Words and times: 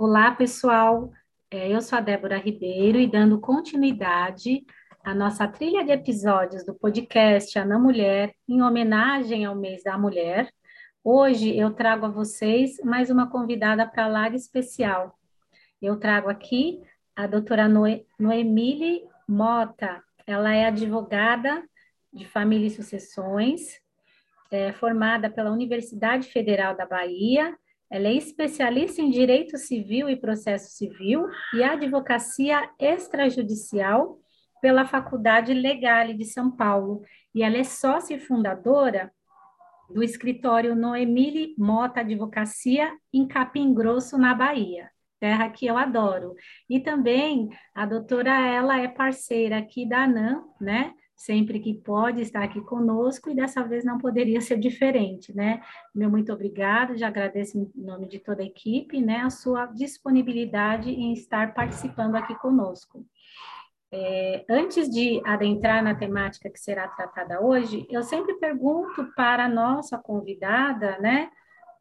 Olá, 0.00 0.30
pessoal. 0.30 1.10
É, 1.50 1.74
eu 1.74 1.80
sou 1.80 1.98
a 1.98 2.00
Débora 2.00 2.38
Ribeiro 2.38 3.00
e 3.00 3.10
dando 3.10 3.40
continuidade 3.40 4.64
à 5.02 5.12
nossa 5.12 5.48
trilha 5.48 5.84
de 5.84 5.90
episódios 5.90 6.64
do 6.64 6.72
podcast 6.72 7.58
Ana 7.58 7.80
Mulher, 7.80 8.32
em 8.48 8.62
homenagem 8.62 9.44
ao 9.44 9.56
mês 9.56 9.82
da 9.82 9.98
mulher. 9.98 10.52
Hoje 11.02 11.58
eu 11.58 11.72
trago 11.72 12.06
a 12.06 12.10
vocês 12.10 12.78
mais 12.84 13.10
uma 13.10 13.28
convidada 13.28 13.84
para 13.88 14.06
live 14.06 14.36
especial. 14.36 15.18
Eu 15.82 15.98
trago 15.98 16.28
aqui 16.28 16.80
a 17.16 17.26
doutora 17.26 17.66
Noemile 18.20 19.02
Mota. 19.26 20.00
Ela 20.24 20.54
é 20.54 20.66
advogada 20.66 21.68
de 22.12 22.24
família 22.24 22.68
e 22.68 22.70
sucessões, 22.70 23.80
é, 24.48 24.72
formada 24.72 25.28
pela 25.28 25.50
Universidade 25.50 26.28
Federal 26.28 26.76
da 26.76 26.86
Bahia. 26.86 27.58
Ela 27.90 28.08
é 28.08 28.14
especialista 28.14 29.00
em 29.00 29.10
direito 29.10 29.56
civil 29.56 30.08
e 30.08 30.16
processo 30.16 30.70
civil 30.76 31.26
e 31.54 31.62
advocacia 31.62 32.68
extrajudicial 32.78 34.18
pela 34.60 34.84
Faculdade 34.84 35.54
Legale 35.54 36.14
de 36.14 36.24
São 36.24 36.50
Paulo. 36.50 37.02
E 37.34 37.42
ela 37.42 37.56
é 37.56 37.64
sócia 37.64 38.14
e 38.14 38.20
fundadora 38.20 39.10
do 39.88 40.02
escritório 40.02 40.74
Noemile 40.74 41.54
Mota 41.56 42.00
Advocacia 42.00 42.92
em 43.12 43.26
Capim 43.26 43.72
Grosso, 43.72 44.18
na 44.18 44.34
Bahia, 44.34 44.90
terra 45.18 45.48
que 45.48 45.66
eu 45.66 45.78
adoro. 45.78 46.34
E 46.68 46.78
também 46.80 47.48
a 47.74 47.86
doutora, 47.86 48.38
ela 48.38 48.78
é 48.78 48.86
parceira 48.86 49.58
aqui 49.58 49.88
da 49.88 50.04
ANAM, 50.04 50.44
né? 50.60 50.92
Sempre 51.18 51.58
que 51.58 51.74
pode 51.74 52.22
estar 52.22 52.44
aqui 52.44 52.60
conosco 52.60 53.28
e 53.28 53.34
dessa 53.34 53.64
vez 53.64 53.84
não 53.84 53.98
poderia 53.98 54.40
ser 54.40 54.56
diferente, 54.56 55.34
né? 55.34 55.60
Meu 55.92 56.08
muito 56.08 56.32
obrigado, 56.32 56.96
já 56.96 57.08
agradeço 57.08 57.58
em 57.58 57.70
nome 57.74 58.06
de 58.06 58.20
toda 58.20 58.40
a 58.40 58.46
equipe, 58.46 59.00
né, 59.00 59.16
a 59.16 59.30
sua 59.30 59.66
disponibilidade 59.66 60.90
em 60.90 61.12
estar 61.12 61.54
participando 61.54 62.14
aqui 62.14 62.36
conosco. 62.36 63.04
É, 63.90 64.44
antes 64.48 64.88
de 64.88 65.20
adentrar 65.24 65.82
na 65.82 65.94
temática 65.94 66.48
que 66.48 66.60
será 66.60 66.86
tratada 66.86 67.40
hoje, 67.40 67.84
eu 67.90 68.02
sempre 68.02 68.34
pergunto 68.34 69.12
para 69.16 69.46
a 69.46 69.48
nossa 69.48 69.98
convidada, 69.98 70.98
né, 71.00 71.30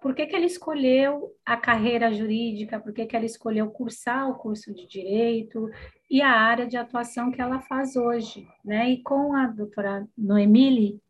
por 0.02 0.14
que, 0.14 0.26
que 0.26 0.36
ela 0.36 0.45
escolheu 0.45 1.31
a 1.45 1.58
carreira 1.58 2.14
jurídica, 2.14 2.80
por 2.80 2.94
que, 2.94 3.06
que 3.06 3.16
ela 3.16 3.26
escolheu 3.26 3.70
cursar 3.70 4.30
o 4.30 4.36
curso 4.36 4.73
de 4.73 4.88
direito 4.88 5.70
e 6.09 6.22
a 6.22 6.30
área 6.30 6.67
de 6.67 6.78
atuação 6.78 7.31
que 7.31 7.42
ela 7.42 7.59
faz 7.62 7.95
hoje, 7.95 8.48
né? 8.64 8.89
E 8.89 9.02
com 9.02 9.34
a 9.34 9.48
doutora 9.48 10.08
Noemile, 10.17 11.02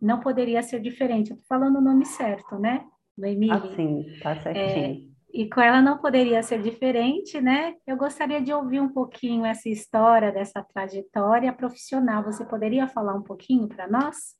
não 0.00 0.20
poderia 0.20 0.62
ser 0.62 0.80
diferente. 0.80 1.30
Eu 1.30 1.36
estou 1.36 1.48
falando 1.48 1.76
o 1.76 1.82
nome 1.82 2.04
certo, 2.04 2.58
né? 2.58 2.84
Noemile. 3.16 3.52
Ah, 3.52 3.74
sim, 3.74 4.06
tá 4.22 4.36
certinho. 4.36 5.04
É, 5.04 5.08
e 5.32 5.48
com 5.48 5.60
ela 5.60 5.82
não 5.82 5.98
poderia 5.98 6.42
ser 6.42 6.62
diferente, 6.62 7.40
né? 7.40 7.74
Eu 7.86 7.96
gostaria 7.96 8.40
de 8.40 8.52
ouvir 8.52 8.80
um 8.80 8.88
pouquinho 8.88 9.44
essa 9.44 9.68
história, 9.68 10.32
dessa 10.32 10.62
trajetória 10.62 11.52
profissional. 11.52 12.22
Você 12.24 12.44
poderia 12.44 12.86
falar 12.88 13.14
um 13.14 13.22
pouquinho 13.22 13.68
para 13.68 13.88
nós? 13.88 14.37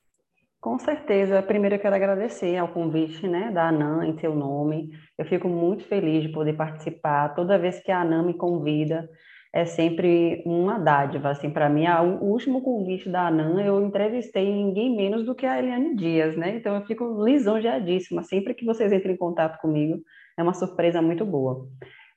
Com 0.60 0.76
certeza. 0.78 1.40
Primeiro 1.40 1.76
eu 1.76 1.78
quero 1.78 1.94
agradecer 1.94 2.56
ao 2.56 2.68
convite 2.68 3.28
né, 3.28 3.50
da 3.52 3.68
ANAM 3.68 4.04
em 4.04 4.18
seu 4.18 4.34
nome. 4.34 4.90
Eu 5.16 5.24
fico 5.24 5.48
muito 5.48 5.84
feliz 5.84 6.22
de 6.24 6.30
poder 6.30 6.54
participar. 6.54 7.34
Toda 7.34 7.58
vez 7.58 7.80
que 7.80 7.92
a 7.92 8.00
ANAM 8.00 8.24
me 8.26 8.34
convida, 8.34 9.08
é 9.52 9.64
sempre 9.64 10.42
uma 10.44 10.76
dádiva. 10.78 11.30
Assim, 11.30 11.48
para 11.48 11.68
mim, 11.68 11.86
o 11.86 12.24
último 12.24 12.60
convite 12.60 13.08
da 13.08 13.28
ANAM, 13.28 13.60
eu 13.60 13.80
entrevistei 13.84 14.52
ninguém 14.52 14.96
menos 14.96 15.24
do 15.24 15.34
que 15.34 15.46
a 15.46 15.58
Eliane 15.58 15.94
Dias, 15.94 16.36
né? 16.36 16.56
Então 16.56 16.74
eu 16.74 16.84
fico 16.84 17.24
lisonjeadíssima. 17.24 18.24
Sempre 18.24 18.52
que 18.52 18.64
vocês 18.64 18.92
entrem 18.92 19.14
em 19.14 19.18
contato 19.18 19.60
comigo, 19.60 20.02
é 20.36 20.42
uma 20.42 20.54
surpresa 20.54 21.00
muito 21.00 21.24
boa. 21.24 21.68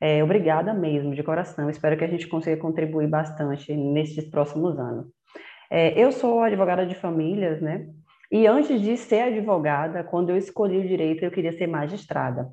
É, 0.01 0.23
obrigada 0.23 0.73
mesmo, 0.73 1.13
de 1.13 1.21
coração. 1.21 1.69
Espero 1.69 1.95
que 1.95 2.03
a 2.03 2.07
gente 2.07 2.27
consiga 2.27 2.57
contribuir 2.57 3.07
bastante 3.07 3.71
nesses 3.75 4.27
próximos 4.27 4.79
anos. 4.79 5.05
É, 5.69 5.97
eu 5.97 6.11
sou 6.11 6.41
advogada 6.41 6.85
de 6.87 6.95
famílias, 6.95 7.61
né? 7.61 7.87
E 8.31 8.47
antes 8.47 8.81
de 8.81 8.95
ser 8.95 9.21
advogada, 9.23 10.03
quando 10.03 10.29
eu 10.29 10.37
escolhi 10.37 10.77
o 10.77 10.87
direito, 10.87 11.23
eu 11.23 11.31
queria 11.31 11.51
ser 11.51 11.67
magistrada. 11.67 12.49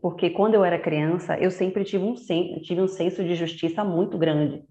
Porque 0.00 0.30
quando 0.30 0.54
eu 0.54 0.64
era 0.64 0.78
criança, 0.78 1.36
eu 1.38 1.50
sempre 1.50 1.84
tive 1.84 2.04
um, 2.04 2.14
tive 2.14 2.80
um 2.80 2.86
senso 2.86 3.24
de 3.24 3.34
justiça 3.34 3.82
muito 3.82 4.16
grande. 4.16 4.62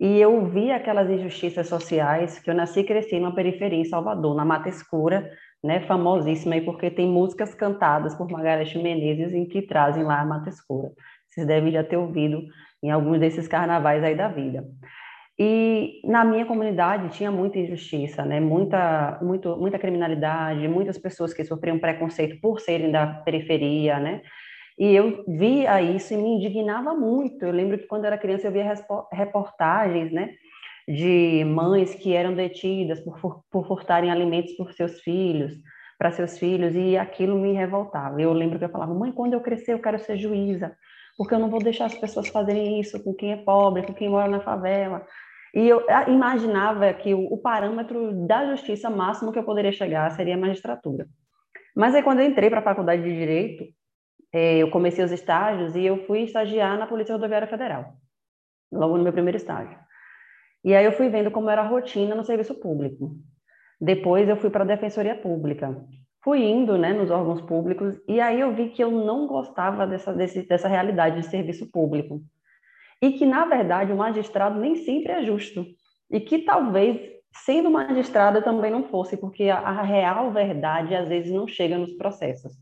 E 0.00 0.20
eu 0.20 0.46
vi 0.46 0.72
aquelas 0.72 1.08
injustiças 1.08 1.68
sociais, 1.68 2.40
que 2.40 2.50
eu 2.50 2.54
nasci 2.54 2.80
e 2.80 2.84
cresci 2.84 3.20
numa 3.20 3.34
periferia 3.34 3.78
em 3.78 3.84
Salvador, 3.84 4.34
na 4.34 4.44
Mata 4.44 4.68
Escura, 4.68 5.30
né, 5.62 5.80
famosíssima, 5.86 6.56
aí 6.56 6.60
porque 6.60 6.90
tem 6.90 7.06
músicas 7.06 7.54
cantadas 7.54 8.16
por 8.16 8.28
Margareth 8.28 8.74
Menezes 8.74 9.32
em 9.32 9.46
que 9.46 9.62
trazem 9.62 10.02
lá 10.02 10.20
a 10.20 10.26
Mata 10.26 10.48
Escura. 10.48 10.90
Vocês 11.30 11.46
devem 11.46 11.70
já 11.70 11.84
ter 11.84 11.96
ouvido 11.96 12.42
em 12.82 12.90
alguns 12.90 13.20
desses 13.20 13.46
carnavais 13.46 14.02
aí 14.02 14.16
da 14.16 14.26
vida. 14.26 14.66
E 15.38 16.00
na 16.04 16.24
minha 16.24 16.44
comunidade 16.44 17.16
tinha 17.16 17.30
muita 17.30 17.58
injustiça, 17.58 18.24
né? 18.24 18.38
muita, 18.38 19.18
muito, 19.22 19.56
muita 19.56 19.78
criminalidade, 19.78 20.68
muitas 20.68 20.98
pessoas 20.98 21.32
que 21.32 21.44
sofriam 21.44 21.78
preconceito 21.78 22.40
por 22.40 22.60
serem 22.60 22.90
da 22.90 23.06
periferia, 23.06 23.98
né? 23.98 24.22
E 24.78 24.94
eu 24.94 25.24
via 25.28 25.80
isso 25.82 26.14
e 26.14 26.16
me 26.16 26.36
indignava 26.36 26.94
muito. 26.94 27.44
Eu 27.44 27.52
lembro 27.52 27.78
que 27.78 27.86
quando 27.86 28.04
era 28.04 28.18
criança 28.18 28.46
eu 28.46 28.52
via 28.52 28.74
reportagens, 29.12 30.10
né? 30.12 30.30
De 30.88 31.44
mães 31.44 31.94
que 31.94 32.14
eram 32.14 32.34
detidas 32.34 33.00
por, 33.00 33.44
por 33.50 33.66
furtarem 33.66 34.10
alimentos 34.10 34.52
por 34.54 34.72
seus 34.72 35.00
filhos, 35.00 35.54
para 35.98 36.10
seus 36.10 36.38
filhos, 36.38 36.74
e 36.74 36.96
aquilo 36.96 37.38
me 37.38 37.52
revoltava. 37.52 38.20
Eu 38.20 38.32
lembro 38.32 38.58
que 38.58 38.64
eu 38.64 38.68
falava, 38.70 38.92
mãe, 38.92 39.12
quando 39.12 39.34
eu 39.34 39.40
crescer 39.40 39.74
eu 39.74 39.78
quero 39.78 39.98
ser 39.98 40.16
juíza, 40.16 40.76
porque 41.16 41.34
eu 41.34 41.38
não 41.38 41.50
vou 41.50 41.62
deixar 41.62 41.86
as 41.86 41.94
pessoas 41.94 42.28
fazerem 42.28 42.80
isso 42.80 43.02
com 43.04 43.14
quem 43.14 43.32
é 43.32 43.36
pobre, 43.36 43.82
com 43.82 43.94
quem 43.94 44.08
mora 44.08 44.28
na 44.28 44.40
favela. 44.40 45.06
E 45.54 45.68
eu 45.68 45.84
imaginava 46.08 46.92
que 46.94 47.12
o, 47.12 47.36
parâmetro 47.36 48.26
da 48.26 48.46
justiça 48.46 48.88
máximo 48.88 49.32
que 49.32 49.38
eu 49.38 49.44
poderia 49.44 49.72
chegar 49.72 50.10
seria 50.10 50.34
a 50.34 50.38
magistratura. 50.38 51.06
Mas 51.76 51.94
aí, 51.94 52.02
quando 52.02 52.20
eu 52.20 52.26
entrei 52.26 52.48
para 52.48 52.60
a 52.60 52.64
faculdade 52.64 53.02
de 53.02 53.14
Direito, 53.14 53.64
é, 54.32 54.58
eu 54.58 54.70
comecei 54.70 55.04
os 55.04 55.12
estágios 55.12 55.76
e 55.76 55.84
eu 55.84 56.06
fui 56.06 56.22
estagiar 56.22 56.78
na 56.78 56.86
Polícia 56.86 57.14
Rodoviária 57.14 57.46
Federal, 57.46 57.94
logo 58.72 58.96
no 58.96 59.02
meu 59.02 59.12
primeiro 59.12 59.36
estágio. 59.36 59.78
E 60.64 60.74
aí 60.74 60.84
eu 60.84 60.92
fui 60.92 61.10
vendo 61.10 61.30
como 61.30 61.50
era 61.50 61.60
a 61.60 61.66
rotina 61.66 62.14
no 62.14 62.24
serviço 62.24 62.54
público. 62.54 63.16
Depois 63.80 64.28
eu 64.28 64.36
fui 64.36 64.48
para 64.48 64.62
a 64.62 64.66
Defensoria 64.66 65.16
Pública. 65.16 65.76
Fui 66.22 66.40
indo 66.40 66.78
né, 66.78 66.92
nos 66.92 67.10
órgãos 67.10 67.40
públicos 67.42 68.00
e 68.06 68.20
aí 68.20 68.40
eu 68.40 68.54
vi 68.54 68.68
que 68.70 68.82
eu 68.82 68.90
não 68.90 69.26
gostava 69.26 69.86
dessa, 69.86 70.14
desse, 70.14 70.46
dessa 70.46 70.68
realidade 70.68 71.16
de 71.16 71.26
serviço 71.26 71.68
público 71.70 72.22
e 73.02 73.10
que, 73.12 73.26
na 73.26 73.44
verdade, 73.44 73.92
o 73.92 73.96
magistrado 73.96 74.60
nem 74.60 74.76
sempre 74.76 75.10
é 75.10 75.24
justo. 75.24 75.66
E 76.08 76.20
que 76.20 76.38
talvez, 76.38 77.00
sendo 77.44 77.68
magistrado, 77.68 78.40
também 78.42 78.70
não 78.70 78.84
fosse, 78.84 79.16
porque 79.16 79.50
a, 79.50 79.58
a 79.58 79.82
real 79.82 80.30
verdade 80.30 80.94
às 80.94 81.08
vezes 81.08 81.32
não 81.32 81.48
chega 81.48 81.76
nos 81.76 81.92
processos. 81.94 82.52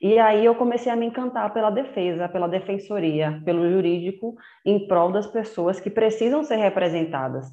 E 0.00 0.18
aí 0.18 0.44
eu 0.44 0.54
comecei 0.54 0.90
a 0.90 0.96
me 0.96 1.06
encantar 1.06 1.52
pela 1.52 1.70
defesa, 1.70 2.28
pela 2.28 2.48
defensoria, 2.48 3.40
pelo 3.44 3.70
jurídico, 3.70 4.34
em 4.64 4.86
prol 4.86 5.12
das 5.12 5.26
pessoas 5.26 5.78
que 5.78 5.90
precisam 5.90 6.42
ser 6.42 6.56
representadas. 6.56 7.46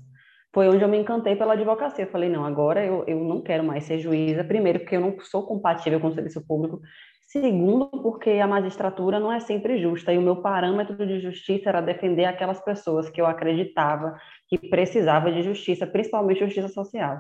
Foi 0.54 0.70
onde 0.70 0.84
eu 0.84 0.88
me 0.88 0.98
encantei 0.98 1.36
pela 1.36 1.54
advocacia. 1.54 2.06
Eu 2.06 2.12
falei, 2.12 2.30
não, 2.30 2.46
agora 2.46 2.86
eu, 2.86 3.04
eu 3.08 3.20
não 3.24 3.42
quero 3.42 3.64
mais 3.64 3.86
ser 3.86 4.00
juíza. 4.00 4.44
Primeiro, 4.44 4.80
porque 4.80 4.96
eu 4.96 5.02
não 5.02 5.20
sou 5.22 5.48
compatível 5.48 6.00
com 6.00 6.08
o 6.08 6.14
serviço 6.14 6.46
público. 6.46 6.80
Segundo, 7.28 7.88
porque 7.88 8.30
a 8.32 8.48
magistratura 8.48 9.20
não 9.20 9.32
é 9.32 9.40
sempre 9.40 9.80
justa 9.80 10.14
e 10.14 10.18
o 10.18 10.22
meu 10.22 10.38
parâmetro 10.38 11.06
de 11.08 11.20
justiça 11.20 11.70
era 11.70 11.82
defender 11.82 12.26
aquelas 12.26 12.64
pessoas 12.64 13.10
que 13.10 13.20
eu 13.20 13.26
acreditava 13.26 14.16
que 14.48 14.58
precisava 14.58 15.32
de 15.32 15.42
justiça, 15.42 15.88
principalmente 15.88 16.42
justiça 16.42 16.68
social. 16.68 17.20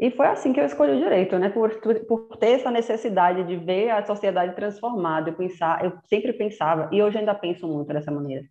E 0.00 0.10
foi 0.10 0.26
assim 0.28 0.52
que 0.52 0.58
eu 0.58 0.64
escolhi 0.64 0.92
o 0.92 0.98
direito, 0.98 1.38
né? 1.38 1.50
Por, 1.50 1.78
por 2.08 2.36
ter 2.38 2.52
essa 2.52 2.70
necessidade 2.70 3.44
de 3.44 3.56
ver 3.56 3.90
a 3.90 4.02
sociedade 4.02 4.56
transformada, 4.56 5.28
eu 5.28 5.34
pensar, 5.34 5.84
eu 5.84 5.92
sempre 6.06 6.32
pensava 6.32 6.88
e 6.90 7.02
hoje 7.02 7.18
ainda 7.18 7.34
penso 7.34 7.68
muito 7.68 7.92
dessa 7.92 8.10
maneira, 8.10 8.44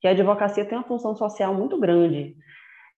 que 0.00 0.08
a 0.08 0.12
advocacia 0.12 0.64
tem 0.64 0.78
uma 0.78 0.86
função 0.86 1.14
social 1.14 1.54
muito 1.54 1.78
grande, 1.78 2.34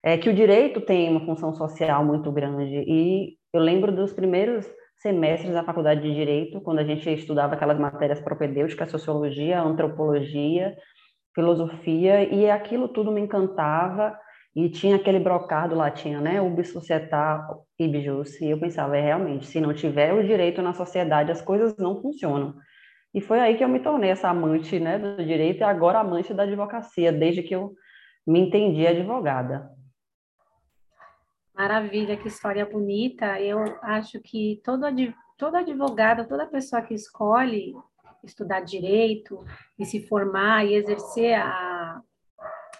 é 0.05 0.17
que 0.17 0.31
o 0.31 0.34
direito 0.34 0.81
tem 0.81 1.11
uma 1.11 1.26
função 1.26 1.52
social 1.52 2.05
muito 2.05 2.31
grande 2.31 2.84
e 2.87 3.37
eu 3.52 3.61
lembro 3.61 3.90
dos 3.90 4.12
primeiros 4.12 4.64
semestres 4.98 5.52
da 5.52 5.62
faculdade 5.64 6.02
de 6.02 6.14
Direito, 6.14 6.60
quando 6.60 6.78
a 6.78 6.84
gente 6.84 7.08
estudava 7.12 7.54
aquelas 7.54 7.78
matérias 7.78 8.20
propedêuticas, 8.20 8.90
sociologia, 8.90 9.60
antropologia, 9.60 10.76
filosofia, 11.34 12.25
e 12.32 12.50
aquilo 12.50 12.88
tudo 12.88 13.12
me 13.12 13.20
encantava, 13.20 14.19
e 14.54 14.70
tinha 14.70 14.96
aquele 14.96 15.20
brocado 15.20 15.75
lá, 15.75 15.90
tinha, 15.90 16.19
né, 16.19 16.40
ubi 16.40 16.64
societar, 16.64 17.46
ibi 17.78 18.00
jus, 18.00 18.40
e 18.40 18.48
eu 18.48 18.58
pensava, 18.58 18.96
é 18.96 19.02
realmente, 19.02 19.46
se 19.46 19.60
não 19.60 19.75
tiver 19.75 20.14
o 20.14 20.26
direito 20.26 20.62
na 20.62 20.72
sociedade, 20.72 21.31
as 21.31 21.43
coisas 21.43 21.76
não 21.76 22.00
funcionam. 22.00 22.54
E 23.12 23.20
foi 23.20 23.38
aí 23.38 23.56
que 23.56 23.62
eu 23.62 23.69
me 23.69 23.81
tornei 23.81 24.10
essa 24.10 24.31
amante, 24.31 24.81
né, 24.81 24.98
do 24.98 25.22
direito, 25.22 25.60
e 25.60 25.64
agora 25.64 26.00
amante 26.00 26.32
da 26.32 26.44
advocacia, 26.44 27.12
desde 27.12 27.43
que 27.43 27.54
eu 27.54 27.75
me 28.26 28.40
entendi 28.40 28.87
advogada. 28.87 29.75
Maravilha, 31.56 32.19
que 32.19 32.29
história 32.29 32.67
bonita. 32.67 33.41
Eu 33.41 33.58
acho 33.81 34.20
que 34.20 34.61
todo, 34.62 34.82
todo 35.38 35.56
advogado, 35.56 36.29
toda 36.29 36.47
pessoa 36.47 36.82
que 36.82 36.93
escolhe 36.93 37.75
estudar 38.23 38.61
direito 38.61 39.43
e 39.79 39.87
se 39.87 40.06
formar 40.06 40.67
e 40.67 40.75
exercer 40.75 41.32
a, 41.35 42.03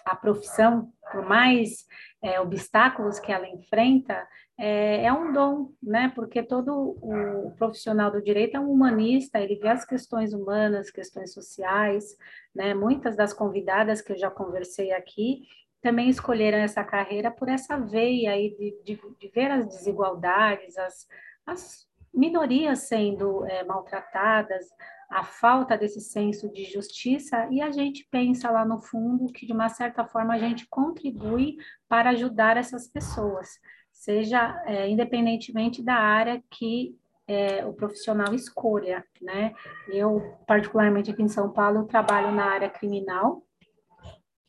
a 0.05 0.15
profissão, 0.15 0.91
por 1.11 1.25
mais 1.25 1.87
é, 2.21 2.39
obstáculos 2.39 3.19
que 3.19 3.31
ela 3.31 3.47
enfrenta, 3.47 4.27
é, 4.59 5.05
é, 5.05 5.13
um 5.13 5.33
dom, 5.33 5.71
né? 5.81 6.11
Porque 6.13 6.43
todo 6.43 6.97
o 7.01 7.51
profissional 7.57 8.11
do 8.11 8.21
direito 8.21 8.57
é 8.57 8.59
um 8.59 8.69
humanista, 8.69 9.39
ele 9.39 9.55
vê 9.55 9.69
as 9.69 9.85
questões 9.85 10.33
humanas, 10.33 10.91
questões 10.91 11.33
sociais, 11.33 12.15
né? 12.53 12.75
Muitas 12.75 13.15
das 13.15 13.33
convidadas 13.33 14.01
que 14.01 14.11
eu 14.11 14.17
já 14.17 14.29
conversei 14.29 14.91
aqui 14.91 15.47
também 15.81 16.09
escolheram 16.09 16.57
essa 16.57 16.83
carreira 16.83 17.31
por 17.31 17.49
essa 17.49 17.77
veia 17.77 18.31
aí 18.31 18.55
de, 18.55 18.83
de, 18.83 19.01
de 19.19 19.27
ver 19.29 19.51
as 19.51 19.67
desigualdades, 19.67 20.77
as, 20.77 21.07
as 21.45 21.87
minorias 22.13 22.79
sendo 22.79 23.45
é, 23.45 23.63
maltratadas, 23.63 24.65
a 25.09 25.23
falta 25.23 25.77
desse 25.77 26.01
senso 26.01 26.51
de 26.51 26.65
justiça, 26.65 27.47
e 27.49 27.61
a 27.61 27.71
gente 27.71 28.05
pensa 28.11 28.51
lá 28.51 28.65
no 28.65 28.81
fundo 28.81 29.31
que, 29.31 29.45
de 29.45 29.53
uma 29.53 29.69
certa 29.69 30.05
forma, 30.05 30.33
a 30.33 30.37
gente 30.37 30.67
contribui 30.67 31.55
para 31.87 32.09
ajudar 32.09 32.57
essas 32.57 32.87
pessoas, 32.87 33.47
seja 33.91 34.61
é, 34.65 34.87
independentemente 34.89 35.81
da 35.81 35.95
área 35.95 36.43
que 36.51 36.97
é, 37.27 37.65
o 37.65 37.73
profissional 37.73 38.33
escolha, 38.33 39.03
né? 39.21 39.53
Eu, 39.89 40.37
particularmente 40.45 41.11
aqui 41.11 41.21
em 41.21 41.27
São 41.27 41.51
Paulo, 41.51 41.85
trabalho 41.85 42.31
na 42.31 42.45
área 42.45 42.69
criminal, 42.69 43.43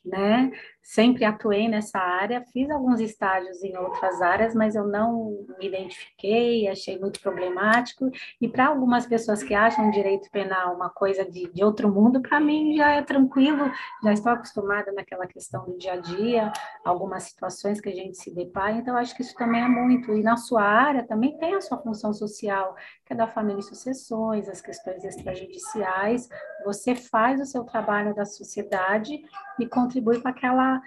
né? 0.05 0.53
Sempre 0.89 1.27
atuei 1.27 1.69
nessa 1.69 1.99
área, 1.99 2.43
fiz 2.51 2.71
alguns 2.71 2.99
estágios 2.99 3.63
em 3.63 3.77
outras 3.77 4.23
áreas, 4.23 4.55
mas 4.55 4.75
eu 4.75 4.87
não 4.87 5.45
me 5.59 5.67
identifiquei, 5.67 6.67
achei 6.67 6.99
muito 6.99 7.21
problemático. 7.21 8.11
E 8.41 8.49
para 8.49 8.69
algumas 8.69 9.05
pessoas 9.05 9.43
que 9.43 9.53
acham 9.53 9.91
direito 9.91 10.31
penal 10.31 10.75
uma 10.75 10.89
coisa 10.89 11.31
de, 11.31 11.53
de 11.53 11.63
outro 11.63 11.93
mundo, 11.93 12.23
para 12.23 12.41
mim 12.41 12.75
já 12.75 12.93
é 12.93 13.03
tranquilo, 13.03 13.71
já 14.03 14.15
estou 14.15 14.33
acostumada 14.33 14.91
naquela 14.91 15.27
questão 15.27 15.67
do 15.67 15.77
dia 15.77 15.93
a 15.93 15.97
dia, 15.99 16.51
algumas 16.83 17.25
situações 17.25 17.83
que 17.83 17.91
a 17.91 17.95
gente 17.95 18.17
se 18.17 18.35
depara, 18.35 18.73
então 18.73 18.97
acho 18.97 19.15
que 19.15 19.21
isso 19.21 19.35
também 19.35 19.61
é 19.61 19.69
muito. 19.69 20.17
E 20.17 20.23
na 20.23 20.39
sua 20.39 20.63
área 20.63 21.07
também 21.07 21.37
tem 21.37 21.55
a 21.55 21.61
sua 21.61 21.77
função 21.77 22.15
social, 22.15 22.75
que 23.05 23.13
é 23.13 23.17
da 23.17 23.27
família 23.27 23.61
e 23.61 23.63
sucessões, 23.63 24.49
as 24.49 24.63
questões 24.63 25.05
extrajudiciais. 25.05 26.31
Você 26.65 26.95
faz 26.95 27.43
o 27.43 27.45
seu 27.45 27.63
trabalho 27.65 28.15
da 28.15 28.25
sociedade 28.25 29.21
e 29.61 29.67
contribui 29.67 30.21
com 30.23 30.29
aquela 30.29 30.78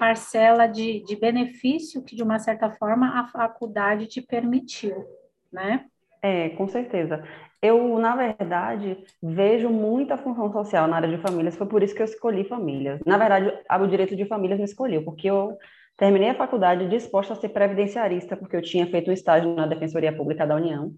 parcela 0.00 0.66
de, 0.66 1.04
de 1.04 1.14
benefício 1.14 2.02
que, 2.02 2.16
de 2.16 2.22
uma 2.22 2.38
certa 2.38 2.70
forma, 2.70 3.20
a 3.20 3.26
faculdade 3.26 4.06
te 4.06 4.22
permitiu, 4.22 5.04
né? 5.52 5.84
É, 6.22 6.48
com 6.50 6.66
certeza. 6.66 7.22
Eu, 7.60 7.98
na 7.98 8.16
verdade, 8.16 8.96
vejo 9.22 9.68
muita 9.68 10.16
função 10.16 10.50
social 10.50 10.88
na 10.88 10.96
área 10.96 11.08
de 11.08 11.18
famílias, 11.18 11.54
foi 11.54 11.66
por 11.66 11.82
isso 11.82 11.94
que 11.94 12.00
eu 12.00 12.06
escolhi 12.06 12.44
famílias. 12.44 12.98
Na 13.04 13.18
verdade, 13.18 13.52
o 13.70 13.86
direito 13.86 14.16
de 14.16 14.24
famílias 14.24 14.58
me 14.58 14.64
escolheu, 14.64 15.04
porque 15.04 15.28
eu 15.28 15.58
terminei 15.98 16.30
a 16.30 16.34
faculdade 16.34 16.88
disposta 16.88 17.34
a 17.34 17.36
ser 17.36 17.50
previdenciarista, 17.50 18.34
porque 18.38 18.56
eu 18.56 18.62
tinha 18.62 18.86
feito 18.86 19.10
um 19.10 19.14
estágio 19.14 19.54
na 19.54 19.66
Defensoria 19.66 20.16
Pública 20.16 20.46
da 20.46 20.56
União, 20.56 20.90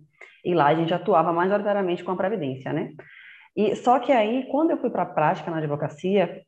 e 0.44 0.54
lá 0.54 0.69
a 0.69 0.75
gente 0.76 0.94
atuava 0.94 1.32
majoritariamente 1.32 2.04
com 2.04 2.12
a 2.12 2.16
previdência, 2.16 2.72
né? 2.72 2.93
E 3.56 3.75
só 3.75 3.99
que 3.99 4.12
aí, 4.12 4.46
quando 4.49 4.70
eu 4.70 4.78
fui 4.78 4.90
para 4.90 5.02
a 5.02 5.06
prática 5.06 5.50
na 5.50 5.58
advocacia, 5.58 6.44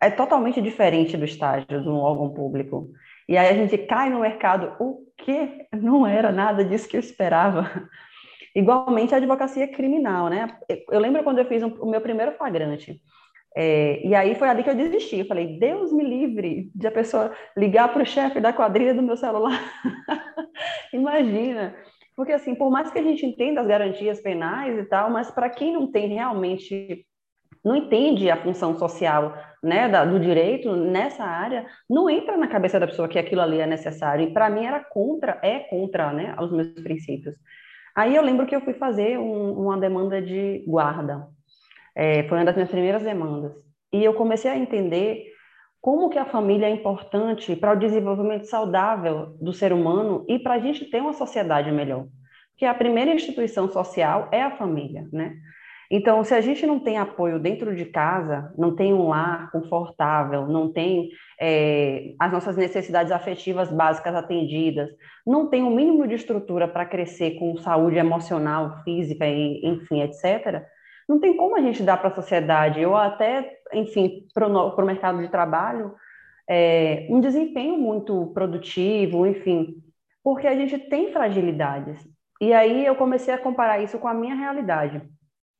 é 0.00 0.10
totalmente 0.10 0.60
diferente 0.60 1.16
do 1.16 1.24
estágio 1.24 1.66
de 1.66 1.88
um 1.88 1.98
órgão 1.98 2.30
público. 2.30 2.90
E 3.28 3.36
aí 3.36 3.48
a 3.48 3.54
gente 3.54 3.76
cai 3.78 4.10
no 4.10 4.20
mercado, 4.20 4.74
o 4.80 5.04
que 5.18 5.66
não 5.72 6.06
era 6.06 6.32
nada 6.32 6.64
disso 6.64 6.88
que 6.88 6.96
eu 6.96 7.00
esperava. 7.00 7.88
Igualmente 8.56 9.14
a 9.14 9.18
advocacia 9.18 9.68
criminal, 9.68 10.28
né? 10.28 10.48
Eu 10.90 10.98
lembro 10.98 11.22
quando 11.22 11.38
eu 11.38 11.44
fiz 11.44 11.62
um, 11.62 11.68
o 11.80 11.88
meu 11.88 12.00
primeiro 12.00 12.32
flagrante. 12.32 13.00
É, 13.56 14.04
e 14.04 14.14
aí 14.14 14.34
foi 14.34 14.48
ali 14.48 14.64
que 14.64 14.70
eu 14.70 14.74
desisti. 14.74 15.18
Eu 15.18 15.26
falei, 15.26 15.58
Deus 15.58 15.92
me 15.92 16.02
livre 16.02 16.70
de 16.74 16.86
a 16.86 16.90
pessoa 16.90 17.32
ligar 17.56 17.92
para 17.92 18.02
o 18.02 18.06
chefe 18.06 18.40
da 18.40 18.52
quadrilha 18.52 18.94
do 18.94 19.02
meu 19.02 19.16
celular. 19.16 19.60
Imagina. 20.92 21.76
Porque, 22.16 22.32
assim, 22.32 22.54
por 22.54 22.70
mais 22.70 22.90
que 22.90 22.98
a 22.98 23.02
gente 23.02 23.24
entenda 23.24 23.60
as 23.60 23.66
garantias 23.66 24.20
penais 24.20 24.78
e 24.78 24.84
tal, 24.84 25.10
mas 25.10 25.30
para 25.30 25.48
quem 25.48 25.72
não 25.72 25.90
tem 25.90 26.08
realmente 26.08 27.06
não 27.64 27.76
entende 27.76 28.30
a 28.30 28.36
função 28.36 28.78
social 28.78 29.34
né, 29.62 29.88
da, 29.88 30.04
do 30.04 30.18
direito 30.18 30.74
nessa 30.74 31.24
área, 31.24 31.66
não 31.88 32.08
entra 32.08 32.36
na 32.36 32.48
cabeça 32.48 32.80
da 32.80 32.86
pessoa 32.86 33.08
que 33.08 33.18
aquilo 33.18 33.42
ali 33.42 33.60
é 33.60 33.66
necessário. 33.66 34.26
E 34.26 34.32
para 34.32 34.48
mim 34.48 34.64
era 34.64 34.82
contra, 34.82 35.38
é 35.42 35.60
contra 35.60 36.12
né, 36.12 36.34
os 36.40 36.50
meus 36.50 36.68
princípios. 36.80 37.34
Aí 37.94 38.14
eu 38.14 38.22
lembro 38.22 38.46
que 38.46 38.54
eu 38.54 38.60
fui 38.60 38.74
fazer 38.74 39.18
um, 39.18 39.52
uma 39.52 39.78
demanda 39.78 40.22
de 40.22 40.64
guarda. 40.66 41.26
É, 41.94 42.22
foi 42.24 42.38
uma 42.38 42.44
das 42.44 42.54
minhas 42.54 42.70
primeiras 42.70 43.02
demandas. 43.02 43.52
E 43.92 44.02
eu 44.02 44.14
comecei 44.14 44.50
a 44.50 44.56
entender 44.56 45.26
como 45.80 46.10
que 46.10 46.18
a 46.18 46.24
família 46.24 46.66
é 46.66 46.70
importante 46.70 47.56
para 47.56 47.72
o 47.72 47.78
desenvolvimento 47.78 48.44
saudável 48.44 49.36
do 49.40 49.52
ser 49.52 49.72
humano 49.72 50.24
e 50.28 50.38
para 50.38 50.54
a 50.54 50.58
gente 50.58 50.84
ter 50.84 51.00
uma 51.00 51.12
sociedade 51.12 51.70
melhor. 51.72 52.06
Porque 52.50 52.66
a 52.66 52.74
primeira 52.74 53.12
instituição 53.12 53.68
social 53.68 54.28
é 54.30 54.42
a 54.42 54.50
família, 54.50 55.08
né? 55.12 55.34
Então, 55.90 56.22
se 56.22 56.32
a 56.32 56.40
gente 56.40 56.64
não 56.64 56.78
tem 56.78 56.98
apoio 56.98 57.40
dentro 57.40 57.74
de 57.74 57.84
casa, 57.84 58.54
não 58.56 58.76
tem 58.76 58.94
um 58.94 59.08
lar 59.08 59.50
confortável, 59.50 60.46
não 60.46 60.72
tem 60.72 61.10
é, 61.40 62.14
as 62.16 62.30
nossas 62.30 62.56
necessidades 62.56 63.10
afetivas 63.10 63.68
básicas 63.72 64.14
atendidas, 64.14 64.88
não 65.26 65.48
tem 65.48 65.64
o 65.64 65.66
um 65.66 65.74
mínimo 65.74 66.06
de 66.06 66.14
estrutura 66.14 66.68
para 66.68 66.86
crescer 66.86 67.32
com 67.40 67.56
saúde 67.56 67.96
emocional, 67.96 68.84
física, 68.84 69.26
e, 69.26 69.66
enfim, 69.66 70.02
etc., 70.02 70.62
não 71.08 71.18
tem 71.18 71.36
como 71.36 71.56
a 71.56 71.60
gente 71.60 71.82
dar 71.82 71.96
para 71.96 72.10
a 72.10 72.14
sociedade, 72.14 72.86
ou 72.86 72.94
até, 72.94 73.58
enfim, 73.72 74.28
para 74.32 74.46
o 74.46 74.86
mercado 74.86 75.20
de 75.20 75.28
trabalho, 75.28 75.92
é, 76.48 77.08
um 77.10 77.20
desempenho 77.20 77.76
muito 77.76 78.26
produtivo, 78.32 79.26
enfim, 79.26 79.74
porque 80.22 80.46
a 80.46 80.54
gente 80.54 80.78
tem 80.78 81.12
fragilidades. 81.12 82.08
E 82.40 82.52
aí 82.52 82.86
eu 82.86 82.94
comecei 82.94 83.34
a 83.34 83.38
comparar 83.38 83.80
isso 83.82 83.98
com 83.98 84.06
a 84.06 84.14
minha 84.14 84.36
realidade. 84.36 85.02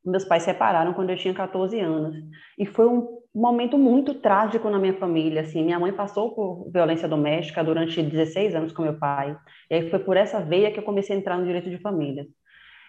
Meus 0.04 0.24
pais 0.24 0.42
separaram 0.42 0.94
quando 0.94 1.10
eu 1.10 1.16
tinha 1.16 1.34
14 1.34 1.78
anos. 1.80 2.16
E 2.58 2.66
foi 2.66 2.86
um 2.86 3.20
momento 3.34 3.78
muito 3.78 4.14
trágico 4.14 4.68
na 4.70 4.78
minha 4.78 4.94
família. 4.98 5.42
Assim, 5.42 5.64
minha 5.64 5.78
mãe 5.78 5.92
passou 5.92 6.34
por 6.34 6.70
violência 6.72 7.08
doméstica 7.08 7.62
durante 7.62 8.02
16 8.02 8.54
anos 8.54 8.72
com 8.72 8.82
meu 8.82 8.98
pai. 8.98 9.36
E 9.70 9.74
aí 9.74 9.90
foi 9.90 9.98
por 9.98 10.16
essa 10.16 10.40
veia 10.40 10.70
que 10.72 10.78
eu 10.78 10.84
comecei 10.84 11.14
a 11.14 11.18
entrar 11.18 11.38
no 11.38 11.44
direito 11.44 11.70
de 11.70 11.78
família. 11.78 12.26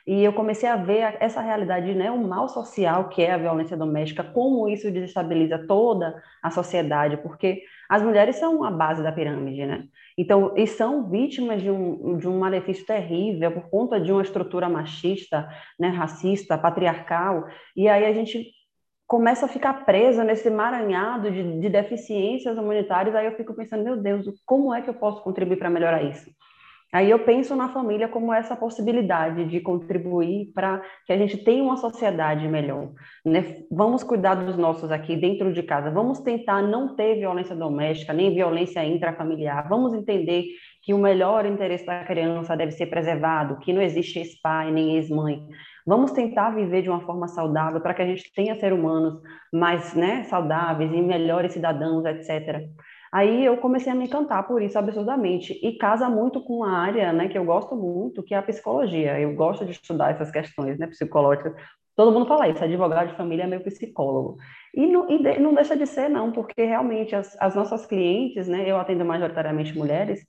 E 0.05 0.23
eu 0.23 0.33
comecei 0.33 0.67
a 0.67 0.75
ver 0.75 1.17
essa 1.19 1.41
realidade, 1.41 1.93
né, 1.93 2.09
o 2.09 2.17
mal 2.17 2.49
social 2.49 3.09
que 3.09 3.21
é 3.21 3.31
a 3.31 3.37
violência 3.37 3.77
doméstica, 3.77 4.23
como 4.23 4.67
isso 4.67 4.91
desestabiliza 4.91 5.65
toda 5.67 6.21
a 6.41 6.49
sociedade, 6.49 7.17
porque 7.17 7.61
as 7.89 8.01
mulheres 8.01 8.37
são 8.37 8.63
a 8.63 8.71
base 8.71 9.03
da 9.03 9.11
pirâmide, 9.11 9.65
né? 9.65 9.85
Então, 10.17 10.53
e 10.55 10.65
são 10.67 11.09
vítimas 11.09 11.61
de 11.61 11.69
um, 11.69 12.17
de 12.17 12.27
um 12.27 12.39
malefício 12.39 12.85
terrível 12.85 13.51
por 13.51 13.69
conta 13.69 13.99
de 13.99 14.11
uma 14.11 14.21
estrutura 14.21 14.67
machista, 14.69 15.49
né, 15.79 15.89
racista, 15.89 16.57
patriarcal, 16.57 17.47
e 17.75 17.87
aí 17.87 18.05
a 18.05 18.13
gente 18.13 18.51
começa 19.07 19.45
a 19.45 19.49
ficar 19.49 19.85
presa 19.85 20.23
nesse 20.23 20.47
emaranhado 20.47 21.29
de, 21.29 21.59
de 21.59 21.69
deficiências 21.69 22.57
humanitárias, 22.57 23.13
aí 23.13 23.25
eu 23.25 23.35
fico 23.35 23.53
pensando, 23.53 23.83
meu 23.83 23.97
Deus, 23.97 24.25
como 24.45 24.73
é 24.73 24.81
que 24.81 24.89
eu 24.89 24.93
posso 24.93 25.21
contribuir 25.21 25.57
para 25.57 25.69
melhorar 25.69 26.01
isso? 26.01 26.31
Aí 26.93 27.09
eu 27.09 27.19
penso 27.19 27.55
na 27.55 27.69
família 27.69 28.09
como 28.09 28.33
essa 28.33 28.53
possibilidade 28.53 29.45
de 29.45 29.61
contribuir 29.61 30.51
para 30.53 30.81
que 31.05 31.13
a 31.13 31.17
gente 31.17 31.37
tenha 31.37 31.63
uma 31.63 31.77
sociedade 31.77 32.45
melhor. 32.49 32.91
Né? 33.25 33.63
Vamos 33.71 34.03
cuidar 34.03 34.35
dos 34.35 34.57
nossos 34.57 34.91
aqui 34.91 35.15
dentro 35.15 35.53
de 35.53 35.63
casa, 35.63 35.89
vamos 35.89 36.19
tentar 36.19 36.61
não 36.61 36.93
ter 36.93 37.15
violência 37.15 37.55
doméstica, 37.55 38.11
nem 38.11 38.33
violência 38.33 38.83
intrafamiliar, 38.83 39.69
vamos 39.69 39.93
entender 39.93 40.47
que 40.83 40.93
o 40.93 40.97
melhor 40.97 41.45
interesse 41.45 41.85
da 41.85 42.03
criança 42.03 42.57
deve 42.57 42.71
ser 42.71 42.87
preservado, 42.87 43.59
que 43.59 43.71
não 43.71 43.81
existe 43.81 44.19
ex-pai 44.19 44.71
nem 44.71 44.95
ex-mãe. 44.95 45.47
Vamos 45.85 46.11
tentar 46.11 46.51
viver 46.51 46.81
de 46.81 46.89
uma 46.89 47.01
forma 47.01 47.27
saudável 47.27 47.79
para 47.81 47.93
que 47.93 48.01
a 48.01 48.05
gente 48.05 48.31
tenha 48.33 48.55
seres 48.55 48.77
humanos 48.77 49.21
mais 49.53 49.93
né, 49.93 50.23
saudáveis 50.23 50.91
e 50.91 51.01
melhores 51.01 51.53
cidadãos, 51.53 52.03
etc. 52.05 52.67
Aí 53.11 53.43
eu 53.45 53.57
comecei 53.57 53.91
a 53.91 53.95
me 53.95 54.05
encantar 54.05 54.47
por 54.47 54.61
isso 54.61 54.79
absurdamente 54.79 55.59
e 55.61 55.77
casa 55.77 56.09
muito 56.09 56.41
com 56.41 56.63
a 56.63 56.71
área, 56.71 57.11
né, 57.11 57.27
que 57.27 57.37
eu 57.37 57.43
gosto 57.43 57.75
muito, 57.75 58.23
que 58.23 58.33
é 58.33 58.37
a 58.37 58.41
psicologia. 58.41 59.19
Eu 59.19 59.35
gosto 59.35 59.65
de 59.65 59.71
estudar 59.71 60.11
essas 60.11 60.31
questões, 60.31 60.79
né, 60.79 60.87
psicológicas. 60.87 61.53
Todo 61.93 62.13
mundo 62.13 62.25
fala 62.25 62.47
isso, 62.47 62.63
advogado 62.63 63.09
de 63.09 63.17
família 63.17 63.43
é 63.43 63.47
meu 63.47 63.59
psicólogo. 63.59 64.37
E 64.73 64.87
não, 64.87 65.09
e 65.09 65.21
de, 65.21 65.39
não 65.39 65.53
deixa 65.53 65.75
de 65.75 65.85
ser, 65.85 66.09
não, 66.09 66.31
porque 66.31 66.63
realmente 66.63 67.13
as, 67.13 67.35
as 67.41 67.53
nossas 67.53 67.85
clientes, 67.85 68.47
né, 68.47 68.63
eu 68.65 68.77
atendo 68.77 69.03
majoritariamente 69.03 69.77
mulheres, 69.77 70.25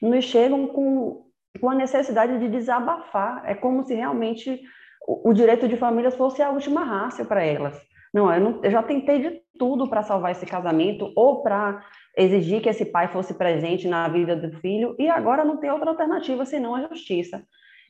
nos 0.00 0.24
chegam 0.24 0.66
com, 0.68 1.26
com 1.60 1.68
a 1.68 1.74
necessidade 1.74 2.38
de 2.38 2.48
desabafar. 2.48 3.42
É 3.44 3.54
como 3.54 3.84
se 3.84 3.94
realmente 3.94 4.58
o, 5.06 5.30
o 5.30 5.34
direito 5.34 5.68
de 5.68 5.76
família 5.76 6.10
fosse 6.10 6.40
a 6.40 6.48
última 6.48 6.82
raça 6.82 7.26
para 7.26 7.44
elas. 7.44 7.78
Não 8.12 8.32
eu, 8.32 8.40
não, 8.40 8.64
eu 8.64 8.70
já 8.70 8.82
tentei 8.82 9.20
de 9.20 9.42
tudo 9.58 9.88
para 9.88 10.02
salvar 10.02 10.32
esse 10.32 10.46
casamento 10.46 11.12
ou 11.14 11.42
para 11.42 11.84
exigir 12.16 12.62
que 12.62 12.68
esse 12.68 12.84
pai 12.86 13.08
fosse 13.08 13.34
presente 13.34 13.86
na 13.86 14.08
vida 14.08 14.34
do 14.34 14.50
filho, 14.60 14.96
e 14.98 15.08
agora 15.08 15.44
não 15.44 15.58
tem 15.58 15.70
outra 15.70 15.90
alternativa 15.90 16.44
senão 16.44 16.74
a 16.74 16.88
justiça. 16.88 17.42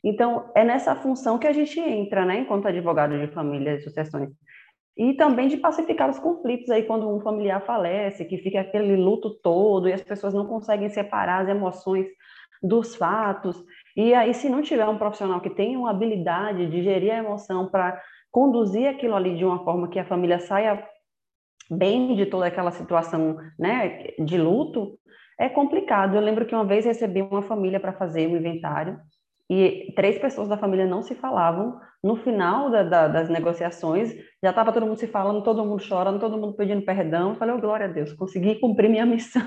Então, 0.03 0.51
é 0.55 0.63
nessa 0.63 0.95
função 0.95 1.37
que 1.37 1.47
a 1.47 1.53
gente 1.53 1.79
entra, 1.79 2.25
né, 2.25 2.39
enquanto 2.39 2.67
advogado 2.67 3.17
de 3.17 3.27
família 3.33 3.75
e 3.75 3.81
sucessões. 3.81 4.29
E 4.95 5.13
também 5.13 5.47
de 5.47 5.57
pacificar 5.57 6.09
os 6.09 6.19
conflitos 6.19 6.69
aí 6.69 6.83
quando 6.83 7.09
um 7.09 7.21
familiar 7.21 7.61
falece, 7.61 8.25
que 8.25 8.37
fica 8.37 8.61
aquele 8.61 8.95
luto 8.95 9.39
todo 9.41 9.87
e 9.87 9.93
as 9.93 10.01
pessoas 10.01 10.33
não 10.33 10.45
conseguem 10.45 10.89
separar 10.89 11.43
as 11.43 11.49
emoções 11.49 12.07
dos 12.61 12.95
fatos. 12.95 13.63
E 13.95 14.13
aí, 14.13 14.33
se 14.33 14.49
não 14.49 14.61
tiver 14.61 14.87
um 14.87 14.97
profissional 14.97 15.39
que 15.39 15.51
tenha 15.51 15.77
uma 15.77 15.91
habilidade 15.91 16.67
de 16.67 16.83
gerir 16.83 17.13
a 17.13 17.17
emoção 17.17 17.69
para 17.69 18.01
conduzir 18.31 18.87
aquilo 18.87 19.15
ali 19.15 19.35
de 19.35 19.45
uma 19.45 19.63
forma 19.63 19.87
que 19.87 19.99
a 19.99 20.05
família 20.05 20.39
saia 20.39 20.83
bem 21.69 22.15
de 22.15 22.25
toda 22.25 22.45
aquela 22.45 22.71
situação 22.71 23.37
né, 23.57 24.07
de 24.19 24.37
luto, 24.37 24.97
é 25.39 25.47
complicado. 25.49 26.15
Eu 26.15 26.21
lembro 26.21 26.45
que 26.45 26.55
uma 26.55 26.65
vez 26.65 26.85
recebi 26.85 27.21
uma 27.21 27.41
família 27.41 27.79
para 27.79 27.93
fazer 27.93 28.27
um 28.27 28.37
inventário 28.37 28.99
e 29.49 29.93
três 29.95 30.17
pessoas 30.17 30.47
da 30.47 30.57
família 30.57 30.85
não 30.85 31.01
se 31.01 31.15
falavam. 31.15 31.79
No 32.03 32.15
final 32.15 32.69
da, 32.69 32.83
da, 32.83 33.07
das 33.07 33.29
negociações, 33.29 34.13
já 34.43 34.49
estava 34.49 34.71
todo 34.71 34.85
mundo 34.85 34.99
se 34.99 35.07
falando, 35.07 35.43
todo 35.43 35.65
mundo 35.65 35.81
chorando, 35.81 36.19
todo 36.19 36.37
mundo 36.37 36.53
pedindo 36.53 36.83
perdão. 36.83 37.29
Eu 37.29 37.35
falei, 37.35 37.55
oh, 37.55 37.61
glória 37.61 37.85
a 37.85 37.89
Deus, 37.89 38.13
consegui 38.13 38.55
cumprir 38.55 38.89
minha 38.89 39.05
missão 39.07 39.43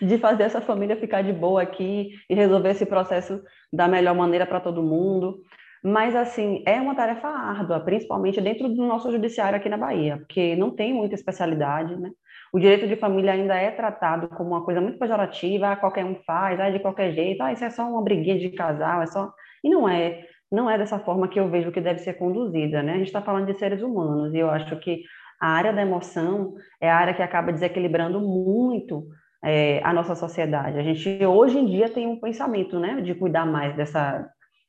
de 0.00 0.18
fazer 0.18 0.44
essa 0.44 0.60
família 0.60 0.96
ficar 0.96 1.22
de 1.22 1.32
boa 1.32 1.62
aqui 1.62 2.10
e 2.28 2.34
resolver 2.34 2.70
esse 2.70 2.86
processo 2.86 3.40
da 3.72 3.86
melhor 3.86 4.14
maneira 4.14 4.46
para 4.46 4.60
todo 4.60 4.82
mundo. 4.82 5.42
Mas, 5.82 6.14
assim, 6.14 6.62
é 6.66 6.80
uma 6.80 6.94
tarefa 6.94 7.28
árdua, 7.28 7.80
principalmente 7.80 8.40
dentro 8.40 8.68
do 8.68 8.86
nosso 8.86 9.10
judiciário 9.10 9.56
aqui 9.56 9.68
na 9.68 9.76
Bahia, 9.76 10.18
porque 10.18 10.56
não 10.56 10.70
tem 10.70 10.92
muita 10.92 11.14
especialidade, 11.14 11.96
né? 11.96 12.10
O 12.52 12.58
direito 12.58 12.88
de 12.88 12.96
família 12.96 13.32
ainda 13.32 13.54
é 13.54 13.70
tratado 13.70 14.28
como 14.28 14.50
uma 14.50 14.64
coisa 14.64 14.80
muito 14.80 14.98
pejorativa, 14.98 15.72
ah, 15.72 15.76
qualquer 15.76 16.04
um 16.04 16.16
faz, 16.26 16.58
ah, 16.58 16.70
de 16.70 16.78
qualquer 16.78 17.12
jeito, 17.12 17.42
ah, 17.42 17.52
isso 17.52 17.64
é 17.64 17.70
só 17.70 17.88
uma 17.88 18.02
briguinha 18.02 18.38
de 18.38 18.50
casal, 18.50 19.02
é 19.02 19.06
só... 19.06 19.32
E 19.62 19.68
não 19.68 19.88
é, 19.88 20.24
não 20.50 20.70
é 20.70 20.78
dessa 20.78 20.98
forma 20.98 21.28
que 21.28 21.38
eu 21.38 21.48
vejo 21.48 21.70
que 21.70 21.80
deve 21.80 21.98
ser 22.00 22.14
conduzida, 22.14 22.82
né? 22.82 22.94
A 22.94 22.98
gente 22.98 23.08
está 23.08 23.20
falando 23.20 23.46
de 23.46 23.58
seres 23.58 23.82
humanos, 23.82 24.34
e 24.34 24.38
eu 24.38 24.50
acho 24.50 24.78
que 24.80 25.02
a 25.40 25.48
área 25.48 25.72
da 25.72 25.82
emoção 25.82 26.54
é 26.80 26.90
a 26.90 26.96
área 26.96 27.14
que 27.14 27.22
acaba 27.22 27.52
desequilibrando 27.52 28.20
muito 28.20 29.06
é, 29.44 29.80
a 29.84 29.92
nossa 29.92 30.14
sociedade. 30.14 30.78
A 30.78 30.82
gente, 30.82 31.24
hoje 31.24 31.58
em 31.58 31.66
dia, 31.66 31.88
tem 31.88 32.06
um 32.06 32.18
pensamento, 32.18 32.78
né, 32.80 33.00
de 33.00 33.14
cuidar 33.14 33.46
mais 33.46 33.76
dessa, 33.76 34.28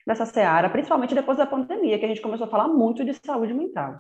dessa 0.10 0.26
seara, 0.26 0.70
principalmente 0.70 1.14
depois 1.14 1.38
da 1.38 1.46
pandemia, 1.46 2.00
que 2.00 2.06
a 2.06 2.08
gente 2.08 2.22
começou 2.22 2.48
a 2.48 2.50
falar 2.50 2.68
muito 2.68 3.06
de 3.06 3.14
saúde 3.14 3.54
mental. 3.54 4.00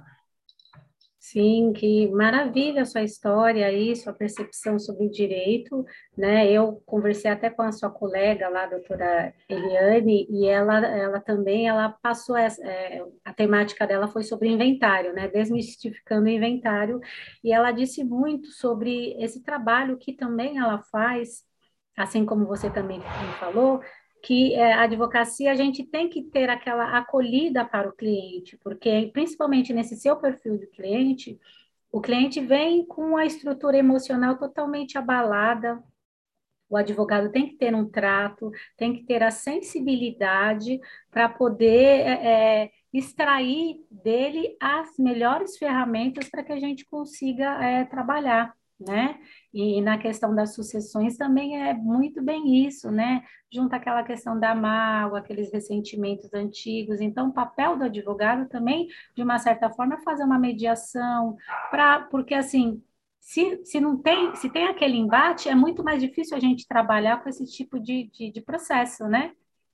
Sim, 1.19 1.73
que 1.73 2.07
maravilha 2.09 2.81
a 2.81 2.85
sua 2.85 3.03
história 3.03 3.67
aí, 3.67 3.95
sua 3.95 4.13
percepção 4.13 4.79
sobre 4.79 5.05
o 5.05 5.11
direito, 5.11 5.85
né? 6.17 6.49
Eu 6.49 6.81
conversei 6.85 7.29
até 7.29 7.49
com 7.51 7.61
a 7.61 7.71
sua 7.71 7.91
colega 7.91 8.49
lá, 8.49 8.63
a 8.63 8.69
doutora 8.69 9.33
Eliane, 9.47 10.25
e 10.29 10.47
ela, 10.47 10.77
ela 10.87 11.19
também, 11.19 11.67
ela 11.67 11.89
passou, 12.01 12.35
essa, 12.35 12.65
é, 12.65 13.05
a 13.23 13.33
temática 13.33 13.85
dela 13.85 14.07
foi 14.07 14.23
sobre 14.23 14.49
inventário, 14.49 15.13
né? 15.13 15.27
Desmistificando 15.27 16.25
o 16.25 16.29
inventário, 16.29 16.99
e 17.43 17.53
ela 17.53 17.71
disse 17.71 18.03
muito 18.03 18.47
sobre 18.47 19.13
esse 19.21 19.43
trabalho 19.43 19.97
que 19.97 20.13
também 20.13 20.57
ela 20.57 20.79
faz, 20.91 21.43
assim 21.95 22.25
como 22.25 22.47
você 22.47 22.71
também 22.71 23.01
falou, 23.39 23.81
que 24.21 24.53
é, 24.53 24.73
a 24.73 24.83
advocacia 24.83 25.51
a 25.51 25.55
gente 25.55 25.83
tem 25.83 26.09
que 26.09 26.23
ter 26.23 26.49
aquela 26.49 26.97
acolhida 26.97 27.65
para 27.65 27.89
o 27.89 27.93
cliente, 27.93 28.57
porque 28.57 29.09
principalmente 29.13 29.73
nesse 29.73 29.95
seu 29.95 30.17
perfil 30.17 30.57
de 30.57 30.67
cliente, 30.67 31.39
o 31.91 32.01
cliente 32.01 32.39
vem 32.39 32.85
com 32.85 33.17
a 33.17 33.25
estrutura 33.25 33.77
emocional 33.77 34.37
totalmente 34.37 34.97
abalada. 34.97 35.81
O 36.69 36.77
advogado 36.77 37.31
tem 37.31 37.47
que 37.47 37.55
ter 37.55 37.73
um 37.73 37.89
trato, 37.89 38.51
tem 38.77 38.93
que 38.93 39.03
ter 39.03 39.23
a 39.23 39.31
sensibilidade 39.31 40.79
para 41.09 41.27
poder 41.27 42.01
é, 42.01 42.63
é, 42.65 42.71
extrair 42.93 43.83
dele 43.89 44.55
as 44.61 44.97
melhores 44.99 45.57
ferramentas 45.57 46.29
para 46.29 46.43
que 46.43 46.51
a 46.51 46.59
gente 46.59 46.85
consiga 46.85 47.63
é, 47.63 47.85
trabalhar 47.85 48.53
né? 48.79 49.19
E 49.53 49.81
na 49.81 49.97
questão 49.97 50.33
das 50.33 50.53
sucessões 50.53 51.17
também 51.17 51.61
é 51.61 51.73
muito 51.73 52.21
bem 52.21 52.65
isso, 52.65 52.91
né? 52.91 53.23
Junto 53.51 53.73
àquela 53.73 54.03
questão 54.03 54.39
da 54.39 54.55
mágoa, 54.55 55.19
aqueles 55.19 55.51
ressentimentos 55.51 56.33
antigos. 56.33 57.01
Então, 57.01 57.29
o 57.29 57.33
papel 57.33 57.77
do 57.77 57.85
advogado 57.85 58.47
também, 58.47 58.87
de 59.15 59.23
uma 59.23 59.39
certa 59.39 59.69
forma, 59.69 59.95
é 59.95 60.03
fazer 60.03 60.23
uma 60.23 60.39
mediação, 60.39 61.35
para 61.71 62.01
porque 62.03 62.33
assim, 62.33 62.81
se, 63.19 63.63
se 63.65 63.79
não 63.79 63.97
tem, 63.97 64.35
se 64.35 64.49
tem 64.49 64.67
aquele 64.67 64.97
embate, 64.97 65.49
é 65.49 65.55
muito 65.55 65.83
mais 65.83 66.01
difícil 66.01 66.35
a 66.37 66.39
gente 66.39 66.67
trabalhar 66.67 67.21
com 67.21 67.29
esse 67.29 67.45
tipo 67.45 67.79
de, 67.79 68.09
de, 68.11 68.31
de 68.31 68.41
processo, 68.41 69.07
né? 69.07 69.33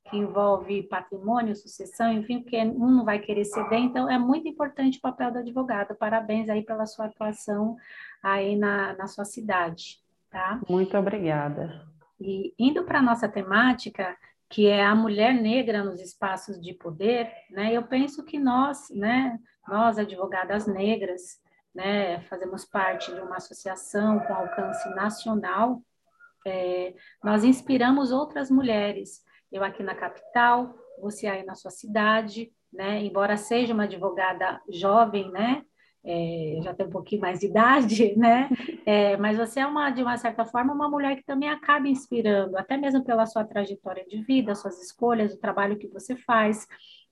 Que 0.10 0.18
envolve 0.18 0.84
patrimônio, 0.84 1.56
sucessão, 1.56 2.14
enfim, 2.14 2.42
porque 2.42 2.58
um 2.58 2.92
não 2.92 3.06
vai 3.06 3.20
querer 3.20 3.44
ceder, 3.44 3.80
então 3.80 4.10
é 4.10 4.20
muito 4.20 4.48
importante 4.48 5.00
o 5.00 5.02
papel 5.02 5.32
do 5.32 5.40
advogado. 5.40 5.96
Parabéns 5.96 6.48
aí 6.48 6.64
pela 6.64 6.86
sua 6.86 7.06
atuação 7.06 7.76
aí 8.22 8.56
na, 8.56 8.94
na 8.96 9.08
sua 9.08 9.26
cidade, 9.26 10.00
tá? 10.30 10.62
Muito 10.70 10.96
obrigada. 10.98 11.88
E 12.20 12.54
indo 12.58 12.84
para 12.84 13.00
a 13.00 13.02
nossa 13.02 13.28
temática, 13.28 14.16
que 14.48 14.68
é 14.68 14.86
a 14.86 14.94
mulher 14.94 15.34
negra 15.34 15.84
nos 15.84 16.00
espaços 16.00 16.62
de 16.62 16.74
poder, 16.74 17.32
né? 17.50 17.74
Eu 17.74 17.84
penso 17.84 18.24
que 18.24 18.38
nós, 18.38 18.90
né, 18.92 19.40
nós 19.68 19.98
advogadas 19.98 20.68
negras, 20.68 21.42
né, 21.74 22.22
fazemos 22.22 22.64
parte 22.64 23.14
de 23.14 23.20
uma 23.20 23.38
associação 23.38 24.20
com 24.20 24.34
alcance 24.34 24.88
nacional, 24.90 25.82
é, 26.46 26.94
nós 27.24 27.44
inspiramos 27.44 28.12
outras 28.12 28.52
mulheres 28.52 29.25
eu 29.56 29.64
aqui 29.64 29.84
na 29.84 29.96
capital, 29.96 30.76
você 31.00 31.28
aí 31.28 31.44
na 31.44 31.56
sua 31.56 31.72
cidade, 31.72 32.52
né? 32.72 33.04
Embora 33.04 33.38
seja 33.38 33.74
uma 33.74 33.84
advogada 33.84 34.62
jovem, 34.70 35.32
né? 35.32 35.64
É, 36.04 36.60
já 36.62 36.74
tem 36.74 36.86
um 36.86 36.92
pouquinho 36.92 37.22
mais 37.22 37.40
de 37.40 37.48
idade, 37.48 38.16
né? 38.20 38.50
É, 38.86 39.18
mas 39.18 39.38
você 39.38 39.60
é 39.60 39.66
uma, 39.66 39.90
de 39.90 40.04
uma 40.04 40.18
certa 40.18 40.46
forma, 40.46 40.74
uma 40.74 40.90
mulher 40.90 41.16
que 41.16 41.24
também 41.24 41.50
acaba 41.50 41.88
inspirando, 41.88 42.58
até 42.58 42.78
mesmo 42.78 43.04
pela 43.04 43.26
sua 43.26 43.44
trajetória 43.44 44.06
de 44.06 44.22
vida, 44.22 44.54
suas 44.54 44.80
escolhas, 44.82 45.34
o 45.34 45.40
trabalho 45.40 45.78
que 45.78 45.88
você 45.88 46.16
faz, 46.16 46.68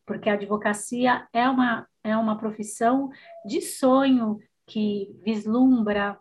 porque 0.06 0.30
a 0.30 0.34
advocacia 0.34 1.28
é 1.34 1.50
uma, 1.50 1.88
é 2.04 2.16
uma 2.16 2.38
profissão 2.38 3.10
de 3.46 3.62
sonho 3.62 4.38
que 4.68 5.16
vislumbra 5.24 6.18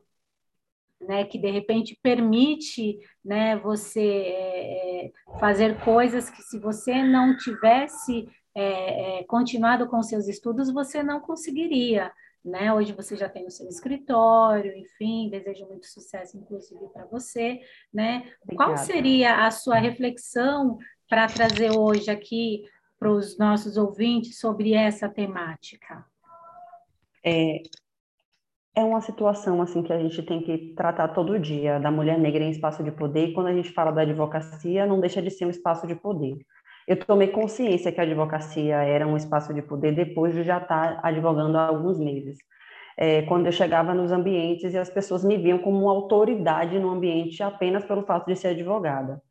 né, 1.07 1.25
que 1.25 1.39
de 1.39 1.51
repente 1.51 1.99
permite 2.03 2.99
né, 3.25 3.57
você 3.57 4.01
é, 4.01 5.13
fazer 5.39 5.79
coisas 5.85 6.31
que 6.31 6.43
se 6.43 6.59
você 6.59 7.03
não 7.03 7.37
tivesse 7.37 8.29
é, 8.55 9.21
é, 9.21 9.25
continuado 9.25 9.89
com 9.89 10.03
seus 10.03 10.29
estudos, 10.29 10.73
você 10.73 11.03
não 11.03 11.21
conseguiria. 11.21 12.13
Né? 12.45 12.73
Hoje 12.73 12.93
você 12.93 13.17
já 13.17 13.29
tem 13.29 13.47
o 13.47 13.51
seu 13.51 13.69
escritório, 13.69 14.77
enfim, 14.77 15.31
desejo 15.31 15.67
muito 15.67 15.87
sucesso, 15.87 16.37
inclusive, 16.37 16.89
para 16.93 17.07
você. 17.07 17.61
Né? 17.93 18.31
Qual 18.57 18.77
seria 18.77 19.47
a 19.47 19.51
sua 19.51 19.77
reflexão 19.77 20.79
para 21.09 21.27
trazer 21.29 21.71
hoje 21.77 22.11
aqui 22.11 22.65
para 22.99 23.11
os 23.11 23.39
nossos 23.39 23.77
ouvintes 23.77 24.39
sobre 24.39 24.75
essa 24.75 25.09
temática? 25.09 26.05
É, 27.25 27.63
é 28.75 28.83
uma 28.83 29.01
situação 29.01 29.61
assim 29.61 29.83
que 29.83 29.93
a 29.93 29.99
gente 29.99 30.23
tem 30.23 30.41
que 30.41 30.73
tratar 30.75 31.09
todo 31.09 31.39
dia 31.39 31.79
da 31.79 31.91
mulher 31.91 32.19
negra 32.19 32.43
em 32.43 32.51
espaço 32.51 32.83
de 32.83 32.91
poder. 32.91 33.29
E 33.29 33.33
quando 33.35 33.49
a 33.49 33.53
gente 33.55 33.71
fala 33.73 33.93
da 33.93 34.03
advocacia, 34.03 34.87
não 34.87 35.01
deixa 35.01 35.21
de 35.21 35.31
ser 35.31 35.45
um 35.47 35.51
espaço 35.51 35.87
de 35.87 35.95
poder. 35.95 36.39
Eu 36.87 36.97
tomei 36.97 37.29
consciência 37.29 37.93
que 37.93 38.01
a 38.01 38.03
advocacia 38.03 38.77
era 38.77 39.07
um 39.07 39.17
espaço 39.17 39.55
de 39.55 39.63
poder 39.63 39.95
depois 39.95 40.35
de 40.35 40.43
já 40.43 40.59
estar 40.59 41.01
advogando 41.03 41.57
há 41.59 41.67
alguns 41.67 41.99
meses. 41.99 42.39
É, 42.97 43.23
quando 43.23 43.47
eu 43.47 43.53
chegava 43.53 43.95
nos 43.95 44.11
ambientes 44.11 44.75
e 44.75 44.79
as 44.79 44.91
pessoas 44.91 45.25
me 45.25 45.37
viam 45.37 45.59
como 45.59 45.83
uma 45.83 45.93
autoridade 45.93 46.79
no 46.79 46.91
ambiente 46.91 47.43
apenas 47.43 47.85
pelo 47.85 48.03
fato 48.03 48.27
de 48.27 48.37
ser 48.37 48.49
advogada. 48.49 49.23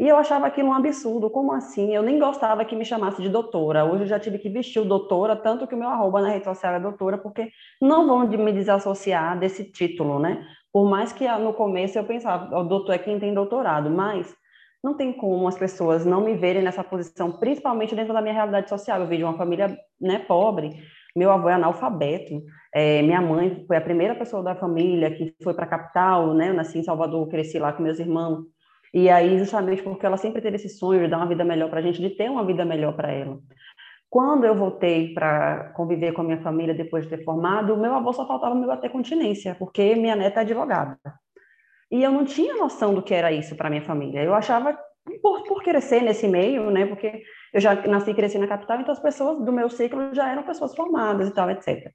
E 0.00 0.08
eu 0.08 0.16
achava 0.16 0.46
aquilo 0.46 0.70
um 0.70 0.72
absurdo, 0.72 1.28
como 1.28 1.52
assim? 1.52 1.94
Eu 1.94 2.02
nem 2.02 2.18
gostava 2.18 2.64
que 2.64 2.74
me 2.74 2.86
chamasse 2.86 3.20
de 3.20 3.28
doutora. 3.28 3.84
Hoje 3.84 4.04
eu 4.04 4.06
já 4.06 4.18
tive 4.18 4.38
que 4.38 4.48
vestir 4.48 4.80
o 4.80 4.84
doutora, 4.86 5.36
tanto 5.36 5.66
que 5.66 5.74
o 5.74 5.78
meu 5.78 5.90
arroba 5.90 6.22
na 6.22 6.30
rede 6.30 6.46
social 6.46 6.72
é 6.72 6.80
doutora, 6.80 7.18
porque 7.18 7.50
não 7.82 8.06
vão 8.06 8.26
me 8.26 8.50
desassociar 8.50 9.38
desse 9.38 9.70
título, 9.70 10.18
né? 10.18 10.42
Por 10.72 10.88
mais 10.88 11.12
que 11.12 11.28
no 11.32 11.52
começo 11.52 11.98
eu 11.98 12.04
pensava, 12.04 12.58
o 12.58 12.64
doutor 12.64 12.94
é 12.94 12.98
quem 12.98 13.20
tem 13.20 13.34
doutorado, 13.34 13.90
mas 13.90 14.34
não 14.82 14.94
tem 14.96 15.12
como 15.12 15.46
as 15.46 15.58
pessoas 15.58 16.06
não 16.06 16.22
me 16.22 16.34
verem 16.34 16.62
nessa 16.62 16.82
posição, 16.82 17.32
principalmente 17.32 17.94
dentro 17.94 18.14
da 18.14 18.22
minha 18.22 18.32
realidade 18.32 18.70
social. 18.70 19.02
Eu 19.02 19.06
vejo 19.06 19.26
uma 19.26 19.36
família 19.36 19.76
né, 20.00 20.18
pobre, 20.20 20.82
meu 21.14 21.30
avô 21.30 21.50
é 21.50 21.52
analfabeto, 21.52 22.42
é, 22.74 23.02
minha 23.02 23.20
mãe 23.20 23.66
foi 23.66 23.76
a 23.76 23.82
primeira 23.82 24.14
pessoa 24.14 24.42
da 24.42 24.54
família 24.54 25.10
que 25.10 25.34
foi 25.44 25.52
para 25.52 25.66
a 25.66 25.68
capital, 25.68 26.32
né? 26.32 26.48
Eu 26.48 26.54
nasci 26.54 26.78
em 26.78 26.82
Salvador, 26.82 27.28
cresci 27.28 27.58
lá 27.58 27.70
com 27.70 27.82
meus 27.82 27.98
irmãos. 27.98 28.46
E 28.92 29.08
aí, 29.08 29.38
justamente 29.38 29.82
porque 29.82 30.04
ela 30.04 30.16
sempre 30.16 30.42
teve 30.42 30.56
esse 30.56 30.68
sonho 30.68 31.02
de 31.02 31.08
dar 31.08 31.18
uma 31.18 31.28
vida 31.28 31.44
melhor 31.44 31.70
para 31.70 31.78
a 31.78 31.82
gente, 31.82 32.00
de 32.00 32.10
ter 32.10 32.28
uma 32.28 32.44
vida 32.44 32.64
melhor 32.64 32.94
para 32.94 33.12
ela. 33.12 33.38
Quando 34.08 34.44
eu 34.44 34.56
voltei 34.56 35.14
para 35.14 35.72
conviver 35.76 36.12
com 36.12 36.22
a 36.22 36.24
minha 36.24 36.42
família 36.42 36.74
depois 36.74 37.04
de 37.04 37.10
ter 37.10 37.24
formado, 37.24 37.76
meu 37.76 37.94
avô 37.94 38.12
só 38.12 38.26
faltava 38.26 38.56
me 38.56 38.66
bater 38.66 38.90
continência, 38.90 39.54
porque 39.54 39.94
minha 39.94 40.16
neta 40.16 40.40
é 40.40 40.42
advogada. 40.42 40.98
E 41.90 42.02
eu 42.02 42.10
não 42.10 42.24
tinha 42.24 42.56
noção 42.56 42.92
do 42.92 43.02
que 43.02 43.14
era 43.14 43.30
isso 43.30 43.54
para 43.54 43.70
minha 43.70 43.82
família. 43.82 44.22
Eu 44.22 44.34
achava 44.34 44.76
por, 45.22 45.44
por 45.44 45.62
crescer 45.62 46.02
nesse 46.02 46.26
meio, 46.26 46.70
né? 46.70 46.86
Porque 46.86 47.22
eu 47.52 47.60
já 47.60 47.74
nasci 47.86 48.10
e 48.10 48.14
cresci 48.14 48.38
na 48.38 48.48
capital, 48.48 48.80
então 48.80 48.92
as 48.92 49.00
pessoas 49.00 49.44
do 49.44 49.52
meu 49.52 49.70
ciclo 49.70 50.12
já 50.12 50.28
eram 50.28 50.42
pessoas 50.42 50.74
formadas 50.74 51.28
e 51.28 51.34
tal, 51.34 51.48
etc. 51.50 51.92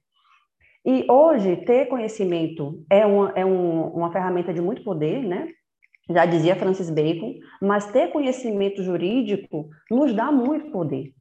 E 0.84 1.04
hoje, 1.10 1.56
ter 1.64 1.86
conhecimento 1.86 2.84
é 2.90 3.04
uma, 3.04 3.32
é 3.34 3.44
um, 3.44 3.88
uma 3.88 4.12
ferramenta 4.12 4.54
de 4.54 4.60
muito 4.60 4.84
poder, 4.84 5.22
né? 5.22 5.48
Já 6.08 6.24
dizia 6.24 6.56
Francis 6.56 6.90
Bacon, 6.90 7.34
mas 7.60 7.90
ter 7.90 8.12
conhecimento 8.12 8.82
jurídico 8.82 9.68
nos 9.90 10.14
dá 10.14 10.30
muito 10.30 10.70
poder. 10.70 11.12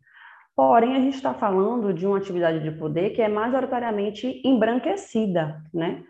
Porém, 0.56 0.96
a 0.96 1.00
gente 1.00 1.16
está 1.16 1.34
falando 1.34 1.94
de 1.94 2.06
uma 2.06 2.18
atividade 2.18 2.62
de 2.62 2.72
poder 2.72 3.10
que 3.10 3.22
é 3.22 3.28
majoritariamente 3.28 4.42
embranquecida, 4.46 5.62
né? 5.74 6.04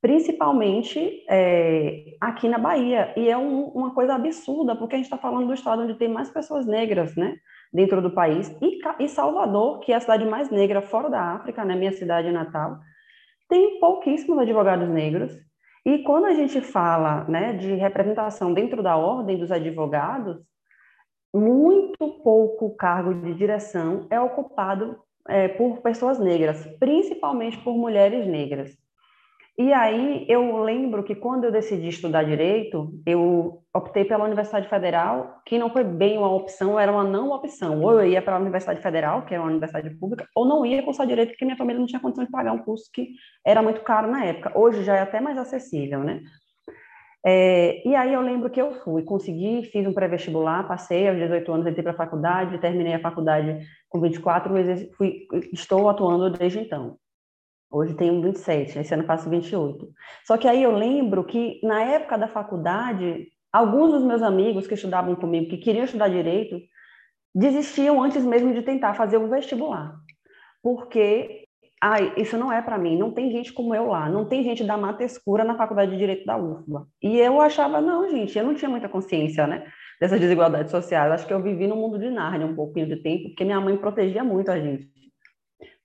principalmente 0.00 1.24
é, 1.28 2.16
aqui 2.20 2.48
na 2.48 2.58
Bahia. 2.58 3.12
E 3.16 3.28
é 3.28 3.36
um, 3.36 3.64
uma 3.64 3.92
coisa 3.92 4.14
absurda, 4.14 4.76
porque 4.76 4.94
a 4.94 4.98
gente 4.98 5.06
está 5.06 5.18
falando 5.18 5.46
do 5.46 5.54
estado 5.54 5.82
onde 5.82 5.94
tem 5.94 6.08
mais 6.08 6.30
pessoas 6.30 6.66
negras 6.66 7.16
né, 7.16 7.36
dentro 7.72 8.00
do 8.00 8.10
país. 8.10 8.56
E, 8.62 8.78
e, 9.00 9.08
Salvador, 9.08 9.80
que 9.80 9.92
é 9.92 9.96
a 9.96 10.00
cidade 10.00 10.24
mais 10.24 10.50
negra 10.50 10.82
fora 10.82 11.10
da 11.10 11.20
África, 11.32 11.64
né, 11.64 11.74
minha 11.74 11.92
cidade 11.92 12.30
natal, 12.30 12.78
tem 13.48 13.80
pouquíssimos 13.80 14.38
advogados 14.38 14.88
negros. 14.88 15.32
E 15.88 16.02
quando 16.02 16.26
a 16.26 16.34
gente 16.34 16.60
fala 16.60 17.24
né, 17.24 17.54
de 17.54 17.72
representação 17.72 18.52
dentro 18.52 18.82
da 18.82 18.94
ordem 18.94 19.38
dos 19.38 19.50
advogados, 19.50 20.36
muito 21.34 22.20
pouco 22.22 22.76
cargo 22.76 23.14
de 23.14 23.32
direção 23.32 24.06
é 24.10 24.20
ocupado 24.20 24.98
é, 25.26 25.48
por 25.48 25.80
pessoas 25.80 26.18
negras, 26.18 26.62
principalmente 26.78 27.56
por 27.64 27.72
mulheres 27.72 28.26
negras. 28.26 28.76
E 29.60 29.72
aí 29.72 30.24
eu 30.28 30.62
lembro 30.62 31.02
que 31.02 31.16
quando 31.16 31.42
eu 31.42 31.50
decidi 31.50 31.88
estudar 31.88 32.22
direito, 32.22 32.92
eu 33.04 33.64
optei 33.74 34.04
pela 34.04 34.24
Universidade 34.24 34.68
Federal, 34.68 35.42
que 35.44 35.58
não 35.58 35.68
foi 35.68 35.82
bem 35.82 36.16
uma 36.16 36.32
opção, 36.32 36.78
era 36.78 36.92
uma 36.92 37.02
não 37.02 37.32
opção. 37.32 37.82
Ou 37.82 38.00
eu 38.00 38.06
ia 38.06 38.22
para 38.22 38.36
a 38.36 38.38
Universidade 38.38 38.80
Federal, 38.80 39.26
que 39.26 39.34
era 39.34 39.42
uma 39.42 39.50
universidade 39.50 39.90
pública, 39.96 40.28
ou 40.32 40.46
não 40.46 40.64
ia 40.64 40.80
cursar 40.84 41.08
direito, 41.08 41.30
porque 41.30 41.44
minha 41.44 41.56
família 41.56 41.80
não 41.80 41.88
tinha 41.88 41.98
condição 41.98 42.24
de 42.24 42.30
pagar 42.30 42.52
um 42.52 42.58
curso 42.58 42.88
que 42.94 43.08
era 43.44 43.60
muito 43.60 43.80
caro 43.80 44.08
na 44.08 44.24
época. 44.24 44.56
Hoje 44.56 44.84
já 44.84 44.94
é 44.94 45.00
até 45.00 45.20
mais 45.20 45.36
acessível, 45.36 46.04
né? 46.04 46.22
É, 47.26 47.82
e 47.84 47.96
aí 47.96 48.14
eu 48.14 48.20
lembro 48.20 48.48
que 48.48 48.62
eu 48.62 48.74
fui, 48.84 49.02
consegui, 49.02 49.64
fiz 49.72 49.84
um 49.88 49.92
pré-vestibular, 49.92 50.68
passei 50.68 51.08
aos 51.08 51.18
18 51.18 51.52
anos, 51.52 51.66
entrei 51.66 51.82
para 51.82 51.92
a 51.92 51.96
faculdade, 51.96 52.60
terminei 52.60 52.94
a 52.94 53.00
faculdade 53.00 53.58
com 53.88 54.00
24, 54.00 54.54
fui, 54.96 55.26
estou 55.52 55.88
atuando 55.88 56.30
desde 56.30 56.60
então. 56.60 56.96
Hoje 57.70 57.94
tenho 57.94 58.22
27, 58.22 58.78
esse 58.78 58.94
ano 58.94 59.04
faço 59.04 59.28
28. 59.28 59.88
Só 60.26 60.38
que 60.38 60.48
aí 60.48 60.62
eu 60.62 60.72
lembro 60.72 61.22
que, 61.24 61.60
na 61.62 61.82
época 61.82 62.16
da 62.16 62.26
faculdade, 62.26 63.28
alguns 63.52 63.90
dos 63.90 64.02
meus 64.02 64.22
amigos 64.22 64.66
que 64.66 64.74
estudavam 64.74 65.14
comigo, 65.14 65.50
que 65.50 65.58
queriam 65.58 65.84
estudar 65.84 66.08
direito, 66.08 66.58
desistiam 67.34 68.02
antes 68.02 68.24
mesmo 68.24 68.54
de 68.54 68.62
tentar 68.62 68.94
fazer 68.94 69.18
o 69.18 69.28
vestibular. 69.28 69.94
Porque, 70.62 71.44
ai, 71.82 72.14
isso 72.16 72.38
não 72.38 72.50
é 72.50 72.62
para 72.62 72.78
mim, 72.78 72.96
não 72.96 73.12
tem 73.12 73.30
gente 73.30 73.52
como 73.52 73.74
eu 73.74 73.88
lá, 73.88 74.08
não 74.08 74.24
tem 74.24 74.42
gente 74.42 74.64
da 74.64 74.78
mata 74.78 75.04
escura 75.04 75.44
na 75.44 75.54
faculdade 75.54 75.90
de 75.90 75.98
Direito 75.98 76.24
da 76.24 76.38
UFBA. 76.38 76.86
E 77.02 77.18
eu 77.18 77.38
achava, 77.40 77.82
não, 77.82 78.08
gente, 78.08 78.36
eu 78.38 78.44
não 78.44 78.54
tinha 78.54 78.70
muita 78.70 78.88
consciência, 78.88 79.46
né, 79.46 79.66
dessa 80.00 80.18
desigualdade 80.18 80.70
social. 80.70 81.12
Acho 81.12 81.26
que 81.26 81.32
eu 81.34 81.42
vivi 81.42 81.66
no 81.66 81.76
mundo 81.76 81.98
de 81.98 82.08
Nárnia 82.08 82.46
um 82.46 82.56
pouquinho 82.56 82.86
de 82.86 82.96
tempo, 82.96 83.28
porque 83.28 83.44
minha 83.44 83.60
mãe 83.60 83.76
protegia 83.76 84.24
muito 84.24 84.50
a 84.50 84.58
gente. 84.58 84.88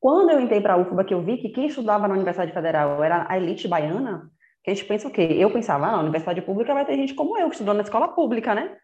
Quando 0.03 0.31
eu 0.31 0.41
entrei 0.41 0.59
para 0.59 0.73
a 0.73 0.77
UFBA, 0.77 1.05
que 1.05 1.13
eu 1.13 1.21
vi 1.21 1.37
que 1.37 1.47
quem 1.47 1.67
estudava 1.67 2.09
na 2.09 2.13
Universidade 2.13 2.51
Federal 2.51 3.01
era 3.01 3.25
a 3.29 3.37
elite 3.37 3.69
baiana, 3.69 4.29
que 4.61 4.69
a 4.69 4.73
gente 4.73 4.85
pensa 4.85 5.07
o 5.07 5.11
quê? 5.11 5.21
Eu 5.21 5.49
pensava, 5.49 5.87
ah, 5.87 5.91
na 5.93 6.01
universidade 6.01 6.41
pública 6.41 6.73
vai 6.73 6.85
ter 6.85 6.97
gente 6.97 7.13
como 7.13 7.37
eu, 7.37 7.47
que 7.47 7.55
estudou 7.55 7.73
na 7.73 7.83
escola 7.83 8.09
pública, 8.09 8.53
né? 8.53 8.75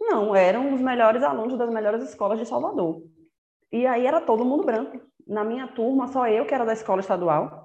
Não, 0.00 0.32
eram 0.32 0.72
os 0.72 0.80
melhores 0.80 1.24
alunos 1.24 1.58
das 1.58 1.68
melhores 1.70 2.04
escolas 2.04 2.38
de 2.38 2.46
Salvador. 2.46 3.02
E 3.72 3.84
aí 3.84 4.06
era 4.06 4.20
todo 4.20 4.44
mundo 4.44 4.62
branco. 4.62 5.00
Na 5.26 5.42
minha 5.42 5.66
turma, 5.66 6.06
só 6.06 6.28
eu 6.28 6.46
que 6.46 6.54
era 6.54 6.64
da 6.64 6.72
escola 6.72 7.00
estadual, 7.00 7.64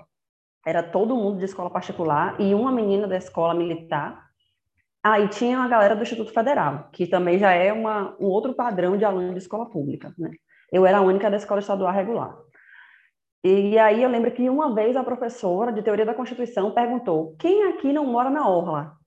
era 0.65 0.81
todo 0.81 1.15
mundo 1.15 1.37
de 1.37 1.45
escola 1.45 1.69
particular 1.69 2.41
e 2.41 2.55
uma 2.55 2.71
menina 2.71 3.07
da 3.07 3.17
escola 3.17 3.53
militar. 3.53 4.19
Aí 5.03 5.25
ah, 5.25 5.27
tinha 5.27 5.59
a 5.59 5.67
galera 5.67 5.95
do 5.95 6.01
Instituto 6.01 6.33
Federal, 6.33 6.89
que 6.91 7.05
também 7.05 7.37
já 7.37 7.51
é 7.51 7.71
uma, 7.71 8.17
um 8.19 8.25
outro 8.25 8.55
padrão 8.55 8.97
de 8.97 9.05
aluno 9.05 9.31
de 9.31 9.37
escola 9.37 9.69
pública, 9.69 10.11
né? 10.17 10.31
Eu 10.71 10.87
era 10.87 10.97
a 10.97 11.01
única 11.01 11.29
da 11.29 11.37
escola 11.37 11.59
estadual 11.59 11.93
regular. 11.93 12.44
E 13.47 13.77
aí 13.77 14.01
eu 14.01 14.09
lembro 14.09 14.31
que 14.31 14.49
uma 14.49 14.73
vez 14.73 14.95
a 14.95 15.03
professora 15.03 15.71
de 15.71 15.83
teoria 15.83 16.03
da 16.03 16.15
Constituição 16.15 16.71
perguntou: 16.71 17.35
quem 17.37 17.65
aqui 17.65 17.93
não 17.93 18.03
mora 18.03 18.31
na 18.31 18.49
orla? 18.49 18.97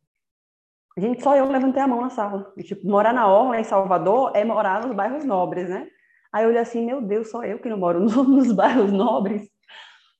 Gente, 0.96 1.24
só 1.24 1.34
eu 1.34 1.50
levantei 1.50 1.82
a 1.82 1.88
mão 1.88 2.00
na 2.00 2.08
sala. 2.08 2.52
E, 2.56 2.62
tipo, 2.62 2.88
morar 2.88 3.12
na 3.12 3.26
orla 3.26 3.58
em 3.58 3.64
Salvador 3.64 4.30
é 4.36 4.44
morar 4.44 4.86
nos 4.86 4.94
bairros 4.94 5.24
nobres, 5.24 5.68
né? 5.68 5.88
Aí 6.32 6.44
eu 6.44 6.50
olhei 6.50 6.60
assim, 6.60 6.86
meu 6.86 7.02
Deus, 7.02 7.32
só 7.32 7.42
eu 7.42 7.58
que 7.58 7.68
não 7.68 7.78
moro 7.78 7.98
nos 8.06 8.52
bairros 8.52 8.92
nobres. 8.92 9.50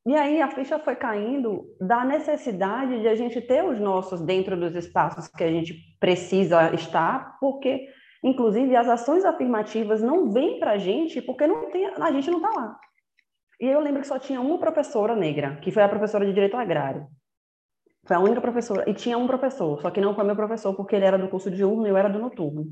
E 0.05 0.17
aí 0.17 0.43
a 0.43 0.49
ficha 0.49 0.81
foi 0.81 0.97
caindo 0.97 1.65
da 1.81 2.05
necessidade 2.05 3.01
de 3.01 3.07
a 3.07 3.15
gente 3.15 3.41
ter 3.41 3.65
os 3.65 3.79
nossos 3.79 4.21
dentro 4.21 4.59
dos 4.59 4.75
espaços 4.75 5.29
que 5.29 5.45
a 5.45 5.51
gente 5.51 5.77
precisa 6.01 6.75
estar, 6.75 7.39
porque, 7.39 7.87
inclusive, 8.25 8.75
as 8.75 8.89
ações 8.89 9.25
afirmativas 9.25 10.03
não 10.03 10.33
vêm 10.33 10.59
para 10.59 10.73
a 10.73 10.79
gente 10.79 11.23
porque 11.23 11.47
não 11.47 11.71
tem, 11.71 11.87
a 11.87 12.11
gente 12.11 12.29
não 12.33 12.39
está 12.39 12.51
lá. 12.51 12.81
E 13.61 13.67
eu 13.67 13.81
lembro 13.81 14.01
que 14.01 14.07
só 14.07 14.19
tinha 14.19 14.41
uma 14.41 14.59
professora 14.59 15.17
negra, 15.17 15.57
que 15.57 15.73
foi 15.73 15.83
a 15.83 15.89
professora 15.89 16.25
de 16.25 16.33
Direito 16.33 16.57
Agrário. 16.57 17.09
Foi 18.07 18.17
a 18.17 18.21
única 18.21 18.41
professora. 18.41 18.89
E 18.89 18.95
tinha 18.95 19.19
um 19.19 19.27
professor, 19.27 19.81
só 19.83 19.91
que 19.91 20.01
não 20.01 20.15
foi 20.15 20.25
meu 20.25 20.37
professor, 20.37 20.75
porque 20.75 20.95
ele 20.95 21.05
era 21.05 21.19
do 21.19 21.29
curso 21.29 21.51
diurno 21.51 21.87
e 21.87 21.91
eu 21.91 21.97
era 21.97 22.09
do 22.09 22.19
noturno. 22.19 22.67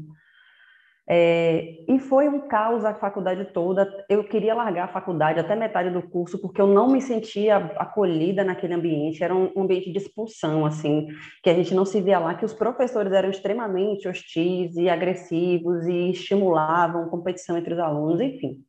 É, 1.08 1.84
e 1.88 2.00
foi 2.00 2.28
um 2.28 2.48
caos 2.48 2.84
a 2.84 2.94
faculdade 2.94 3.44
toda. 3.52 4.04
Eu 4.08 4.24
queria 4.24 4.54
largar 4.54 4.84
a 4.84 4.92
faculdade 4.92 5.38
até 5.38 5.54
metade 5.54 5.90
do 5.90 6.02
curso, 6.02 6.40
porque 6.40 6.60
eu 6.60 6.66
não 6.66 6.88
me 6.88 7.00
sentia 7.00 7.56
acolhida 7.76 8.44
naquele 8.44 8.74
ambiente. 8.74 9.22
Era 9.22 9.34
um 9.34 9.52
ambiente 9.56 9.92
de 9.92 9.98
expulsão, 9.98 10.64
assim, 10.64 11.08
que 11.42 11.50
a 11.50 11.54
gente 11.54 11.74
não 11.74 11.84
se 11.84 12.00
via 12.00 12.18
lá, 12.18 12.34
que 12.34 12.44
os 12.44 12.54
professores 12.54 13.12
eram 13.12 13.30
extremamente 13.30 14.08
hostis 14.08 14.76
e 14.76 14.88
agressivos 14.88 15.86
e 15.86 16.10
estimulavam 16.10 17.08
competição 17.08 17.56
entre 17.58 17.74
os 17.74 17.80
alunos, 17.80 18.20
enfim 18.20 18.65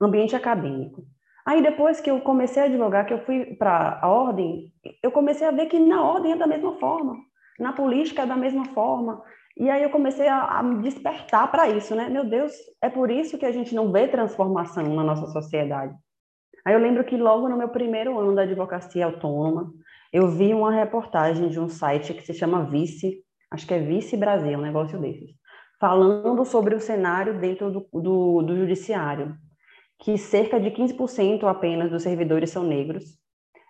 ambiente 0.00 0.36
acadêmico. 0.36 1.04
Aí 1.46 1.62
depois 1.62 2.00
que 2.00 2.10
eu 2.10 2.20
comecei 2.20 2.62
a 2.62 2.66
advogar, 2.66 3.06
que 3.06 3.12
eu 3.12 3.24
fui 3.24 3.54
para 3.56 3.98
a 4.00 4.08
ordem, 4.08 4.72
eu 5.02 5.12
comecei 5.12 5.46
a 5.46 5.50
ver 5.50 5.66
que 5.66 5.78
na 5.78 6.02
ordem 6.02 6.32
é 6.32 6.36
da 6.36 6.46
mesma 6.46 6.78
forma, 6.78 7.16
na 7.58 7.72
política 7.72 8.22
é 8.22 8.26
da 8.26 8.36
mesma 8.36 8.64
forma. 8.66 9.22
E 9.56 9.68
aí 9.70 9.82
eu 9.82 9.90
comecei 9.90 10.26
a, 10.26 10.58
a 10.58 10.62
me 10.62 10.82
despertar 10.82 11.50
para 11.50 11.68
isso, 11.68 11.94
né? 11.94 12.08
Meu 12.08 12.24
Deus, 12.24 12.52
é 12.82 12.88
por 12.88 13.10
isso 13.10 13.38
que 13.38 13.46
a 13.46 13.52
gente 13.52 13.74
não 13.74 13.92
vê 13.92 14.08
transformação 14.08 14.82
na 14.94 15.04
nossa 15.04 15.26
sociedade. 15.26 15.94
Aí 16.64 16.74
eu 16.74 16.80
lembro 16.80 17.04
que 17.04 17.16
logo 17.16 17.48
no 17.48 17.58
meu 17.58 17.68
primeiro 17.68 18.18
ano 18.18 18.34
da 18.34 18.42
advocacia 18.42 19.04
autônoma, 19.04 19.70
eu 20.12 20.28
vi 20.28 20.54
uma 20.54 20.72
reportagem 20.72 21.48
de 21.48 21.60
um 21.60 21.68
site 21.68 22.14
que 22.14 22.22
se 22.22 22.32
chama 22.32 22.64
Vice, 22.64 23.22
acho 23.50 23.66
que 23.66 23.74
é 23.74 23.78
Vice 23.78 24.16
Brasil, 24.16 24.58
um 24.58 24.62
negócio 24.62 24.98
desses, 24.98 25.30
falando 25.78 26.44
sobre 26.44 26.74
o 26.74 26.80
cenário 26.80 27.38
dentro 27.38 27.70
do, 27.70 27.86
do, 27.92 28.42
do 28.42 28.56
judiciário 28.56 29.36
que 30.04 30.18
cerca 30.18 30.60
de 30.60 30.70
15% 30.70 31.44
apenas 31.44 31.90
dos 31.90 32.02
servidores 32.02 32.50
são 32.50 32.62
negros 32.62 33.18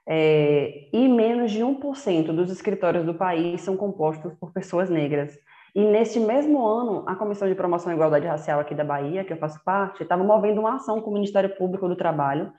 é, 0.05 0.89
e 0.93 1.09
menos 1.09 1.53
de 1.53 1.61
1% 1.61 2.27
dos 2.35 2.51
escritórios 2.51 3.07
do 3.07 3.15
país 3.15 3.61
são 3.61 3.77
compostos 3.77 4.35
por 4.35 4.53
pessoas 4.53 4.91
negras. 4.91 5.39
E 5.73 5.85
neste 5.85 6.19
mesmo 6.19 6.67
ano, 6.67 7.05
a 7.09 7.15
Comissão 7.15 7.47
de 7.47 7.55
Promoção 7.55 7.93
e 7.93 7.95
Igualdade 7.95 8.27
Racial 8.27 8.59
aqui 8.59 8.75
da 8.75 8.83
Bahia, 8.83 9.25
que 9.25 9.33
eu 9.33 9.37
faço 9.37 9.63
parte, 9.65 10.03
estava 10.03 10.25
movendo 10.25 10.61
uma 10.61 10.75
ação 10.75 11.01
com 11.01 11.11
o 11.11 11.15
Ministério 11.15 11.55
Público 11.57 11.87
do 11.87 11.95
Trabalho 11.95 12.53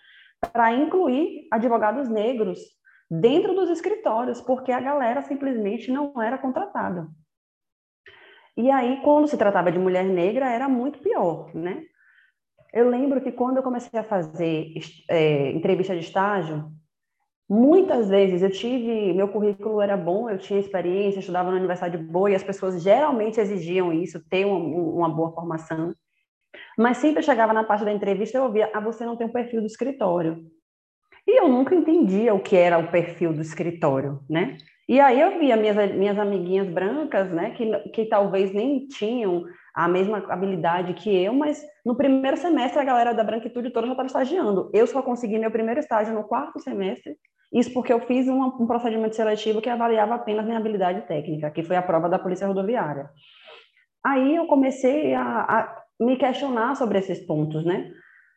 para 0.54 0.74
incluir 0.74 1.46
advogados 1.52 2.08
negros 2.08 2.60
dentro 3.12 3.54
dos 3.54 3.70
escritórios, 3.70 4.40
porque 4.40 4.72
a 4.72 4.80
galera 4.80 5.22
simplesmente 5.22 5.92
não 5.92 6.22
era 6.22 6.38
contratada. 6.38 7.10
E 8.56 8.72
aí, 8.72 9.02
quando 9.04 9.28
se 9.28 9.38
tratava 9.38 9.70
de 9.70 9.78
mulher 9.78 10.06
negra, 10.06 10.50
era 10.50 10.70
muito 10.70 11.00
pior, 11.00 11.54
né? 11.54 11.84
Eu 12.76 12.90
lembro 12.90 13.22
que 13.22 13.32
quando 13.32 13.56
eu 13.56 13.64
comecei 13.64 13.98
a 13.98 14.04
fazer 14.04 14.74
é, 15.10 15.52
entrevista 15.52 15.94
de 15.94 16.02
estágio, 16.02 16.70
muitas 17.50 18.10
vezes 18.10 18.44
eu 18.44 18.52
tive, 18.52 19.14
meu 19.14 19.30
currículo 19.30 19.80
era 19.80 19.96
bom, 19.96 20.30
eu 20.30 20.38
tinha 20.38 20.60
experiência, 20.60 21.22
estudava 21.22 21.52
na 21.52 21.56
universidade 21.56 21.98
boa 21.98 22.30
e 22.30 22.36
as 22.36 22.44
pessoas 22.44 22.84
geralmente 22.84 23.40
exigiam 23.40 23.94
isso, 23.94 24.22
ter 24.28 24.44
uma, 24.44 24.58
uma 24.58 25.10
boa 25.10 25.32
formação. 25.32 25.96
Mas 26.78 26.98
sempre 26.98 27.24
chegava 27.24 27.54
na 27.54 27.64
parte 27.64 27.86
da 27.86 27.94
entrevista 27.94 28.38
eu 28.38 28.44
ouvia, 28.44 28.70
ah, 28.74 28.82
você 28.82 29.06
não 29.06 29.16
tem 29.16 29.26
um 29.26 29.32
perfil 29.32 29.62
do 29.62 29.68
escritório. 29.68 30.46
E 31.26 31.40
eu 31.40 31.48
nunca 31.48 31.74
entendia 31.74 32.34
o 32.34 32.42
que 32.42 32.58
era 32.58 32.78
o 32.78 32.92
perfil 32.92 33.32
do 33.32 33.42
escritório, 33.42 34.20
né? 34.30 34.58
E 34.88 35.00
aí 35.00 35.20
eu 35.20 35.40
via 35.40 35.58
minhas, 35.58 35.96
minhas 35.96 36.20
amiguinhas 36.20 36.68
brancas, 36.70 37.32
né, 37.32 37.52
que, 37.52 37.90
que 37.90 38.06
talvez 38.06 38.54
nem 38.54 38.86
tinham 38.88 39.46
a 39.74 39.88
mesma 39.88 40.20
habilidade 40.30 40.94
que 40.94 41.10
eu, 41.10 41.34
mas 41.34 41.66
no 41.84 41.96
primeiro 41.96 42.38
semestre 42.38 42.80
a 42.80 42.84
galera 42.84 43.14
da 43.14 43.24
branquitude 43.24 43.72
toda 43.72 43.88
já 43.88 43.94
estava 43.94 44.08
estagiando. 44.08 44.70
Eu 44.74 44.86
só 44.86 45.02
consegui 45.02 45.40
meu 45.40 45.50
primeiro 45.50 45.80
estágio 45.80 46.14
no 46.14 46.24
quarto 46.24 46.60
semestre, 46.60 47.18
isso 47.52 47.74
porque 47.74 47.92
eu 47.92 48.00
fiz 48.02 48.28
um, 48.28 48.44
um 48.44 48.68
procedimento 48.68 49.16
seletivo 49.16 49.62
que 49.62 49.70
avaliava 49.70 50.16
apenas 50.16 50.46
minha 50.46 50.58
habilidade 50.58 51.02
técnica, 51.08 51.50
que 51.50 51.64
foi 51.64 51.76
a 51.76 51.82
prova 51.82 52.08
da 52.08 52.20
Polícia 52.20 52.48
Rodoviária. 52.48 53.10
aí 54.04 54.36
eu 54.36 54.46
comecei 54.46 55.16
a, 55.16 55.24
a 55.24 55.84
me 56.00 56.16
questionar 56.16 56.76
sobre 56.76 57.00
esses 57.00 57.26
pontos, 57.26 57.66
né? 57.66 57.92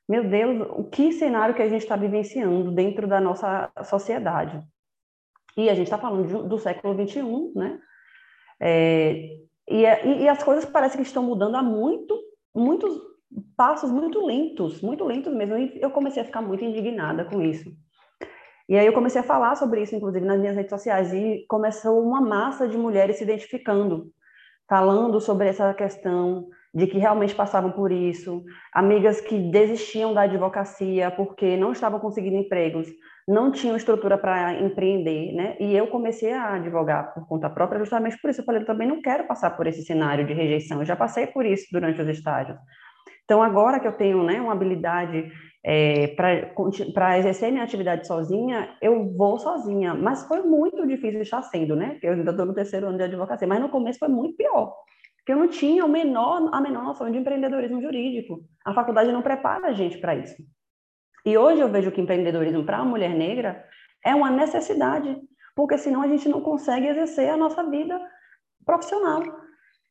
Meu 0.08 0.24
Deus, 0.24 0.66
o 0.70 0.84
que 0.84 1.12
cenário 1.12 1.54
que 1.54 1.60
a 1.60 1.68
gente 1.68 1.82
está 1.82 1.94
vivenciando 1.94 2.72
dentro 2.72 3.06
da 3.06 3.20
nossa 3.20 3.70
sociedade? 3.84 4.62
E 5.58 5.68
a 5.68 5.74
gente 5.74 5.88
está 5.88 5.98
falando 5.98 6.28
do, 6.28 6.48
do 6.48 6.58
século 6.58 6.94
XXI, 6.94 7.52
né? 7.56 7.80
É, 8.60 9.38
e, 9.68 9.82
e, 9.82 10.28
as 10.28 10.40
coisas 10.40 10.64
parecem 10.64 11.00
que 11.00 11.06
estão 11.06 11.24
mudando 11.24 11.56
há 11.56 11.62
muito, 11.62 12.16
muitos 12.54 12.96
passos 13.56 13.90
muito 13.90 14.24
lentos, 14.24 14.80
muito 14.80 15.04
lentos 15.04 15.34
mesmo. 15.34 15.58
E 15.58 15.80
eu 15.82 15.90
comecei 15.90 16.22
a 16.22 16.24
ficar 16.24 16.42
muito 16.42 16.64
indignada 16.64 17.24
com 17.24 17.42
isso. 17.42 17.72
E 18.68 18.76
aí 18.76 18.86
eu 18.86 18.92
comecei 18.92 19.20
a 19.20 19.24
falar 19.24 19.56
sobre 19.56 19.82
isso, 19.82 19.96
inclusive, 19.96 20.24
nas 20.24 20.38
minhas 20.38 20.54
redes 20.54 20.70
sociais, 20.70 21.12
e 21.12 21.44
começou 21.48 22.00
uma 22.00 22.20
massa 22.20 22.68
de 22.68 22.78
mulheres 22.78 23.16
se 23.16 23.24
identificando, 23.24 24.12
falando 24.68 25.20
sobre 25.20 25.48
essa 25.48 25.74
questão 25.74 26.48
de 26.74 26.86
que 26.86 26.98
realmente 26.98 27.34
passavam 27.34 27.70
por 27.70 27.90
isso, 27.90 28.44
amigas 28.72 29.20
que 29.20 29.38
desistiam 29.50 30.12
da 30.12 30.22
advocacia 30.22 31.10
porque 31.10 31.56
não 31.56 31.72
estavam 31.72 31.98
conseguindo 31.98 32.36
empregos, 32.36 32.88
não 33.26 33.50
tinham 33.50 33.76
estrutura 33.76 34.16
para 34.16 34.54
empreender, 34.60 35.32
né? 35.32 35.56
E 35.60 35.76
eu 35.76 35.86
comecei 35.88 36.32
a 36.32 36.54
advogar 36.54 37.12
por 37.12 37.26
conta 37.26 37.50
própria 37.50 37.78
justamente 37.78 38.18
por 38.20 38.30
isso. 38.30 38.40
Eu 38.40 38.44
falei, 38.44 38.62
eu 38.62 38.66
também 38.66 38.88
não 38.88 39.02
quero 39.02 39.26
passar 39.26 39.50
por 39.50 39.66
esse 39.66 39.82
cenário 39.82 40.26
de 40.26 40.32
rejeição, 40.32 40.80
eu 40.80 40.86
já 40.86 40.96
passei 40.96 41.26
por 41.26 41.44
isso 41.44 41.66
durante 41.70 42.00
os 42.00 42.08
estágios. 42.08 42.58
Então, 43.24 43.42
agora 43.42 43.78
que 43.78 43.86
eu 43.86 43.92
tenho 43.92 44.22
né, 44.22 44.40
uma 44.40 44.52
habilidade 44.52 45.30
é, 45.62 46.14
para 46.94 47.18
exercer 47.18 47.52
minha 47.52 47.64
atividade 47.64 48.06
sozinha, 48.06 48.74
eu 48.80 49.12
vou 49.14 49.38
sozinha. 49.38 49.92
Mas 49.94 50.26
foi 50.26 50.42
muito 50.42 50.86
difícil 50.86 51.20
estar 51.20 51.42
sendo, 51.42 51.76
né? 51.76 51.98
Eu 52.02 52.14
ainda 52.14 52.30
estou 52.30 52.46
no 52.46 52.54
terceiro 52.54 52.86
ano 52.86 52.96
de 52.96 53.04
advocacia, 53.04 53.46
mas 53.46 53.60
no 53.60 53.68
começo 53.68 53.98
foi 53.98 54.08
muito 54.08 54.34
pior. 54.34 54.74
Porque 55.28 55.38
eu 55.38 55.44
não 55.44 55.48
tinha 55.48 55.84
o 55.84 55.88
menor, 55.90 56.48
a 56.54 56.58
menor 56.58 56.82
noção 56.82 57.10
de 57.10 57.18
empreendedorismo 57.18 57.82
jurídico. 57.82 58.40
A 58.64 58.72
faculdade 58.72 59.12
não 59.12 59.20
prepara 59.20 59.66
a 59.68 59.72
gente 59.74 59.98
para 59.98 60.16
isso. 60.16 60.34
E 61.22 61.36
hoje 61.36 61.60
eu 61.60 61.68
vejo 61.68 61.92
que 61.92 62.00
empreendedorismo 62.00 62.64
para 62.64 62.78
a 62.78 62.84
mulher 62.84 63.10
negra 63.10 63.62
é 64.02 64.14
uma 64.14 64.30
necessidade, 64.30 65.14
porque 65.54 65.76
senão 65.76 66.00
a 66.00 66.08
gente 66.08 66.26
não 66.30 66.40
consegue 66.40 66.86
exercer 66.86 67.28
a 67.28 67.36
nossa 67.36 67.62
vida 67.68 68.00
profissional. 68.64 69.22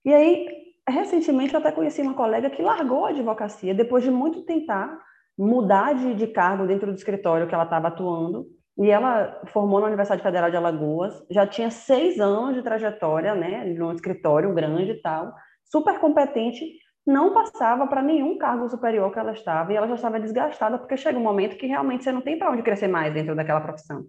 E 0.03 0.11
aí, 0.11 0.47
recentemente 0.89 1.53
eu 1.53 1.59
até 1.59 1.71
conheci 1.71 2.01
uma 2.01 2.15
colega 2.15 2.49
que 2.49 2.63
largou 2.63 3.05
a 3.05 3.09
advocacia 3.09 3.75
depois 3.75 4.03
de 4.03 4.09
muito 4.09 4.41
tentar 4.41 4.99
mudar 5.37 5.93
de, 5.93 6.15
de 6.15 6.25
cargo 6.25 6.65
dentro 6.65 6.87
do 6.87 6.97
escritório 6.97 7.47
que 7.47 7.53
ela 7.53 7.65
estava 7.65 7.89
atuando. 7.89 8.47
E 8.79 8.89
ela 8.89 9.41
formou 9.47 9.79
na 9.79 9.87
Universidade 9.87 10.21
Federal 10.21 10.51
de 10.51 10.57
Alagoas, 10.57 11.25
já 11.29 11.47
tinha 11.47 11.71
seis 11.71 12.19
anos 12.19 12.55
de 12.55 12.61
trajetória, 12.61 13.33
né, 13.33 13.65
num 13.65 13.91
escritório 13.91 14.53
grande 14.53 14.91
e 14.91 15.01
tal, 15.01 15.33
super 15.65 15.99
competente, 15.99 16.63
não 17.05 17.33
passava 17.33 17.87
para 17.87 18.01
nenhum 18.01 18.37
cargo 18.37 18.69
superior 18.69 19.11
que 19.11 19.17
ela 19.17 19.31
estava, 19.31 19.73
e 19.73 19.75
ela 19.75 19.87
já 19.87 19.95
estava 19.95 20.19
desgastada, 20.19 20.77
porque 20.77 20.97
chega 20.97 21.17
um 21.17 21.23
momento 21.23 21.57
que 21.57 21.65
realmente 21.65 22.03
você 22.03 22.11
não 22.11 22.21
tem 22.21 22.37
para 22.37 22.51
onde 22.51 22.61
crescer 22.61 22.87
mais 22.87 23.13
dentro 23.13 23.35
daquela 23.35 23.61
profissão, 23.61 24.03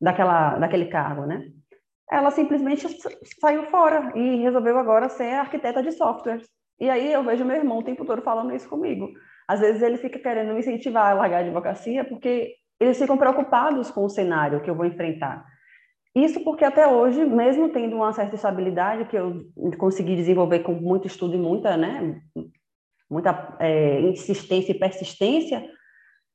daquela, 0.00 0.58
daquele 0.58 0.86
cargo, 0.86 1.26
né? 1.26 1.50
ela 2.10 2.30
simplesmente 2.30 2.86
saiu 3.40 3.64
fora 3.64 4.12
e 4.16 4.36
resolveu 4.36 4.78
agora 4.78 5.08
ser 5.08 5.34
arquiteta 5.34 5.82
de 5.82 5.92
softwares. 5.92 6.48
E 6.80 6.88
aí 6.88 7.12
eu 7.12 7.22
vejo 7.22 7.44
meu 7.44 7.56
irmão 7.56 7.78
o 7.78 7.84
tempo 7.84 8.04
todo 8.04 8.22
falando 8.22 8.54
isso 8.54 8.68
comigo. 8.68 9.10
Às 9.46 9.60
vezes 9.60 9.82
ele 9.82 9.98
fica 9.98 10.18
querendo 10.18 10.52
me 10.52 10.60
incentivar 10.60 11.10
a 11.10 11.14
largar 11.14 11.38
a 11.38 11.40
advocacia 11.40 12.04
porque 12.04 12.54
eles 12.80 12.98
ficam 12.98 13.16
preocupados 13.16 13.90
com 13.90 14.04
o 14.04 14.08
cenário 14.08 14.60
que 14.60 14.70
eu 14.70 14.74
vou 14.74 14.86
enfrentar. 14.86 15.44
Isso 16.14 16.42
porque 16.42 16.64
até 16.64 16.86
hoje, 16.86 17.24
mesmo 17.24 17.68
tendo 17.68 17.96
uma 17.96 18.12
certa 18.12 18.34
estabilidade 18.34 19.04
que 19.06 19.16
eu 19.16 19.44
consegui 19.78 20.16
desenvolver 20.16 20.60
com 20.60 20.72
muito 20.72 21.06
estudo 21.06 21.34
e 21.34 21.38
muita, 21.38 21.76
né, 21.76 22.20
muita 23.10 23.56
é, 23.60 24.00
insistência 24.00 24.72
e 24.72 24.78
persistência, 24.78 25.64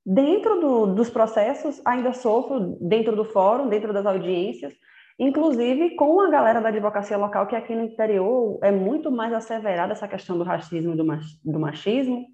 dentro 0.05 0.59
do, 0.59 0.85
dos 0.87 1.09
processos 1.09 1.81
ainda 1.85 2.13
sofro 2.13 2.77
dentro 2.81 3.15
do 3.15 3.25
fórum, 3.25 3.67
dentro 3.67 3.91
das 3.91 4.05
audiências, 4.05 4.73
Inclusive, 5.19 5.91
com 5.95 6.19
a 6.21 6.29
galera 6.29 6.59
da 6.59 6.69
advocacia 6.69 7.17
local, 7.17 7.45
que 7.45 7.55
aqui 7.55 7.75
no 7.75 7.83
interior 7.83 8.57
é 8.63 8.71
muito 8.71 9.11
mais 9.11 9.31
asseverada 9.31 9.93
essa 9.93 10.07
questão 10.07 10.37
do 10.37 10.43
racismo 10.43 10.93
e 10.93 11.51
do 11.51 11.59
machismo, 11.59 12.25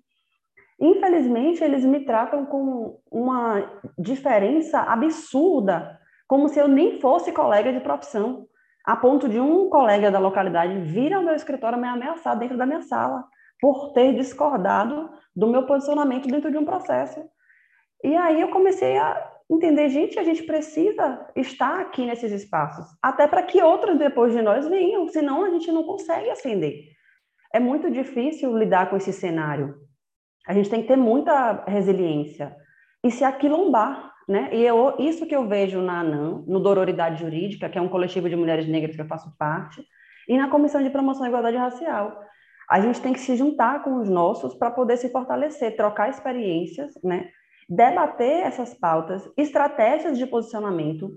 infelizmente, 0.79 1.63
eles 1.63 1.83
me 1.83 2.01
tratam 2.05 2.45
com 2.45 2.99
uma 3.11 3.81
diferença 3.97 4.79
absurda, 4.79 5.99
como 6.27 6.47
se 6.47 6.59
eu 6.59 6.67
nem 6.67 6.99
fosse 6.99 7.31
colega 7.31 7.73
de 7.73 7.79
profissão, 7.79 8.47
a 8.85 8.95
ponto 8.95 9.27
de 9.27 9.39
um 9.39 9.69
colega 9.69 10.09
da 10.09 10.19
localidade 10.19 10.79
vir 10.79 11.13
ao 11.13 11.23
meu 11.23 11.35
escritório 11.35 11.77
me 11.77 11.87
ameaçar 11.87 12.37
dentro 12.37 12.57
da 12.57 12.65
minha 12.65 12.81
sala, 12.81 13.23
por 13.59 13.91
ter 13.93 14.13
discordado 14.13 15.09
do 15.35 15.47
meu 15.47 15.65
posicionamento 15.65 16.27
dentro 16.27 16.49
de 16.49 16.57
um 16.57 16.65
processo. 16.65 17.21
E 18.03 18.15
aí 18.15 18.39
eu 18.39 18.49
comecei 18.49 18.97
a 18.97 19.31
entender, 19.49 19.89
gente, 19.89 20.17
a 20.17 20.23
gente 20.23 20.43
precisa 20.43 21.27
estar 21.35 21.79
aqui 21.81 22.05
nesses 22.05 22.31
espaços, 22.31 22.85
até 23.01 23.27
para 23.27 23.43
que 23.43 23.61
outros 23.61 23.97
depois 23.97 24.31
de 24.31 24.41
nós 24.41 24.67
venham, 24.67 25.07
senão 25.07 25.43
a 25.43 25.49
gente 25.49 25.71
não 25.71 25.83
consegue 25.83 26.29
ascender. 26.29 26.85
É 27.53 27.59
muito 27.59 27.89
difícil 27.89 28.55
lidar 28.55 28.89
com 28.89 28.95
esse 28.95 29.11
cenário. 29.11 29.75
A 30.49 30.53
gente 30.53 30.67
tem 30.67 30.81
que 30.81 30.87
ter 30.87 30.95
muita 30.95 31.63
resiliência 31.67 32.55
e 33.03 33.11
se 33.11 33.23
aquilombar, 33.23 34.11
né? 34.27 34.49
E 34.51 34.65
eu, 34.65 34.95
isso 34.97 35.27
que 35.27 35.35
eu 35.35 35.47
vejo 35.47 35.79
na 35.79 35.99
ANAM, 35.99 36.43
no 36.47 36.59
Dororidade 36.59 37.19
Jurídica, 37.21 37.69
que 37.69 37.77
é 37.77 37.81
um 37.81 37.87
coletivo 37.87 38.27
de 38.27 38.35
mulheres 38.35 38.67
negras 38.67 38.95
que 38.95 39.01
eu 39.03 39.05
faço 39.05 39.31
parte, 39.37 39.85
e 40.27 40.35
na 40.35 40.49
Comissão 40.49 40.81
de 40.81 40.89
Promoção 40.89 41.21
da 41.21 41.27
Igualdade 41.27 41.55
Racial. 41.55 42.19
A 42.67 42.81
gente 42.81 42.99
tem 42.99 43.13
que 43.13 43.19
se 43.19 43.35
juntar 43.35 43.83
com 43.83 43.97
os 43.97 44.09
nossos 44.09 44.55
para 44.55 44.71
poder 44.71 44.97
se 44.97 45.09
fortalecer, 45.09 45.75
trocar 45.75 46.09
experiências, 46.09 46.97
né? 47.03 47.29
debater 47.69 48.47
essas 48.47 48.73
pautas, 48.73 49.29
estratégias 49.37 50.17
de 50.17 50.25
posicionamento, 50.25 51.11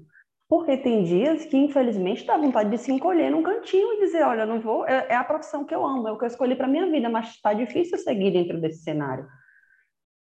porque 0.52 0.76
tem 0.76 1.02
dias 1.02 1.46
que, 1.46 1.56
infelizmente, 1.56 2.26
dá 2.26 2.36
vontade 2.36 2.68
de 2.68 2.76
se 2.76 2.92
encolher 2.92 3.30
num 3.30 3.42
cantinho 3.42 3.94
e 3.94 4.00
dizer, 4.00 4.22
olha, 4.22 4.44
não 4.44 4.60
vou, 4.60 4.86
é, 4.86 5.06
é 5.08 5.16
a 5.16 5.24
profissão 5.24 5.64
que 5.64 5.74
eu 5.74 5.82
amo, 5.82 6.06
é 6.06 6.12
o 6.12 6.18
que 6.18 6.24
eu 6.24 6.28
escolhi 6.28 6.54
para 6.54 6.68
minha 6.68 6.90
vida, 6.90 7.08
mas 7.08 7.30
está 7.30 7.54
difícil 7.54 7.96
seguir 7.96 8.32
dentro 8.32 8.60
desse 8.60 8.82
cenário. 8.82 9.26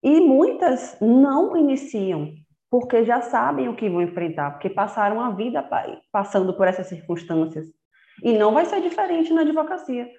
E 0.04 0.20
muitas 0.20 0.98
não 1.00 1.56
iniciam, 1.56 2.34
porque 2.70 3.06
já 3.06 3.22
sabem 3.22 3.70
o 3.70 3.76
que 3.78 3.90
vão 3.90 4.02
enfrentar, 4.02 4.52
porque 4.52 4.70
passaram 4.70 5.22
a 5.22 5.30
vida 5.30 5.66
passando 6.12 6.54
por 6.54 6.68
essas 6.68 6.88
circunstâncias. 6.88 7.66
E 8.22 8.38
não 8.38 8.54
vai 8.54 8.66
ser 8.66 8.82
diferente 8.82 9.32
na 9.32 9.44
advocacia. 9.44 10.10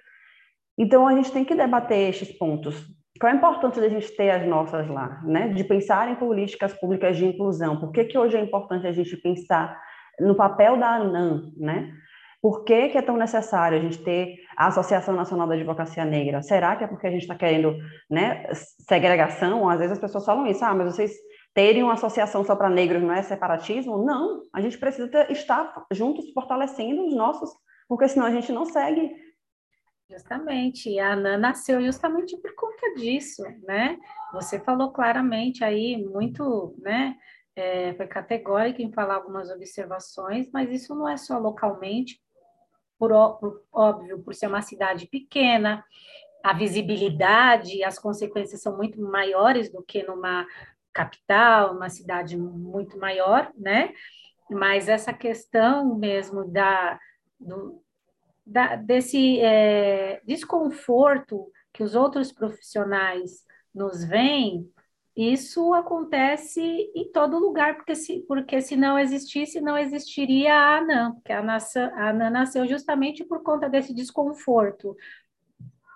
Então, 0.75 1.07
a 1.07 1.13
gente 1.13 1.31
tem 1.31 1.45
que 1.45 1.53
debater 1.53 2.09
estes 2.09 2.35
pontos, 2.35 2.83
qual 3.21 3.31
a 3.31 3.35
importância 3.35 3.79
da 3.79 3.89
gente 3.89 4.09
ter 4.15 4.31
as 4.31 4.47
nossas 4.47 4.87
lá, 4.87 5.21
né? 5.23 5.49
De 5.49 5.63
pensar 5.63 6.09
em 6.09 6.15
políticas 6.15 6.73
públicas 6.73 7.15
de 7.15 7.27
inclusão. 7.27 7.79
Por 7.79 7.91
que, 7.91 8.05
que 8.05 8.17
hoje 8.17 8.37
é 8.37 8.41
importante 8.41 8.87
a 8.87 8.91
gente 8.91 9.15
pensar 9.17 9.79
no 10.19 10.35
papel 10.35 10.77
da 10.77 10.95
ANAM, 10.95 11.51
né? 11.57 11.93
Por 12.41 12.63
que, 12.63 12.89
que 12.89 12.97
é 12.97 13.01
tão 13.01 13.17
necessário 13.17 13.77
a 13.77 13.81
gente 13.81 13.97
ter 14.01 14.37
a 14.55 14.67
Associação 14.67 15.13
Nacional 15.13 15.45
da 15.45 15.55
Advocacia 15.55 16.05
Negra? 16.05 16.41
Será 16.41 16.75
que 16.75 16.83
é 16.85 16.87
porque 16.87 17.05
a 17.05 17.11
gente 17.11 17.23
está 17.23 17.35
querendo 17.35 17.75
né, 18.09 18.45
segregação? 18.87 19.67
Às 19.67 19.79
vezes 19.79 19.93
as 19.93 19.99
pessoas 19.99 20.25
falam 20.25 20.47
isso, 20.47 20.63
ah, 20.63 20.73
mas 20.73 20.95
vocês 20.95 21.11
terem 21.53 21.83
uma 21.83 21.93
associação 21.93 22.45
só 22.45 22.55
para 22.55 22.69
negros 22.69 23.01
não 23.01 23.13
é 23.13 23.21
separatismo? 23.21 24.05
Não, 24.05 24.43
a 24.53 24.61
gente 24.61 24.77
precisa 24.77 25.09
ter, 25.09 25.29
estar 25.31 25.85
juntos 25.91 26.31
fortalecendo 26.31 27.05
os 27.05 27.13
nossos, 27.13 27.49
porque 27.89 28.07
senão 28.07 28.25
a 28.25 28.31
gente 28.31 28.53
não 28.53 28.65
segue 28.65 29.11
Justamente, 30.11 30.97
a 30.97 31.13
Ana 31.13 31.37
nasceu 31.37 31.79
justamente 31.83 32.35
por 32.37 32.55
conta 32.55 32.95
disso, 32.95 33.43
né? 33.61 33.95
Você 34.33 34.59
falou 34.59 34.91
claramente 34.91 35.63
aí, 35.63 36.03
muito, 36.03 36.73
né? 36.79 37.15
É, 37.59 37.93
foi 37.95 38.07
categórico 38.07 38.81
em 38.81 38.89
falar 38.89 39.15
algumas 39.15 39.51
observações, 39.51 40.49
mas 40.53 40.71
isso 40.71 40.95
não 40.95 41.09
é 41.09 41.17
só 41.17 41.37
localmente, 41.37 42.21
por, 42.97 43.11
por 43.37 43.63
óbvio, 43.69 44.19
por 44.19 44.33
ser 44.33 44.47
uma 44.47 44.61
cidade 44.61 45.07
pequena, 45.07 45.83
a 46.41 46.53
visibilidade, 46.53 47.83
as 47.83 47.99
consequências 47.99 48.61
são 48.61 48.77
muito 48.77 49.01
maiores 49.01 49.69
do 49.69 49.83
que 49.83 50.03
numa 50.03 50.47
capital, 50.93 51.75
uma 51.75 51.89
cidade 51.89 52.37
muito 52.37 52.97
maior, 52.97 53.51
né? 53.57 53.93
Mas 54.49 54.87
essa 54.87 55.11
questão 55.11 55.97
mesmo 55.97 56.45
da, 56.45 56.97
do, 57.37 57.83
da, 58.45 58.77
desse 58.77 59.39
é, 59.41 60.21
desconforto 60.25 61.51
que 61.73 61.83
os 61.83 61.93
outros 61.93 62.31
profissionais 62.31 63.45
nos 63.75 64.03
veem, 64.03 64.71
isso 65.19 65.73
acontece 65.73 66.61
em 66.61 67.11
todo 67.11 67.39
lugar, 67.39 67.75
porque 67.75 67.95
se, 67.95 68.21
porque 68.27 68.61
se 68.61 68.75
não 68.77 68.97
existisse, 68.97 69.59
não 69.59 69.77
existiria 69.77 70.53
a 70.53 70.77
ANAM, 70.77 71.15
porque 71.15 71.33
a, 71.33 71.41
nação, 71.41 71.91
a 71.95 72.13
nasceu 72.13 72.65
justamente 72.67 73.25
por 73.25 73.43
conta 73.43 73.69
desse 73.69 73.93
desconforto. 73.93 74.95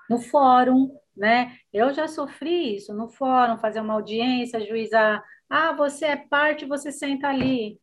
No 0.10 0.20
fórum, 0.20 0.94
né? 1.16 1.58
Eu 1.72 1.94
já 1.94 2.08
sofri 2.08 2.76
isso 2.76 2.94
no 2.94 3.10
fórum, 3.10 3.58
fazer 3.58 3.80
uma 3.80 3.94
audiência, 3.94 4.66
juizar, 4.66 5.24
ah, 5.50 5.72
você 5.74 6.06
é 6.08 6.18
parte, 6.18 6.66
você 6.66 6.92
senta 6.92 7.30
ali. 7.30 7.80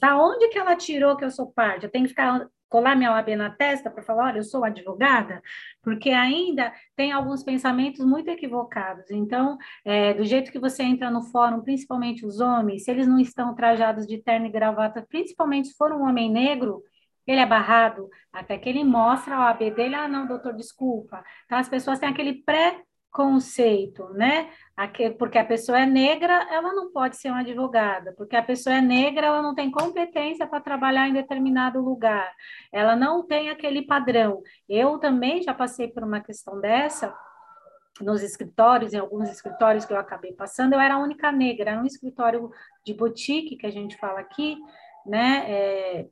Da 0.00 0.16
onde 0.20 0.48
que 0.48 0.58
ela 0.58 0.74
tirou 0.74 1.16
que 1.16 1.24
eu 1.24 1.30
sou 1.30 1.52
parte? 1.52 1.84
Eu 1.84 1.90
tenho 1.90 2.04
que 2.04 2.10
ficar 2.10 2.48
colar 2.72 2.96
minha 2.96 3.12
OAB 3.12 3.36
na 3.36 3.50
testa 3.50 3.90
para 3.90 4.02
falar, 4.02 4.28
olha, 4.28 4.38
eu 4.38 4.42
sou 4.42 4.64
advogada, 4.64 5.42
porque 5.82 6.08
ainda 6.08 6.72
tem 6.96 7.12
alguns 7.12 7.44
pensamentos 7.44 8.02
muito 8.02 8.30
equivocados. 8.30 9.10
Então, 9.10 9.58
é, 9.84 10.14
do 10.14 10.24
jeito 10.24 10.50
que 10.50 10.58
você 10.58 10.82
entra 10.82 11.10
no 11.10 11.20
fórum, 11.20 11.60
principalmente 11.60 12.24
os 12.24 12.40
homens, 12.40 12.84
se 12.84 12.90
eles 12.90 13.06
não 13.06 13.20
estão 13.20 13.54
trajados 13.54 14.06
de 14.06 14.16
terno 14.16 14.46
e 14.46 14.50
gravata, 14.50 15.04
principalmente 15.06 15.68
se 15.68 15.76
for 15.76 15.92
um 15.92 16.08
homem 16.08 16.32
negro, 16.32 16.82
ele 17.26 17.40
é 17.40 17.46
barrado 17.46 18.08
até 18.32 18.56
que 18.56 18.70
ele 18.70 18.82
mostra 18.82 19.36
a 19.36 19.40
OAB 19.50 19.70
dele, 19.74 19.94
ah, 19.94 20.08
não, 20.08 20.26
doutor, 20.26 20.54
desculpa. 20.54 21.22
Então, 21.44 21.58
as 21.58 21.68
pessoas 21.68 21.98
têm 21.98 22.08
aquele 22.08 22.42
pré 22.42 22.80
conceito, 23.12 24.08
né? 24.14 24.50
Porque 25.18 25.38
a 25.38 25.44
pessoa 25.44 25.78
é 25.80 25.86
negra, 25.86 26.48
ela 26.50 26.72
não 26.72 26.90
pode 26.90 27.16
ser 27.16 27.28
uma 27.28 27.40
advogada, 27.40 28.14
porque 28.16 28.34
a 28.34 28.42
pessoa 28.42 28.76
é 28.76 28.80
negra, 28.80 29.26
ela 29.26 29.42
não 29.42 29.54
tem 29.54 29.70
competência 29.70 30.46
para 30.46 30.60
trabalhar 30.60 31.08
em 31.08 31.12
determinado 31.12 31.80
lugar, 31.80 32.32
ela 32.72 32.96
não 32.96 33.24
tem 33.24 33.50
aquele 33.50 33.82
padrão. 33.82 34.42
Eu 34.68 34.98
também 34.98 35.42
já 35.42 35.52
passei 35.52 35.88
por 35.88 36.02
uma 36.02 36.20
questão 36.20 36.58
dessa 36.60 37.14
nos 38.00 38.22
escritórios, 38.22 38.94
em 38.94 38.98
alguns 38.98 39.28
escritórios 39.28 39.84
que 39.84 39.92
eu 39.92 39.98
acabei 39.98 40.32
passando, 40.32 40.72
eu 40.72 40.80
era 40.80 40.94
a 40.94 40.98
única 40.98 41.30
negra, 41.30 41.72
era 41.72 41.80
um 41.80 41.86
escritório 41.86 42.50
de 42.84 42.94
boutique 42.94 43.56
que 43.56 43.66
a 43.66 43.70
gente 43.70 43.96
fala 43.98 44.20
aqui, 44.20 44.56
né? 45.06 45.44
É, 45.48 46.08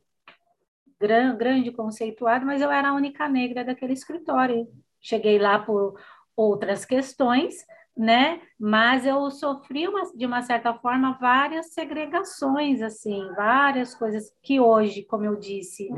grande, 1.00 1.72
conceituado, 1.72 2.44
mas 2.44 2.60
eu 2.60 2.70
era 2.70 2.90
a 2.90 2.94
única 2.94 3.26
negra 3.26 3.64
daquele 3.64 3.94
escritório. 3.94 4.68
Cheguei 5.00 5.38
lá 5.38 5.58
por 5.58 5.98
outras 6.40 6.84
questões, 6.84 7.54
né? 7.96 8.40
Mas 8.58 9.04
eu 9.04 9.30
sofri 9.30 9.86
uma, 9.86 10.02
de 10.14 10.24
uma 10.24 10.42
certa 10.42 10.72
forma 10.74 11.18
várias 11.20 11.74
segregações, 11.74 12.80
assim, 12.80 13.28
várias 13.34 13.94
coisas 13.94 14.32
que 14.42 14.58
hoje, 14.60 15.02
como 15.04 15.24
eu 15.24 15.36
disse, 15.36 15.88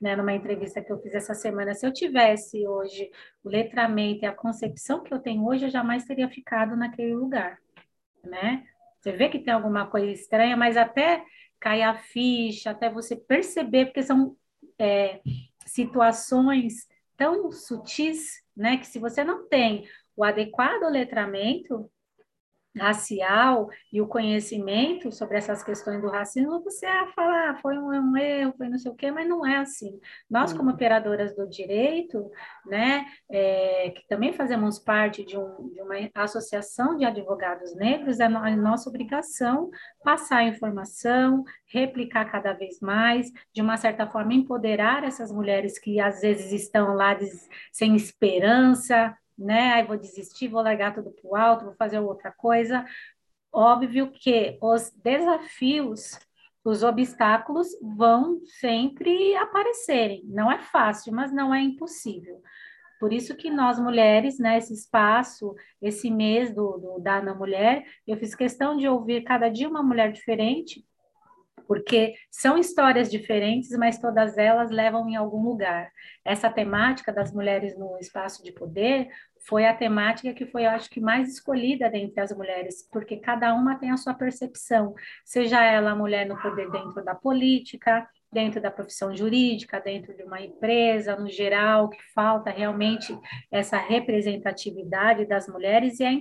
né, 0.00 0.14
numa 0.14 0.34
entrevista 0.34 0.82
que 0.82 0.92
eu 0.92 1.00
fiz 1.00 1.14
essa 1.14 1.34
semana, 1.34 1.74
se 1.74 1.86
eu 1.86 1.92
tivesse 1.92 2.66
hoje 2.66 3.10
o 3.42 3.48
letramento 3.48 4.24
e 4.24 4.26
a 4.26 4.34
concepção 4.34 5.02
que 5.02 5.12
eu 5.12 5.18
tenho 5.18 5.44
hoje, 5.46 5.64
eu 5.64 5.70
jamais 5.70 6.04
teria 6.04 6.28
ficado 6.28 6.76
naquele 6.76 7.14
lugar, 7.14 7.58
né? 8.24 8.64
Você 9.00 9.12
vê 9.12 9.28
que 9.28 9.38
tem 9.38 9.54
alguma 9.54 9.86
coisa 9.86 10.10
estranha, 10.10 10.56
mas 10.56 10.76
até 10.76 11.24
cair 11.58 11.82
a 11.82 11.94
ficha, 11.94 12.70
até 12.70 12.90
você 12.90 13.16
perceber, 13.16 13.86
porque 13.86 14.02
são 14.02 14.36
é, 14.78 15.20
situações 15.66 16.86
tão 17.16 17.50
sutis, 17.50 18.42
né, 18.58 18.76
que 18.76 18.86
se 18.86 18.98
você 18.98 19.22
não 19.24 19.48
tem 19.48 19.88
o 20.16 20.24
adequado 20.24 20.90
letramento, 20.90 21.90
racial 22.76 23.68
e 23.92 24.00
o 24.00 24.06
conhecimento 24.06 25.10
sobre 25.12 25.38
essas 25.38 25.62
questões 25.62 26.00
do 26.00 26.08
racismo, 26.08 26.62
você 26.62 26.86
ia 26.86 27.06
falar, 27.14 27.50
ah, 27.50 27.56
foi 27.60 27.78
um, 27.78 27.88
um, 27.88 28.16
erro, 28.16 28.54
foi 28.56 28.68
não 28.68 28.78
sei 28.78 28.90
o 28.90 28.94
quê, 28.94 29.10
mas 29.10 29.28
não 29.28 29.46
é 29.46 29.58
assim. 29.58 29.98
Nós, 30.30 30.52
como 30.52 30.68
uhum. 30.68 30.74
operadoras 30.74 31.34
do 31.34 31.48
direito, 31.48 32.30
né, 32.66 33.06
é, 33.30 33.90
que 33.90 34.06
também 34.06 34.32
fazemos 34.32 34.78
parte 34.78 35.24
de, 35.24 35.36
um, 35.36 35.70
de, 35.70 35.80
uma 35.80 35.94
associação 36.14 36.96
de 36.96 37.04
advogados 37.04 37.74
negros, 37.74 38.20
é, 38.20 38.24
é 38.24 38.56
nossa 38.56 38.88
obrigação 38.88 39.70
passar 40.02 40.38
a 40.38 40.44
informação, 40.44 41.44
replicar 41.66 42.30
cada 42.30 42.52
vez 42.52 42.80
mais, 42.80 43.30
de 43.52 43.60
uma 43.60 43.76
certa 43.76 44.06
forma 44.06 44.34
empoderar 44.34 45.04
essas 45.04 45.32
mulheres 45.32 45.78
que 45.78 46.00
às 46.00 46.20
vezes 46.20 46.52
estão 46.52 46.94
lá 46.94 47.16
sem 47.72 47.96
esperança, 47.96 49.16
né? 49.38 49.72
Aí 49.74 49.86
vou 49.86 49.96
desistir, 49.96 50.48
vou 50.48 50.62
largar 50.62 50.94
tudo 50.94 51.10
para 51.10 51.30
o 51.30 51.36
alto, 51.36 51.64
vou 51.66 51.74
fazer 51.74 51.98
outra 52.00 52.32
coisa. 52.32 52.84
Óbvio 53.52 54.10
que 54.10 54.58
os 54.60 54.90
desafios, 55.02 56.18
os 56.64 56.82
obstáculos 56.82 57.68
vão 57.80 58.40
sempre 58.60 59.34
aparecerem. 59.36 60.22
Não 60.26 60.50
é 60.50 60.58
fácil, 60.58 61.12
mas 61.12 61.32
não 61.32 61.54
é 61.54 61.60
impossível. 61.60 62.42
Por 62.98 63.12
isso 63.12 63.36
que 63.36 63.50
nós 63.50 63.78
mulheres, 63.78 64.38
né, 64.38 64.58
esse 64.58 64.74
espaço, 64.74 65.54
esse 65.80 66.10
mês 66.10 66.52
do, 66.52 66.78
do 66.78 66.98
da 66.98 67.18
Ana 67.18 67.34
Mulher, 67.34 67.84
eu 68.06 68.16
fiz 68.16 68.34
questão 68.34 68.76
de 68.76 68.88
ouvir 68.88 69.22
cada 69.22 69.48
dia 69.48 69.68
uma 69.68 69.82
mulher 69.82 70.10
diferente, 70.10 70.84
porque 71.66 72.14
são 72.30 72.58
histórias 72.58 73.10
diferentes, 73.10 73.70
mas 73.76 73.98
todas 73.98 74.36
elas 74.38 74.70
levam 74.70 75.08
em 75.08 75.16
algum 75.16 75.42
lugar. 75.42 75.92
Essa 76.24 76.50
temática 76.50 77.12
das 77.12 77.32
mulheres 77.32 77.78
no 77.78 77.98
espaço 77.98 78.42
de 78.42 78.50
poder 78.50 79.08
foi 79.46 79.66
a 79.66 79.74
temática 79.74 80.32
que 80.32 80.46
foi, 80.46 80.66
acho 80.66 80.90
que, 80.90 81.00
mais 81.00 81.28
escolhida 81.28 81.90
dentre 81.90 82.20
as 82.20 82.32
mulheres, 82.36 82.88
porque 82.90 83.16
cada 83.16 83.54
uma 83.54 83.76
tem 83.76 83.90
a 83.90 83.96
sua 83.96 84.14
percepção, 84.14 84.94
seja 85.24 85.62
ela 85.62 85.94
mulher 85.94 86.26
no 86.26 86.40
poder 86.40 86.70
dentro 86.70 87.04
da 87.04 87.14
política, 87.14 88.08
dentro 88.32 88.60
da 88.60 88.70
profissão 88.70 89.14
jurídica, 89.16 89.80
dentro 89.80 90.14
de 90.14 90.22
uma 90.22 90.40
empresa, 90.40 91.16
no 91.16 91.28
geral, 91.28 91.88
que 91.88 91.98
falta 92.14 92.50
realmente 92.50 93.16
essa 93.50 93.78
representatividade 93.78 95.24
das 95.26 95.48
mulheres, 95.48 95.98
e 96.00 96.04
é 96.04 96.12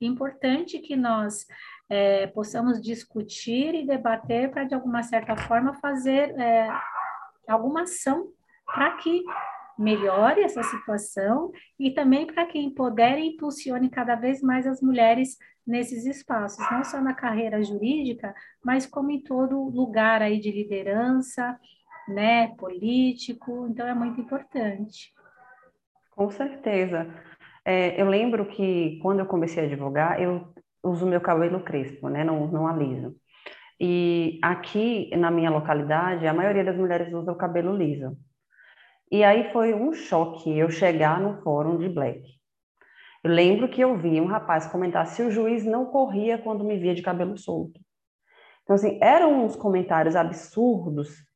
importante 0.00 0.78
que 0.78 0.96
nós 0.96 1.46
é, 1.88 2.26
possamos 2.28 2.80
discutir 2.80 3.74
e 3.74 3.86
debater 3.86 4.50
para, 4.50 4.64
de 4.64 4.74
alguma 4.74 5.02
certa 5.02 5.36
forma, 5.36 5.74
fazer 5.74 6.38
é, 6.38 6.68
alguma 7.48 7.82
ação 7.82 8.28
para 8.66 8.96
que 8.96 9.22
melhore 9.78 10.42
essa 10.42 10.62
situação 10.62 11.52
e 11.78 11.90
também 11.90 12.26
para 12.26 12.44
que 12.46 12.58
empodere 12.58 13.20
e 13.20 13.34
impulsione 13.34 13.88
cada 13.88 14.16
vez 14.16 14.42
mais 14.42 14.66
as 14.66 14.82
mulheres 14.82 15.36
nesses 15.66 16.06
espaços, 16.06 16.64
não 16.70 16.82
só 16.82 17.00
na 17.00 17.14
carreira 17.14 17.62
jurídica, 17.62 18.34
mas 18.64 18.86
como 18.86 19.10
em 19.10 19.22
todo 19.22 19.68
lugar 19.68 20.22
aí 20.22 20.40
de 20.40 20.50
liderança, 20.50 21.58
né, 22.08 22.48
político, 22.56 23.66
então 23.70 23.86
é 23.86 23.94
muito 23.94 24.20
importante. 24.20 25.12
Com 26.10 26.30
certeza. 26.30 27.06
É, 27.64 28.00
eu 28.00 28.08
lembro 28.08 28.46
que 28.46 28.98
quando 29.02 29.20
eu 29.20 29.26
comecei 29.26 29.62
a 29.62 29.66
advogar, 29.66 30.20
eu 30.20 30.48
uso 30.82 31.06
meu 31.06 31.20
cabelo 31.20 31.60
crespo, 31.60 32.08
né? 32.08 32.24
Não, 32.24 32.46
não 32.48 32.66
aliso. 32.66 33.14
E 33.78 34.40
aqui 34.42 35.14
na 35.16 35.30
minha 35.30 35.50
localidade, 35.50 36.26
a 36.26 36.34
maioria 36.34 36.64
das 36.64 36.76
mulheres 36.76 37.12
usa 37.12 37.30
o 37.30 37.36
cabelo 37.36 37.76
liso. 37.76 38.16
E 39.10 39.24
aí 39.24 39.50
foi 39.52 39.74
um 39.74 39.92
choque 39.92 40.56
eu 40.56 40.70
chegar 40.70 41.20
no 41.20 41.40
fórum 41.42 41.78
de 41.78 41.88
Black. 41.88 42.22
Eu 43.24 43.32
lembro 43.32 43.68
que 43.68 43.80
eu 43.80 43.96
vi 43.96 44.20
um 44.20 44.26
rapaz 44.26 44.66
comentar 44.66 45.06
se 45.06 45.22
o 45.22 45.30
juiz 45.30 45.64
não 45.64 45.86
corria 45.86 46.38
quando 46.38 46.64
me 46.64 46.76
via 46.76 46.94
de 46.94 47.02
cabelo 47.02 47.36
solto. 47.36 47.80
Então, 48.62 48.76
assim, 48.76 48.98
eram 49.02 49.44
uns 49.44 49.56
comentários 49.56 50.14
absurdos 50.14 51.26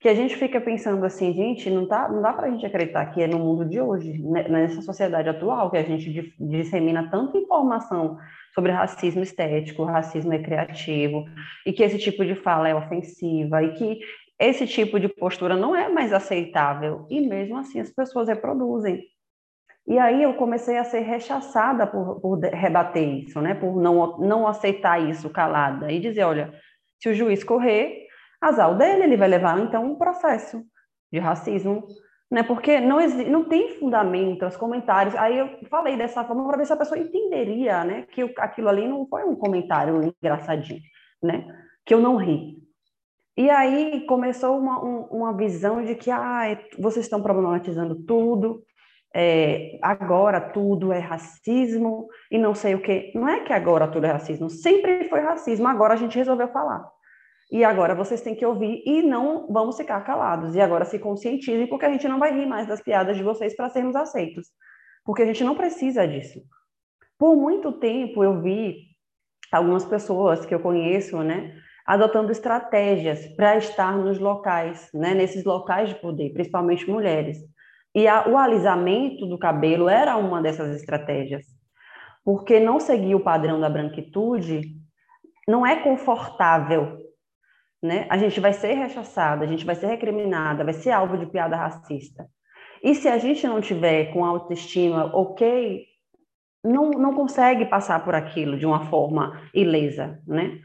que 0.00 0.08
a 0.08 0.14
gente 0.14 0.36
fica 0.36 0.60
pensando 0.60 1.04
assim, 1.04 1.32
gente, 1.32 1.68
não, 1.70 1.86
tá, 1.86 2.08
não 2.08 2.22
dá 2.22 2.32
para 2.32 2.46
a 2.46 2.50
gente 2.50 2.64
acreditar 2.64 3.06
que 3.06 3.20
é 3.20 3.26
no 3.26 3.38
mundo 3.38 3.64
de 3.64 3.80
hoje, 3.80 4.22
né, 4.22 4.48
nessa 4.48 4.80
sociedade 4.80 5.28
atual, 5.28 5.70
que 5.70 5.76
a 5.76 5.82
gente 5.82 6.34
dissemina 6.38 7.10
tanta 7.10 7.36
informação 7.36 8.16
sobre 8.54 8.70
racismo 8.70 9.22
estético, 9.22 9.84
racismo 9.84 10.30
recreativo, 10.30 11.24
e 11.66 11.72
que 11.72 11.82
esse 11.82 11.98
tipo 11.98 12.24
de 12.24 12.36
fala 12.36 12.68
é 12.68 12.74
ofensiva, 12.74 13.62
e 13.62 13.72
que 13.74 13.98
esse 14.38 14.66
tipo 14.66 15.00
de 15.00 15.08
postura 15.08 15.56
não 15.56 15.74
é 15.74 15.88
mais 15.88 16.12
aceitável, 16.12 17.06
e 17.10 17.20
mesmo 17.20 17.56
assim 17.56 17.80
as 17.80 17.90
pessoas 17.90 18.28
reproduzem. 18.28 19.04
E 19.86 19.98
aí 19.98 20.22
eu 20.22 20.34
comecei 20.34 20.76
a 20.76 20.84
ser 20.84 21.00
rechaçada 21.00 21.86
por, 21.86 22.20
por 22.20 22.38
rebater 22.38 23.08
isso, 23.08 23.40
né, 23.40 23.54
por 23.54 23.76
não, 23.80 24.18
não 24.18 24.46
aceitar 24.46 25.00
isso 25.00 25.30
calada, 25.30 25.90
e 25.90 25.98
dizer, 25.98 26.24
olha, 26.24 26.52
se 27.00 27.08
o 27.08 27.14
juiz 27.14 27.42
correr, 27.42 28.06
azar 28.40 28.76
dele, 28.76 29.04
ele 29.04 29.16
vai 29.16 29.28
levar 29.28 29.58
então 29.58 29.84
um 29.84 29.96
processo 29.96 30.62
de 31.12 31.18
racismo, 31.18 31.86
né? 32.30 32.42
Porque 32.42 32.80
não 32.80 32.98
não 33.26 33.44
tem 33.44 33.78
fundamento 33.78 34.44
os 34.46 34.56
comentários. 34.56 35.14
Aí 35.16 35.38
eu 35.38 35.48
falei 35.70 35.96
dessa 35.96 36.24
forma 36.24 36.46
para 36.46 36.58
ver 36.58 36.66
se 36.66 36.72
a 36.72 36.76
pessoa 36.76 36.98
entenderia, 36.98 37.84
né, 37.84 38.02
que 38.02 38.22
aquilo 38.38 38.68
ali 38.68 38.86
não 38.86 39.06
foi 39.06 39.24
um 39.24 39.34
comentário 39.34 40.14
engraçadinho, 40.22 40.82
né? 41.22 41.46
Que 41.84 41.94
eu 41.94 42.00
não 42.00 42.16
ri. 42.16 42.56
E 43.38 43.48
aí 43.50 44.04
começou 44.04 44.58
uma, 44.58 44.80
uma 44.80 45.32
visão 45.32 45.80
de 45.84 45.94
que 45.94 46.10
ah, 46.10 46.58
vocês 46.76 47.06
estão 47.06 47.22
problematizando 47.22 47.94
tudo, 47.94 48.64
é, 49.14 49.78
agora 49.80 50.40
tudo 50.40 50.92
é 50.92 50.98
racismo 50.98 52.08
e 52.32 52.36
não 52.36 52.52
sei 52.52 52.74
o 52.74 52.82
que. 52.82 53.12
Não 53.14 53.28
é 53.28 53.44
que 53.44 53.52
agora 53.52 53.86
tudo 53.86 54.06
é 54.06 54.10
racismo, 54.10 54.50
sempre 54.50 55.08
foi 55.08 55.20
racismo, 55.20 55.68
agora 55.68 55.94
a 55.94 55.96
gente 55.96 56.18
resolveu 56.18 56.48
falar. 56.48 56.84
E 57.52 57.62
agora 57.62 57.94
vocês 57.94 58.20
têm 58.22 58.34
que 58.34 58.44
ouvir 58.44 58.82
e 58.84 59.02
não 59.02 59.46
vamos 59.52 59.76
ficar 59.76 60.00
calados. 60.00 60.56
E 60.56 60.60
agora 60.60 60.84
se 60.84 60.98
conscientizem, 60.98 61.68
porque 61.68 61.86
a 61.86 61.92
gente 61.92 62.08
não 62.08 62.18
vai 62.18 62.34
rir 62.34 62.44
mais 62.44 62.66
das 62.66 62.82
piadas 62.82 63.16
de 63.16 63.22
vocês 63.22 63.54
para 63.54 63.68
sermos 63.68 63.94
aceitos. 63.94 64.48
Porque 65.04 65.22
a 65.22 65.26
gente 65.26 65.44
não 65.44 65.54
precisa 65.54 66.08
disso. 66.08 66.40
Por 67.16 67.36
muito 67.36 67.70
tempo 67.70 68.24
eu 68.24 68.42
vi 68.42 68.78
algumas 69.52 69.84
pessoas 69.84 70.44
que 70.44 70.52
eu 70.52 70.58
conheço, 70.58 71.22
né, 71.22 71.54
adotando 71.88 72.30
estratégias 72.30 73.26
para 73.34 73.56
estar 73.56 73.96
nos 73.96 74.18
locais, 74.18 74.88
né, 74.92 75.14
nesses 75.14 75.44
locais 75.44 75.88
de 75.88 75.94
poder, 75.96 76.32
principalmente 76.32 76.88
mulheres. 76.88 77.38
E 77.94 78.06
a, 78.06 78.28
o 78.28 78.36
alisamento 78.36 79.26
do 79.26 79.38
cabelo 79.38 79.88
era 79.88 80.16
uma 80.16 80.42
dessas 80.42 80.76
estratégias. 80.76 81.46
Porque 82.24 82.60
não 82.60 82.78
seguir 82.78 83.14
o 83.14 83.20
padrão 83.20 83.58
da 83.58 83.70
branquitude 83.70 84.76
não 85.48 85.66
é 85.66 85.76
confortável 85.82 87.08
né? 87.82 88.06
A 88.10 88.18
gente 88.18 88.40
vai 88.40 88.52
ser 88.52 88.74
rechaçada, 88.74 89.44
a 89.44 89.48
gente 89.48 89.64
vai 89.64 89.74
ser 89.74 89.86
recriminada, 89.86 90.64
vai 90.64 90.74
ser 90.74 90.90
alvo 90.90 91.16
de 91.16 91.26
piada 91.26 91.56
racista. 91.56 92.28
E 92.82 92.94
se 92.94 93.08
a 93.08 93.18
gente 93.18 93.46
não 93.46 93.60
tiver 93.60 94.12
com 94.12 94.24
autoestima 94.24 95.06
ok, 95.16 95.84
não, 96.64 96.90
não 96.90 97.14
consegue 97.14 97.64
passar 97.66 98.04
por 98.04 98.14
aquilo 98.14 98.58
de 98.58 98.66
uma 98.66 98.86
forma 98.86 99.40
ilesa, 99.54 100.20
né? 100.26 100.58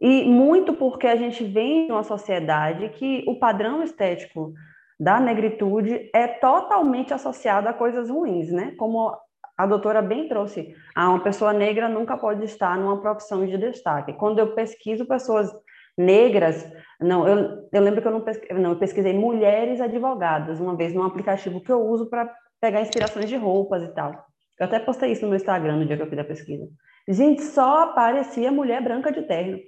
E 0.00 0.24
muito 0.24 0.74
porque 0.74 1.06
a 1.06 1.16
gente 1.16 1.42
vem 1.44 1.86
de 1.86 1.92
uma 1.92 2.04
sociedade 2.04 2.88
que 2.90 3.24
o 3.26 3.38
padrão 3.38 3.82
estético 3.82 4.52
da 4.98 5.20
negritude 5.20 6.10
é 6.14 6.26
totalmente 6.26 7.14
associado 7.14 7.68
a 7.68 7.72
coisas 7.72 8.08
ruins, 8.08 8.50
né? 8.50 8.74
Como 8.76 9.16
a 9.56 9.66
doutora 9.66 10.00
bem 10.00 10.28
trouxe, 10.28 10.74
ah, 10.94 11.10
uma 11.10 11.22
pessoa 11.22 11.52
negra 11.52 11.88
nunca 11.88 12.16
pode 12.16 12.44
estar 12.44 12.76
numa 12.78 13.00
profissão 13.00 13.44
de 13.44 13.58
destaque. 13.58 14.12
Quando 14.12 14.38
eu 14.38 14.54
pesquiso 14.54 15.04
pessoas 15.04 15.50
negras, 15.96 16.70
não, 17.00 17.26
eu, 17.26 17.68
eu 17.72 17.82
lembro 17.82 18.00
que 18.00 18.06
eu 18.06 18.12
não, 18.12 18.20
pesquisei, 18.20 18.56
não, 18.56 18.70
eu 18.70 18.78
pesquisei 18.78 19.12
mulheres 19.12 19.80
advogadas 19.80 20.60
uma 20.60 20.76
vez 20.76 20.94
num 20.94 21.02
aplicativo 21.02 21.60
que 21.60 21.72
eu 21.72 21.80
uso 21.80 22.08
para 22.08 22.32
pegar 22.60 22.80
inspirações 22.80 23.28
de 23.28 23.36
roupas 23.36 23.82
e 23.82 23.88
tal. 23.88 24.12
Eu 24.60 24.66
até 24.66 24.78
postei 24.78 25.10
isso 25.10 25.22
no 25.22 25.28
meu 25.28 25.36
Instagram 25.36 25.76
no 25.76 25.86
dia 25.86 25.96
que 25.96 26.02
eu 26.02 26.08
fiz 26.08 26.18
a 26.18 26.24
pesquisa. 26.24 26.68
Gente, 27.08 27.42
só 27.42 27.82
aparecia 27.82 28.52
mulher 28.52 28.82
branca 28.82 29.10
de 29.10 29.22
terno. 29.22 29.58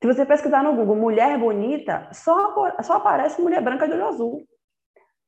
Se 0.00 0.06
você 0.06 0.24
pesquisar 0.24 0.62
no 0.62 0.74
Google 0.74 0.96
mulher 0.96 1.38
bonita, 1.38 2.08
só, 2.12 2.54
só 2.82 2.94
aparece 2.94 3.40
mulher 3.42 3.60
branca 3.60 3.86
de 3.86 3.94
olho 3.94 4.06
azul. 4.06 4.48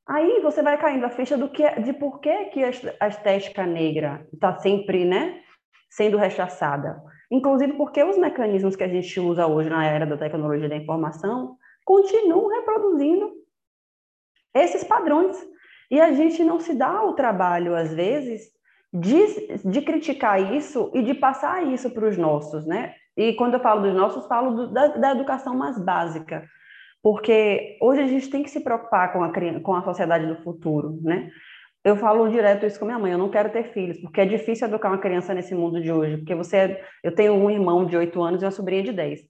Aí 0.07 0.41
você 0.41 0.63
vai 0.63 0.79
caindo 0.79 1.05
a 1.05 1.11
ficha 1.11 1.37
do 1.37 1.49
que, 1.49 1.69
de 1.81 1.93
por 1.93 2.21
que, 2.21 2.47
que 2.47 2.65
a 3.01 3.09
estética 3.09 3.67
negra 3.67 4.27
está 4.33 4.57
sempre 4.59 5.05
né, 5.05 5.41
sendo 5.89 6.17
rechaçada. 6.17 7.03
Inclusive 7.31 7.75
porque 7.75 8.03
os 8.03 8.17
mecanismos 8.17 8.75
que 8.75 8.85
a 8.85 8.89
gente 8.89 9.21
usa 9.21 9.47
hoje 9.47 9.71
na 9.71 9.85
era 9.87 10.07
da 10.07 10.17
tecnologia 10.17 10.69
da 10.69 10.77
informação 10.77 11.57
continuam 11.85 12.49
reproduzindo 12.49 13.33
esses 14.55 14.85
padrões. 14.85 15.37
E 15.91 16.01
a 16.01 16.13
gente 16.13 16.45
não 16.45 16.61
se 16.61 16.75
dá 16.75 17.03
o 17.03 17.15
trabalho, 17.15 17.75
às 17.75 17.93
vezes, 17.93 18.53
de, 18.93 19.59
de 19.65 19.83
criticar 19.83 20.55
isso 20.55 20.91
e 20.95 21.03
de 21.03 21.15
passar 21.15 21.67
isso 21.67 21.91
para 21.91 22.09
os 22.09 22.17
nossos, 22.17 22.67
né? 22.67 22.95
E 23.21 23.35
quando 23.35 23.53
eu 23.53 23.61
falo 23.61 23.83
dos 23.83 23.95
nossos, 23.95 24.27
falo 24.27 24.51
do, 24.53 24.73
da, 24.73 24.87
da, 24.89 25.11
educação 25.11 25.55
mais 25.55 25.79
básica, 25.79 26.49
porque 27.03 27.77
hoje 27.83 28.01
a 28.01 28.07
gente 28.07 28.31
tem 28.31 28.43
que 28.43 28.49
se 28.49 28.65
preocupar 28.65 29.13
com 29.13 29.23
a, 29.23 29.31
com 29.61 29.75
a 29.75 29.83
sociedade 29.83 30.25
do 30.25 30.43
futuro, 30.43 30.99
né? 31.03 31.29
Eu 31.85 31.99
falo 31.99 32.31
direto 32.31 32.65
isso 32.65 32.79
com 32.79 32.87
minha 32.87 32.99
mãe, 32.99 33.13
eu 33.13 33.19
não 33.19 33.29
quero 33.29 33.51
ter 33.51 33.75
filhos, 33.75 33.99
porque 34.01 34.23
é 34.23 34.25
difícil 34.25 34.67
educar 34.67 34.89
uma 34.89 34.97
criança 34.97 35.35
nesse 35.35 35.55
mundo 35.55 35.83
de 35.83 35.93
hoje, 35.93 36.17
porque 36.17 36.35
você, 36.35 36.83
eu 37.05 37.15
tenho 37.15 37.35
um 37.35 37.51
irmão 37.51 37.85
de 37.85 37.95
8 37.95 38.23
anos 38.23 38.41
e 38.41 38.47
uma 38.47 38.51
sobrinha 38.51 38.85
de 38.85 38.93
10. 38.93 39.21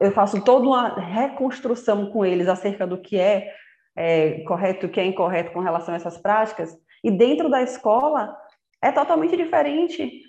Eu 0.00 0.12
faço 0.12 0.44
toda 0.44 0.64
uma 0.64 0.94
reconstrução 0.94 2.10
com 2.10 2.24
eles 2.24 2.46
acerca 2.46 2.86
do 2.86 2.96
que 2.96 3.18
é, 3.18 3.52
é 3.96 4.44
correto 4.44 4.86
o 4.86 4.88
que 4.88 5.00
é 5.00 5.04
incorreto 5.04 5.50
com 5.50 5.58
relação 5.58 5.94
a 5.94 5.96
essas 5.96 6.16
práticas, 6.16 6.72
e 7.02 7.10
dentro 7.10 7.50
da 7.50 7.60
escola 7.60 8.36
é 8.80 8.92
totalmente 8.92 9.36
diferente. 9.36 10.25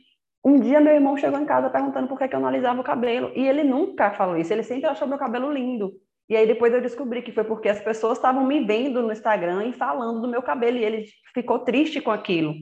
Um 0.47 0.61
dia 0.61 0.79
meu 0.79 0.93
irmão 0.93 1.17
chegou 1.17 1.37
em 1.37 1.45
casa 1.45 1.69
perguntando 1.69 2.07
por 2.07 2.17
que, 2.17 2.25
que 2.25 2.33
eu 2.33 2.39
não 2.39 2.47
alisava 2.47 2.79
o 2.79 2.83
cabelo. 2.83 3.33
E 3.35 3.45
ele 3.45 3.65
nunca 3.65 4.11
falou 4.11 4.37
isso, 4.37 4.53
ele 4.53 4.63
sempre 4.63 4.85
achou 4.85 5.05
meu 5.05 5.17
cabelo 5.17 5.51
lindo. 5.51 5.91
E 6.29 6.37
aí 6.37 6.47
depois 6.47 6.73
eu 6.73 6.81
descobri 6.81 7.21
que 7.21 7.33
foi 7.33 7.43
porque 7.43 7.67
as 7.67 7.81
pessoas 7.81 8.17
estavam 8.17 8.45
me 8.45 8.63
vendo 8.63 9.01
no 9.01 9.11
Instagram 9.11 9.65
e 9.65 9.73
falando 9.73 10.21
do 10.21 10.27
meu 10.29 10.41
cabelo, 10.41 10.77
e 10.77 10.85
ele 10.85 11.05
ficou 11.33 11.59
triste 11.59 11.99
com 11.99 12.11
aquilo. 12.11 12.53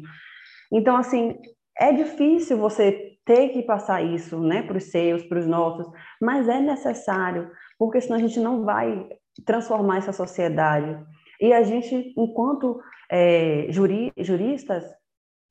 Então, 0.74 0.98
assim, 0.98 1.38
é 1.78 1.94
difícil 1.94 2.58
você 2.58 3.20
ter 3.24 3.50
que 3.50 3.62
passar 3.62 4.04
isso, 4.04 4.40
né, 4.40 4.64
para 4.64 4.78
os 4.78 4.86
seus, 4.86 5.22
para 5.22 5.38
os 5.38 5.46
nossos, 5.46 5.88
mas 6.20 6.50
é 6.50 6.60
necessário, 6.60 7.52
porque 7.78 8.02
senão 8.02 8.18
a 8.18 8.20
gente 8.20 8.40
não 8.40 8.66
vai 8.66 9.08
transformar 9.46 9.98
essa 9.98 10.12
sociedade. 10.12 10.98
E 11.40 11.54
a 11.54 11.62
gente, 11.62 12.16
enquanto 12.18 12.82
é, 13.12 13.68
juri, 13.70 14.12
juristas, 14.18 14.84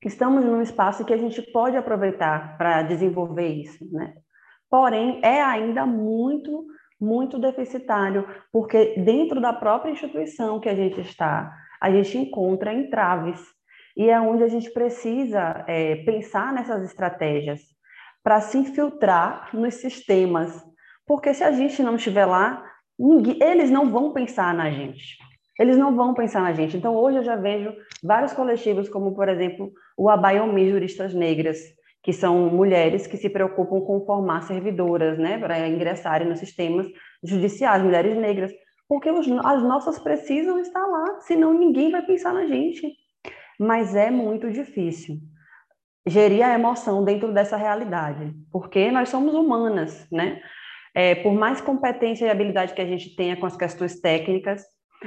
estamos 0.07 0.43
num 0.43 0.61
espaço 0.61 1.03
que 1.03 1.13
a 1.13 1.17
gente 1.17 1.41
pode 1.41 1.75
aproveitar 1.75 2.57
para 2.57 2.83
desenvolver 2.83 3.47
isso, 3.47 3.85
né? 3.91 4.13
Porém, 4.69 5.19
é 5.23 5.41
ainda 5.41 5.85
muito, 5.85 6.65
muito 6.99 7.39
deficitário, 7.39 8.27
porque 8.51 8.95
dentro 8.97 9.39
da 9.39 9.53
própria 9.53 9.91
instituição 9.91 10.59
que 10.59 10.69
a 10.69 10.75
gente 10.75 11.01
está, 11.01 11.55
a 11.81 11.91
gente 11.91 12.17
encontra 12.17 12.73
entraves. 12.73 13.39
E 13.95 14.09
é 14.09 14.19
onde 14.19 14.43
a 14.43 14.47
gente 14.47 14.69
precisa 14.71 15.63
é, 15.67 15.97
pensar 16.03 16.51
nessas 16.51 16.83
estratégias 16.83 17.61
para 18.21 18.41
se 18.41 18.57
infiltrar 18.57 19.49
nos 19.53 19.75
sistemas. 19.75 20.63
Porque 21.07 21.33
se 21.33 21.43
a 21.43 21.51
gente 21.51 21.81
não 21.81 21.95
estiver 21.95 22.25
lá, 22.25 22.63
ninguém, 22.99 23.41
eles 23.41 23.71
não 23.71 23.89
vão 23.89 24.11
pensar 24.11 24.53
na 24.53 24.69
gente. 24.69 25.17
Eles 25.59 25.77
não 25.77 25.95
vão 25.95 26.13
pensar 26.13 26.41
na 26.41 26.53
gente. 26.53 26.75
Então, 26.75 26.95
hoje 26.95 27.17
eu 27.17 27.23
já 27.23 27.35
vejo 27.35 27.73
vários 28.03 28.33
coletivos, 28.33 28.89
como, 28.89 29.15
por 29.15 29.29
exemplo, 29.29 29.71
o 29.97 30.09
Abaiomi 30.09 30.69
Juristas 30.69 31.13
Negras, 31.13 31.57
que 32.03 32.11
são 32.13 32.49
mulheres 32.49 33.07
que 33.07 33.17
se 33.17 33.29
preocupam 33.29 33.81
com 33.81 34.05
formar 34.05 34.41
servidoras, 34.43 35.17
né, 35.17 35.37
para 35.37 35.67
ingressarem 35.67 36.27
nos 36.27 36.39
sistemas 36.39 36.87
judiciais, 37.23 37.81
mulheres 37.81 38.15
negras, 38.15 38.51
porque 38.87 39.09
os, 39.09 39.27
as 39.43 39.63
nossas 39.63 39.97
precisam 39.97 40.59
estar 40.59 40.85
lá, 40.85 41.19
senão 41.21 41.53
ninguém 41.53 41.89
vai 41.89 42.05
pensar 42.05 42.33
na 42.33 42.45
gente. 42.45 42.93
Mas 43.59 43.95
é 43.95 44.11
muito 44.11 44.51
difícil 44.51 45.17
gerir 46.07 46.45
a 46.45 46.53
emoção 46.53 47.03
dentro 47.03 47.33
dessa 47.33 47.57
realidade, 47.57 48.31
porque 48.51 48.91
nós 48.91 49.09
somos 49.09 49.33
humanas, 49.33 50.07
né? 50.11 50.39
É, 50.93 51.15
por 51.15 51.33
mais 51.33 51.59
competência 51.59 52.25
e 52.25 52.29
habilidade 52.29 52.73
que 52.73 52.81
a 52.81 52.85
gente 52.85 53.15
tenha 53.15 53.35
com 53.35 53.45
as 53.45 53.57
questões 53.57 53.99
técnicas, 53.99 54.63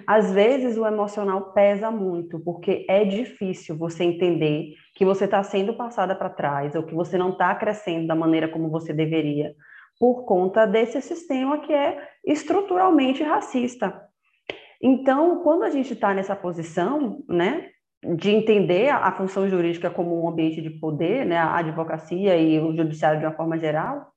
às 0.06 0.32
vezes 0.32 0.76
o 0.76 0.86
emocional 0.86 1.52
pesa 1.52 1.90
muito, 1.90 2.38
porque 2.40 2.86
é 2.88 3.04
difícil 3.04 3.76
você 3.76 4.04
entender 4.04 4.74
que 4.94 5.04
você 5.04 5.24
está 5.24 5.42
sendo 5.42 5.74
passada 5.74 6.14
para 6.14 6.30
trás 6.30 6.74
ou 6.74 6.82
que 6.82 6.94
você 6.94 7.16
não 7.18 7.30
está 7.30 7.54
crescendo 7.54 8.06
da 8.06 8.14
maneira 8.14 8.48
como 8.48 8.70
você 8.70 8.92
deveria, 8.92 9.54
por 9.98 10.24
conta 10.24 10.66
desse 10.66 11.00
sistema 11.00 11.58
que 11.60 11.72
é 11.72 11.98
estruturalmente 12.24 13.22
racista. 13.22 14.00
Então, 14.80 15.42
quando 15.42 15.64
a 15.64 15.70
gente 15.70 15.92
está 15.92 16.14
nessa 16.14 16.36
posição, 16.36 17.24
né, 17.28 17.70
de 18.16 18.30
entender 18.30 18.90
a, 18.90 19.10
função 19.10 19.48
jurídica 19.48 19.90
como 19.90 20.22
um 20.22 20.28
ambiente 20.28 20.62
de 20.62 20.70
poder, 20.70 21.26
né, 21.26 21.36
a 21.36 21.56
advocacia 21.56 22.36
e 22.36 22.60
o 22.60 22.76
judiciário 22.76 23.18
de 23.18 23.26
uma 23.26 23.34
forma 23.34 23.58
geral, 23.58 24.12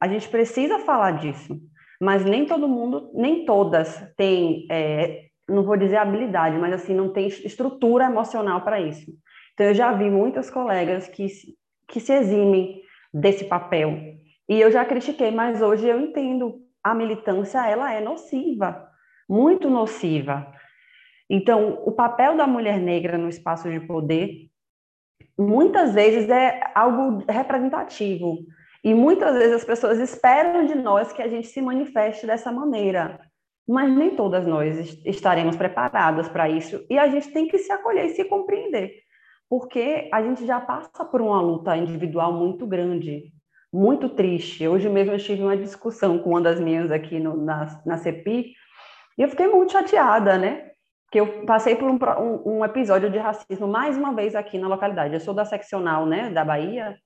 a 0.00 0.08
gente 0.08 0.28
precisa 0.28 0.80
falar 0.80 1.12
disso 1.12 1.60
mas 2.02 2.24
nem 2.24 2.44
todo 2.44 2.68
mundo, 2.68 3.12
nem 3.14 3.44
todas 3.44 4.12
têm, 4.16 4.66
é, 4.68 5.26
não 5.48 5.62
vou 5.62 5.76
dizer 5.76 5.98
habilidade, 5.98 6.58
mas 6.58 6.72
assim, 6.72 6.92
não 6.92 7.12
tem 7.12 7.28
estrutura 7.28 8.06
emocional 8.06 8.62
para 8.62 8.80
isso. 8.80 9.08
Então, 9.54 9.66
eu 9.66 9.74
já 9.74 9.92
vi 9.92 10.10
muitas 10.10 10.50
colegas 10.50 11.06
que, 11.06 11.28
que 11.86 12.00
se 12.00 12.12
eximem 12.12 12.82
desse 13.14 13.44
papel. 13.44 13.96
E 14.48 14.60
eu 14.60 14.68
já 14.72 14.84
critiquei, 14.84 15.30
mas 15.30 15.62
hoje 15.62 15.86
eu 15.86 16.00
entendo. 16.00 16.60
A 16.82 16.92
militância, 16.92 17.64
ela 17.64 17.94
é 17.94 18.00
nociva, 18.00 18.84
muito 19.28 19.70
nociva. 19.70 20.52
Então, 21.30 21.80
o 21.86 21.92
papel 21.92 22.36
da 22.36 22.48
mulher 22.48 22.80
negra 22.80 23.16
no 23.16 23.28
espaço 23.28 23.70
de 23.70 23.78
poder, 23.78 24.48
muitas 25.38 25.94
vezes 25.94 26.28
é 26.28 26.60
algo 26.74 27.24
representativo. 27.28 28.38
E 28.84 28.92
muitas 28.94 29.34
vezes 29.36 29.56
as 29.56 29.64
pessoas 29.64 29.98
esperam 29.98 30.66
de 30.66 30.74
nós 30.74 31.12
que 31.12 31.22
a 31.22 31.28
gente 31.28 31.46
se 31.46 31.62
manifeste 31.62 32.26
dessa 32.26 32.50
maneira, 32.50 33.20
mas 33.66 33.90
nem 33.92 34.16
todas 34.16 34.46
nós 34.46 35.00
estaremos 35.04 35.54
preparadas 35.54 36.28
para 36.28 36.48
isso 36.48 36.84
e 36.90 36.98
a 36.98 37.06
gente 37.06 37.30
tem 37.30 37.46
que 37.46 37.58
se 37.58 37.70
acolher 37.70 38.06
e 38.06 38.14
se 38.14 38.24
compreender, 38.24 38.92
porque 39.48 40.10
a 40.12 40.20
gente 40.20 40.44
já 40.44 40.60
passa 40.60 41.04
por 41.04 41.20
uma 41.20 41.40
luta 41.40 41.76
individual 41.76 42.32
muito 42.32 42.66
grande, 42.66 43.32
muito 43.72 44.08
triste. 44.08 44.66
Hoje 44.66 44.88
mesmo 44.88 45.12
eu 45.12 45.18
tive 45.18 45.42
uma 45.42 45.56
discussão 45.56 46.18
com 46.18 46.30
uma 46.30 46.40
das 46.40 46.58
minhas 46.58 46.90
aqui 46.90 47.20
no, 47.20 47.36
na, 47.36 47.80
na 47.86 47.96
CEPI 47.98 48.52
e 49.16 49.22
eu 49.22 49.28
fiquei 49.28 49.46
muito 49.46 49.72
chateada, 49.72 50.36
né? 50.36 50.72
que 51.12 51.20
eu 51.20 51.44
passei 51.44 51.76
por 51.76 51.90
um, 51.90 51.98
um, 52.18 52.58
um, 52.58 52.64
episódio 52.64 53.10
de 53.10 53.18
racismo 53.18 53.68
mais 53.68 53.98
uma 53.98 54.14
vez 54.14 54.34
aqui 54.34 54.58
na 54.58 54.66
localidade. 54.66 55.12
Eu 55.12 55.20
sou 55.20 55.34
da 55.34 55.44
seccional, 55.44 56.06
né, 56.06 56.30
da 56.30 56.42
Bahia, 56.42 56.96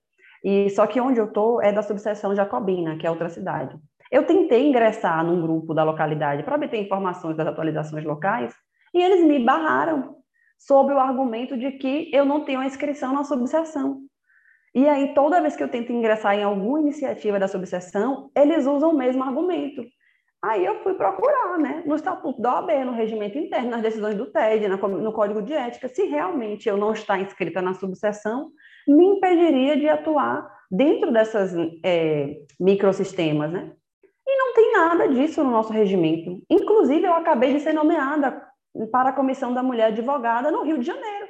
e 0.45 0.71
só 0.71 0.87
que 0.87 1.01
onde 1.01 1.21
eu 1.21 1.33
tô 1.33 1.61
é 1.61 1.73
da 1.73 1.83
subseção 1.83 2.35
Jacobina, 2.35 2.97
que 2.97 3.07
é 3.07 3.11
outra 3.11 3.29
cidade. 3.29 3.77
Eu 4.11 4.25
tentei 4.25 4.69
ingressar 4.69 5.25
num 5.25 5.41
grupo 5.41 5.75
da 5.75 5.83
localidade 5.83 6.43
para 6.43 6.57
obter 6.57 6.81
informações 6.81 7.37
das 7.37 7.47
atualizações 7.47 8.05
locais 8.05 8.55
e 8.95 9.03
eles 9.03 9.27
me 9.27 9.39
barraram 9.45 10.17
sob 10.59 10.93
o 10.93 10.99
argumento 10.99 11.57
de 11.57 11.73
que 11.73 12.11
eu 12.15 12.25
não 12.25 12.45
tenho 12.45 12.61
a 12.61 12.67
inscrição 12.67 13.13
na 13.13 13.25
subseção. 13.25 14.03
E 14.75 14.87
aí, 14.89 15.15
toda 15.15 15.41
vez 15.41 15.57
que 15.57 15.63
eu 15.63 15.69
tento 15.69 15.93
ingressar 15.93 16.35
em 16.35 16.43
alguma 16.43 16.81
iniciativa 16.81 17.39
da 17.39 17.49
subseção, 17.49 18.31
eles 18.37 18.67
usam 18.67 18.91
o 18.91 18.97
mesmo 18.97 19.25
argumento. 19.25 19.83
Aí 20.43 20.65
eu 20.65 20.83
fui 20.83 20.95
procurar, 20.95 21.59
né, 21.59 21.83
no 21.87 21.95
estatuto 21.95 22.41
da 22.41 22.57
OAB, 22.57 22.85
no 22.85 22.93
regimento 22.93 23.39
interno, 23.39 23.71
nas 23.71 23.83
decisões 23.83 24.15
do 24.15 24.27
TED, 24.27 24.69
no 24.69 25.13
código 25.13 25.43
de 25.43 25.55
ética, 25.55 25.89
se 25.89 26.05
realmente 26.05 26.69
eu 26.69 26.77
não 26.77 26.93
estar 26.93 27.19
inscrita 27.19 27.63
na 27.63 27.75
subseção, 27.75 28.51
me 28.87 29.05
impediria 29.05 29.77
de 29.77 29.89
atuar 29.89 30.51
dentro 30.71 31.13
dessas 31.13 31.53
é, 31.85 32.37
microsistemas, 32.59 33.53
né? 33.53 33.73
E 34.27 34.39
não 34.39 34.55
tem 34.55 34.73
nada 34.73 35.09
disso 35.09 35.43
no 35.45 35.51
nosso 35.51 35.73
regimento. 35.73 36.43
Inclusive, 36.51 37.05
eu 37.05 37.15
acabei 37.15 37.55
de 37.55 37.61
ser 37.61 37.73
nomeada 37.73 38.43
para 38.91 39.11
a 39.11 39.13
Comissão 39.13 39.55
da 39.55 39.63
Mulher 39.63 39.87
Advogada 39.87 40.51
no 40.51 40.63
Rio 40.63 40.79
de 40.79 40.87
Janeiro. 40.87 41.27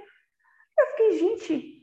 Eu 0.79 0.87
fiquei, 0.89 1.19
gente, 1.19 1.77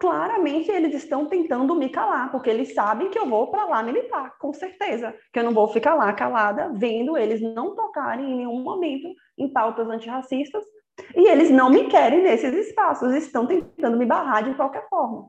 claramente 0.00 0.70
eles 0.70 0.94
estão 0.94 1.26
tentando 1.26 1.74
me 1.74 1.88
calar, 1.88 2.30
porque 2.30 2.48
eles 2.48 2.74
sabem 2.74 3.10
que 3.10 3.18
eu 3.18 3.26
vou 3.26 3.50
para 3.50 3.66
lá 3.66 3.82
militar, 3.82 4.36
com 4.38 4.52
certeza. 4.52 5.14
Que 5.32 5.40
eu 5.40 5.44
não 5.44 5.52
vou 5.52 5.68
ficar 5.68 5.94
lá 5.94 6.12
calada, 6.12 6.72
vendo 6.74 7.16
eles 7.16 7.40
não 7.40 7.74
tocarem 7.74 8.30
em 8.30 8.36
nenhum 8.38 8.62
momento 8.62 9.08
em 9.38 9.52
pautas 9.52 9.88
antirracistas, 9.88 10.64
e 11.14 11.28
eles 11.28 11.50
não 11.50 11.70
me 11.70 11.84
querem 11.84 12.22
nesses 12.22 12.54
espaços, 12.68 13.14
estão 13.14 13.46
tentando 13.46 13.96
me 13.96 14.06
barrar 14.06 14.42
de 14.42 14.54
qualquer 14.54 14.88
forma. 14.88 15.28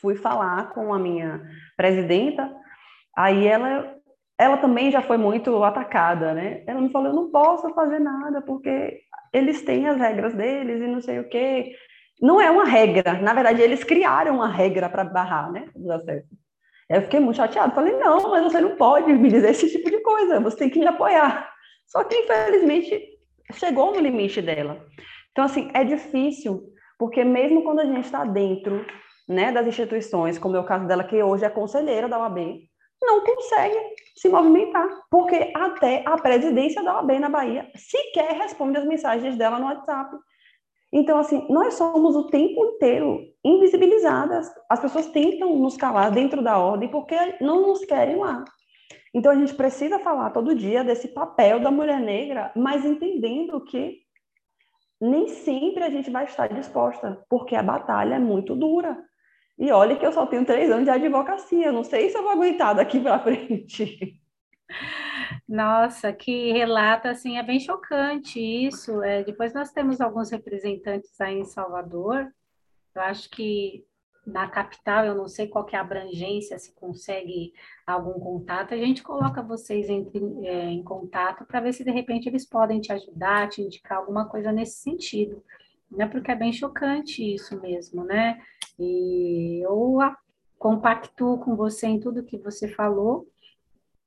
Fui 0.00 0.16
falar 0.16 0.70
com 0.72 0.92
a 0.94 0.98
minha 0.98 1.42
presidenta, 1.76 2.50
aí 3.16 3.46
ela 3.46 3.98
ela 4.38 4.56
também 4.56 4.90
já 4.92 5.02
foi 5.02 5.16
muito 5.16 5.64
atacada, 5.64 6.32
né? 6.32 6.62
Ela 6.64 6.80
me 6.80 6.90
falou, 6.90 7.08
eu 7.08 7.14
não 7.14 7.28
posso 7.28 7.74
fazer 7.74 7.98
nada, 7.98 8.40
porque 8.40 9.00
eles 9.32 9.62
têm 9.62 9.88
as 9.88 9.98
regras 9.98 10.32
deles 10.32 10.80
e 10.80 10.86
não 10.86 11.00
sei 11.00 11.18
o 11.18 11.28
quê. 11.28 11.74
Não 12.22 12.40
é 12.40 12.48
uma 12.48 12.64
regra, 12.64 13.20
na 13.20 13.34
verdade, 13.34 13.60
eles 13.60 13.82
criaram 13.82 14.36
uma 14.36 14.48
regra 14.48 14.88
para 14.88 15.02
barrar, 15.02 15.50
né. 15.50 15.68
Eu 16.88 17.02
fiquei 17.02 17.18
muito 17.18 17.36
chateada, 17.36 17.74
falei, 17.74 17.96
não, 17.96 18.30
mas 18.30 18.44
você 18.44 18.60
não 18.60 18.76
pode 18.76 19.12
me 19.12 19.28
dizer 19.28 19.50
esse 19.50 19.70
tipo 19.70 19.90
de 19.90 20.00
coisa, 20.00 20.40
você 20.40 20.56
tem 20.56 20.70
que 20.70 20.78
me 20.78 20.86
apoiar. 20.86 21.52
Só 21.86 22.04
que, 22.04 22.16
infelizmente, 22.16 23.17
chegou 23.52 23.92
no 23.92 24.00
limite 24.00 24.42
dela. 24.42 24.84
Então, 25.32 25.44
assim, 25.44 25.70
é 25.74 25.84
difícil, 25.84 26.62
porque 26.98 27.24
mesmo 27.24 27.62
quando 27.62 27.80
a 27.80 27.84
gente 27.84 28.04
está 28.04 28.24
dentro 28.24 28.84
né, 29.28 29.52
das 29.52 29.66
instituições, 29.66 30.38
como 30.38 30.56
é 30.56 30.60
o 30.60 30.64
caso 30.64 30.86
dela, 30.86 31.04
que 31.04 31.22
hoje 31.22 31.44
é 31.44 31.50
conselheira 31.50 32.08
da 32.08 32.18
OAB, 32.18 32.38
não 33.00 33.22
consegue 33.22 33.76
se 34.16 34.28
movimentar, 34.28 34.88
porque 35.10 35.52
até 35.54 36.02
a 36.04 36.16
presidência 36.18 36.82
da 36.82 36.96
OAB 36.96 37.18
na 37.20 37.28
Bahia 37.28 37.70
sequer 37.76 38.32
responde 38.32 38.78
as 38.78 38.84
mensagens 38.84 39.36
dela 39.36 39.58
no 39.58 39.66
WhatsApp. 39.66 40.16
Então, 40.92 41.18
assim, 41.18 41.46
nós 41.50 41.74
somos 41.74 42.16
o 42.16 42.28
tempo 42.28 42.64
inteiro 42.64 43.20
invisibilizadas. 43.44 44.50
As 44.68 44.80
pessoas 44.80 45.06
tentam 45.08 45.54
nos 45.56 45.76
calar 45.76 46.10
dentro 46.10 46.42
da 46.42 46.58
ordem 46.58 46.90
porque 46.90 47.14
não 47.40 47.68
nos 47.68 47.84
querem 47.84 48.16
lá. 48.16 48.44
Então, 49.18 49.32
a 49.32 49.34
gente 49.34 49.52
precisa 49.52 49.98
falar 49.98 50.30
todo 50.30 50.54
dia 50.54 50.84
desse 50.84 51.08
papel 51.08 51.58
da 51.58 51.72
mulher 51.72 52.00
negra, 52.00 52.52
mas 52.54 52.84
entendendo 52.84 53.60
que 53.64 53.98
nem 55.00 55.26
sempre 55.26 55.82
a 55.82 55.90
gente 55.90 56.08
vai 56.08 56.24
estar 56.24 56.46
disposta, 56.46 57.20
porque 57.28 57.56
a 57.56 57.62
batalha 57.62 58.14
é 58.14 58.18
muito 58.20 58.54
dura. 58.54 58.96
E 59.58 59.72
olha 59.72 59.96
que 59.96 60.06
eu 60.06 60.12
só 60.12 60.24
tenho 60.24 60.44
três 60.44 60.70
anos 60.70 60.84
de 60.84 60.90
advocacia, 60.90 61.72
não 61.72 61.82
sei 61.82 62.10
se 62.10 62.16
eu 62.16 62.22
vou 62.22 62.30
aguentar 62.30 62.76
daqui 62.76 63.00
para 63.00 63.18
frente. 63.18 64.22
Nossa, 65.48 66.12
que 66.12 66.52
relato, 66.52 67.08
assim, 67.08 67.38
é 67.38 67.42
bem 67.42 67.58
chocante 67.58 68.38
isso. 68.38 69.02
É, 69.02 69.24
depois 69.24 69.52
nós 69.52 69.72
temos 69.72 70.00
alguns 70.00 70.30
representantes 70.30 71.20
aí 71.20 71.40
em 71.40 71.44
Salvador. 71.44 72.32
Eu 72.94 73.02
acho 73.02 73.28
que 73.30 73.84
na 74.28 74.46
capital, 74.48 75.04
eu 75.04 75.14
não 75.14 75.26
sei 75.26 75.48
qual 75.48 75.64
que 75.64 75.74
é 75.74 75.78
a 75.78 75.82
abrangência, 75.82 76.58
se 76.58 76.74
consegue 76.74 77.52
algum 77.86 78.20
contato, 78.20 78.74
a 78.74 78.76
gente 78.76 79.02
coloca 79.02 79.42
vocês 79.42 79.88
entre, 79.88 80.20
é, 80.46 80.70
em 80.70 80.82
contato 80.82 81.44
para 81.46 81.60
ver 81.60 81.72
se 81.72 81.82
de 81.82 81.90
repente 81.90 82.28
eles 82.28 82.46
podem 82.46 82.80
te 82.80 82.92
ajudar, 82.92 83.48
te 83.48 83.62
indicar 83.62 83.98
alguma 83.98 84.28
coisa 84.28 84.52
nesse 84.52 84.82
sentido, 84.82 85.42
né? 85.90 86.06
Porque 86.06 86.30
é 86.30 86.36
bem 86.36 86.52
chocante 86.52 87.34
isso 87.34 87.58
mesmo, 87.60 88.04
né? 88.04 88.38
E 88.78 89.64
eu 89.64 89.98
compactuo 90.58 91.38
com 91.38 91.56
você 91.56 91.86
em 91.86 91.98
tudo 91.98 92.24
que 92.24 92.36
você 92.36 92.68
falou, 92.68 93.26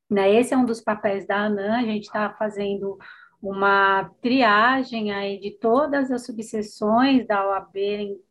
né? 0.09 0.31
Esse 0.33 0.53
é 0.53 0.57
um 0.57 0.65
dos 0.65 0.81
papéis 0.81 1.25
da 1.25 1.45
ANAN, 1.45 1.79
a 1.79 1.83
gente 1.83 2.03
está 2.03 2.29
fazendo 2.31 2.97
uma 3.41 4.11
triagem 4.21 5.11
aí 5.11 5.39
de 5.39 5.51
todas 5.51 6.11
as 6.11 6.25
subseções 6.25 7.25
da 7.25 7.47
OAB 7.47 7.75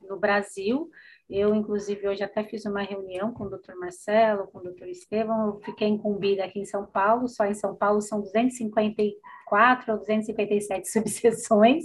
no 0.09 0.17
Brasil. 0.17 0.89
Eu, 1.31 1.55
inclusive, 1.55 2.09
hoje 2.09 2.25
até 2.25 2.43
fiz 2.43 2.65
uma 2.65 2.83
reunião 2.83 3.33
com 3.33 3.45
o 3.45 3.49
doutor 3.49 3.77
Marcelo, 3.77 4.49
com 4.49 4.59
o 4.59 4.63
doutor 4.63 4.89
Estevam, 4.89 5.47
eu 5.47 5.61
fiquei 5.61 5.87
incumbida 5.87 6.45
aqui 6.45 6.59
em 6.59 6.65
São 6.65 6.85
Paulo, 6.85 7.29
só 7.29 7.47
em 7.47 7.55
São 7.55 7.77
Paulo 7.77 8.01
são 8.03 8.21
254 8.21 9.93
ou 9.93 9.99
257 9.99 10.91
subseções, 10.91 11.85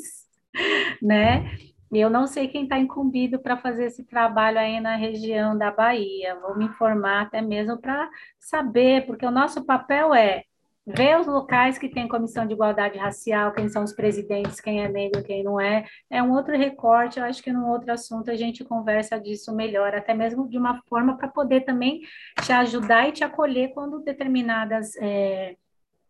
né? 1.00 1.46
Eu 1.91 2.10
não 2.10 2.26
sei 2.26 2.48
quem 2.48 2.64
está 2.64 2.80
incumbido 2.80 3.39
para 3.39 3.56
fazer 3.56 3.86
esse 3.86 4.04
trabalho 4.04 4.58
aí 4.58 4.80
na 4.82 4.96
região 4.96 5.56
da 5.58 5.72
Bahia. 5.72 6.36
Vou 6.41 6.58
me 6.58 6.66
informar 6.66 7.22
até 7.22 7.41
mesmo 7.41 7.80
para 7.80 8.10
saber, 8.39 9.06
porque 9.06 9.26
o 9.26 9.32
nosso 9.32 9.64
papel 9.64 10.14
é 10.14 10.43
ver 10.86 11.20
os 11.20 11.26
locais 11.26 11.78
que 11.80 11.90
tem 11.90 12.08
comissão 12.08 12.46
de 12.46 12.54
igualdade 12.54 12.98
racial, 12.98 13.52
quem 13.54 13.68
são 13.68 13.84
os 13.84 13.94
presidentes, 13.94 14.62
quem 14.62 14.84
é 14.84 14.88
negro, 14.88 15.24
quem 15.24 15.44
não 15.44 15.60
é. 15.60 15.86
É 16.10 16.22
um 16.22 16.32
outro 16.32 16.56
recorte, 16.56 17.20
eu 17.20 17.26
acho 17.26 17.42
que 17.42 17.52
num 17.52 17.68
outro 17.68 17.92
assunto 17.92 18.30
a 18.30 18.36
gente 18.36 18.64
conversa 18.64 19.20
disso 19.20 19.56
melhor, 19.56 19.96
até 19.96 20.14
mesmo 20.14 20.48
de 20.48 20.58
uma 20.58 20.82
forma 20.84 21.18
para 21.18 21.28
poder 21.28 21.62
também 21.62 22.02
te 22.44 22.52
ajudar 22.52 23.10
e 23.10 23.14
te 23.14 23.24
acolher 23.24 23.74
quando 23.74 24.04
determinadas 24.04 24.96
é, 24.98 25.56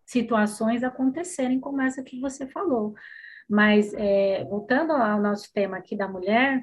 situações 0.05 0.83
acontecerem, 0.83 1.59
como 1.59 1.81
essa 1.81 2.03
que 2.03 2.19
você 2.19 2.45
falou. 2.45 2.93
Mas, 3.49 3.93
é, 3.93 4.43
voltando 4.45 4.91
ao 4.91 5.21
nosso 5.21 5.53
tema 5.53 5.77
aqui 5.77 5.95
da 5.95 6.07
mulher, 6.07 6.61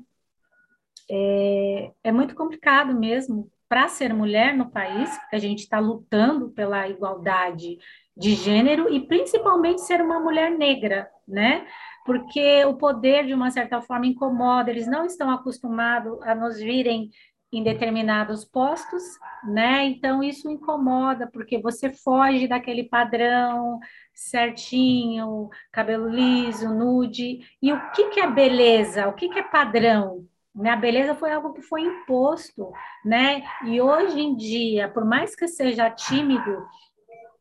é, 1.11 1.91
é 2.05 2.13
muito 2.13 2.35
complicado 2.35 2.95
mesmo 2.95 3.51
para 3.73 3.89
ser 3.89 4.13
mulher 4.13 4.55
no 4.55 4.71
país, 4.71 5.11
a 5.33 5.39
gente 5.39 5.61
está 5.61 5.79
lutando 5.79 6.51
pela 6.51 6.87
igualdade 6.91 7.79
de 8.17 8.35
gênero 8.35 8.93
e 8.93 9.01
principalmente 9.07 9.83
ser 9.83 10.01
uma 10.01 10.21
mulher 10.21 10.51
negra, 10.51 11.09
né? 11.27 11.67
Porque 12.05 12.65
o 12.65 12.75
poder, 12.75 13.27
de 13.27 13.35
uma 13.35 13.51
certa 13.51 13.81
forma, 13.81 14.07
incomoda, 14.07 14.71
eles 14.71 14.87
não 14.87 15.07
estão 15.07 15.31
acostumados 15.31 16.21
a 16.23 16.35
nos 16.35 16.59
virem 16.59 17.11
em 17.53 17.63
determinados 17.63 18.45
postos, 18.45 19.03
né? 19.45 19.85
Então 19.85 20.23
isso 20.23 20.51
incomoda, 20.51 21.29
porque 21.31 21.61
você 21.61 21.93
foge 21.93 22.49
daquele 22.49 22.85
padrão 22.85 23.79
certinho, 24.15 25.51
cabelo 25.71 26.09
liso, 26.09 26.69
nude. 26.75 27.41
E 27.61 27.73
o 27.73 27.91
que, 27.93 28.09
que 28.11 28.21
é 28.21 28.31
beleza? 28.31 29.07
O 29.09 29.13
que, 29.13 29.29
que 29.29 29.39
é 29.39 29.43
padrão? 29.43 30.27
Né? 30.55 30.71
A 30.71 30.77
beleza 30.77 31.15
foi 31.15 31.31
algo 31.33 31.53
que 31.53 31.63
foi 31.63 31.83
imposto, 31.83 32.71
né? 33.05 33.43
E 33.67 33.81
hoje 33.81 34.21
em 34.21 34.35
dia, 34.35 34.89
por 34.89 35.05
mais 35.05 35.35
que 35.35 35.47
seja 35.47 35.91
tímido, 35.91 36.67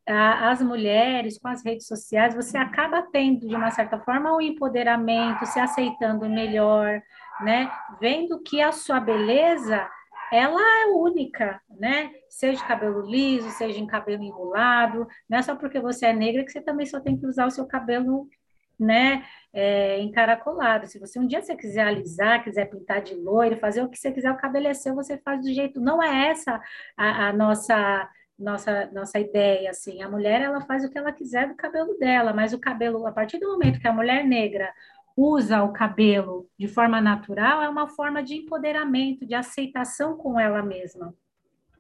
as 0.08 0.62
mulheres 0.62 1.38
com 1.38 1.48
as 1.48 1.64
redes 1.64 1.88
sociais, 1.88 2.34
você 2.34 2.58
acaba 2.58 3.02
tendo, 3.12 3.48
de 3.48 3.56
uma 3.56 3.72
certa 3.72 4.00
forma, 4.00 4.36
um 4.36 4.42
empoderamento, 4.42 5.46
se 5.46 5.60
aceitando 5.60 6.28
melhor, 6.28 7.02
né? 7.42 7.72
Vendo 8.00 8.42
que 8.42 8.62
a 8.62 8.72
sua 8.72 9.00
beleza 9.00 9.88
ela 10.32 10.62
é 10.62 10.86
única, 10.88 11.62
né? 11.70 12.12
Seja 12.30 12.66
cabelo 12.66 13.02
liso, 13.02 13.50
seja 13.52 13.80
em 13.80 13.86
cabelo 13.86 14.24
enrolado, 14.24 15.08
não 15.30 15.38
é 15.38 15.42
só 15.42 15.56
porque 15.56 15.80
você 15.80 16.08
é 16.08 16.14
negra 16.14 16.44
que 16.44 16.52
você 16.52 16.62
também 16.62 16.86
só 16.86 17.00
tem 17.00 17.18
que 17.18 17.26
usar 17.26 17.46
o 17.46 17.52
seu 17.52 17.68
cabelo, 17.68 18.28
né, 18.80 19.24
é, 19.54 20.00
encaracolado. 20.02 20.88
Se 20.88 20.98
você 20.98 21.20
um 21.20 21.28
dia 21.28 21.42
você 21.42 21.56
quiser 21.56 21.86
alisar, 21.86 22.44
quiser 22.44 22.66
pintar 22.66 23.02
de 23.02 23.14
loiro, 23.14 23.58
fazer 23.58 23.84
o 23.84 23.90
que 23.90 23.98
você 23.98 24.12
quiser, 24.12 24.32
o 24.32 24.38
cabelo 24.38 24.68
é 24.68 24.74
seu, 24.74 24.96
você 24.96 25.18
faz 25.20 25.42
do 25.42 25.54
jeito. 25.54 25.80
Não 25.80 26.02
é 26.02 26.30
essa 26.30 26.60
a, 26.98 27.28
a 27.28 27.34
nossa 27.34 28.10
nossa 28.42 28.90
nossa 28.92 29.20
ideia 29.20 29.70
assim. 29.70 30.02
A 30.02 30.10
mulher 30.10 30.42
ela 30.42 30.62
faz 30.62 30.84
o 30.84 30.90
que 30.90 30.98
ela 30.98 31.12
quiser 31.12 31.48
do 31.48 31.56
cabelo 31.56 31.98
dela, 31.98 32.34
mas 32.34 32.54
o 32.54 32.60
cabelo 32.60 33.06
a 33.08 33.12
partir 33.12 33.40
do 33.40 33.48
momento 33.48 33.80
que 33.80 33.88
a 33.88 33.94
mulher 33.94 34.26
negra 34.26 34.74
usa 35.16 35.64
o 35.64 35.74
cabelo 35.74 36.50
de 36.58 36.68
forma 36.68 37.02
natural, 37.02 37.62
é 37.62 37.70
uma 37.70 37.88
forma 37.88 38.24
de 38.24 38.36
empoderamento, 38.36 39.26
de 39.26 39.36
aceitação 39.36 40.18
com 40.18 40.40
ela 40.40 40.62
mesma. 40.62 41.14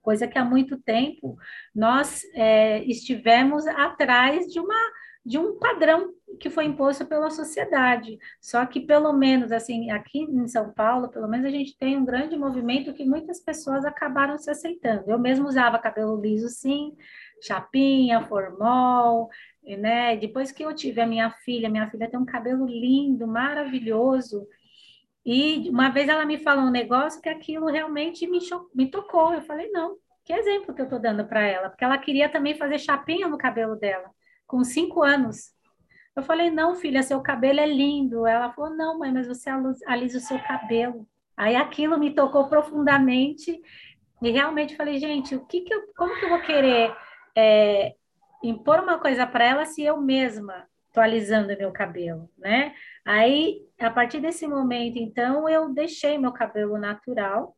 Coisa 0.01 0.27
que 0.27 0.37
há 0.37 0.43
muito 0.43 0.77
tempo 0.77 1.37
nós 1.73 2.23
é, 2.33 2.83
estivemos 2.83 3.67
atrás 3.67 4.47
de 4.47 4.59
uma 4.59 4.91
de 5.25 5.37
um 5.37 5.59
padrão 5.59 6.13
que 6.39 6.49
foi 6.49 6.65
imposto 6.65 7.05
pela 7.05 7.29
sociedade. 7.29 8.17
Só 8.39 8.65
que, 8.65 8.79
pelo 8.79 9.13
menos, 9.13 9.51
assim, 9.51 9.91
aqui 9.91 10.19
em 10.19 10.47
São 10.47 10.71
Paulo, 10.73 11.09
pelo 11.09 11.27
menos 11.27 11.45
a 11.45 11.49
gente 11.49 11.77
tem 11.77 11.97
um 11.97 12.05
grande 12.05 12.35
movimento 12.37 12.93
que 12.93 13.05
muitas 13.05 13.39
pessoas 13.39 13.85
acabaram 13.85 14.37
se 14.37 14.49
aceitando. 14.49 15.09
Eu 15.09 15.19
mesmo 15.19 15.47
usava 15.47 15.77
cabelo 15.77 16.19
liso, 16.19 16.49
sim, 16.49 16.95
chapinha, 17.41 18.21
formol, 18.23 19.29
né? 19.63 20.15
Depois 20.17 20.51
que 20.51 20.63
eu 20.63 20.73
tive 20.73 21.01
a 21.01 21.07
minha 21.07 21.29
filha, 21.29 21.69
minha 21.69 21.89
filha 21.89 22.09
tem 22.09 22.19
um 22.19 22.25
cabelo 22.25 22.65
lindo, 22.65 23.27
maravilhoso. 23.27 24.47
E 25.25 25.69
uma 25.69 25.89
vez 25.89 26.09
ela 26.09 26.25
me 26.25 26.39
falou 26.39 26.65
um 26.65 26.71
negócio 26.71 27.21
que 27.21 27.29
aquilo 27.29 27.67
realmente 27.67 28.27
me, 28.27 28.39
me 28.73 28.89
tocou. 28.89 29.33
Eu 29.33 29.41
falei, 29.41 29.69
não, 29.69 29.97
que 30.23 30.33
exemplo 30.33 30.73
que 30.73 30.81
eu 30.81 30.85
estou 30.85 30.99
dando 30.99 31.25
para 31.27 31.41
ela? 31.41 31.69
Porque 31.69 31.83
ela 31.83 31.97
queria 31.97 32.29
também 32.29 32.55
fazer 32.55 32.79
chapinha 32.79 33.27
no 33.27 33.37
cabelo 33.37 33.75
dela, 33.75 34.09
com 34.51 34.65
cinco 34.65 35.01
anos. 35.01 35.53
Eu 36.13 36.21
falei, 36.21 36.51
não, 36.51 36.75
filha, 36.75 37.01
seu 37.01 37.21
cabelo 37.21 37.61
é 37.61 37.65
lindo. 37.65 38.27
Ela 38.27 38.51
falou, 38.51 38.75
não, 38.75 38.99
mãe, 38.99 39.09
mas 39.09 39.25
você 39.25 39.49
alisa 39.87 40.17
o 40.17 40.21
seu 40.21 40.37
cabelo. 40.39 41.07
Aí 41.37 41.55
aquilo 41.55 41.97
me 41.97 42.13
tocou 42.13 42.49
profundamente 42.49 43.61
e 44.21 44.29
realmente 44.29 44.75
falei, 44.75 44.99
gente, 44.99 45.33
o 45.33 45.45
que 45.45 45.61
que 45.61 45.73
eu, 45.73 45.83
como 45.95 46.13
que 46.19 46.25
eu 46.25 46.29
vou 46.29 46.41
querer 46.41 46.93
é, 47.33 47.95
impor 48.43 48.81
uma 48.81 48.99
coisa 48.99 49.25
para 49.25 49.45
ela 49.45 49.65
se 49.65 49.83
eu 49.83 50.01
mesma 50.01 50.67
estou 50.89 51.01
alisando 51.01 51.57
meu 51.57 51.71
cabelo, 51.71 52.29
né? 52.37 52.75
Aí, 53.05 53.61
a 53.79 53.89
partir 53.89 54.19
desse 54.19 54.45
momento, 54.45 54.97
então, 54.97 55.47
eu 55.47 55.73
deixei 55.73 56.17
meu 56.17 56.33
cabelo 56.33 56.77
natural, 56.77 57.55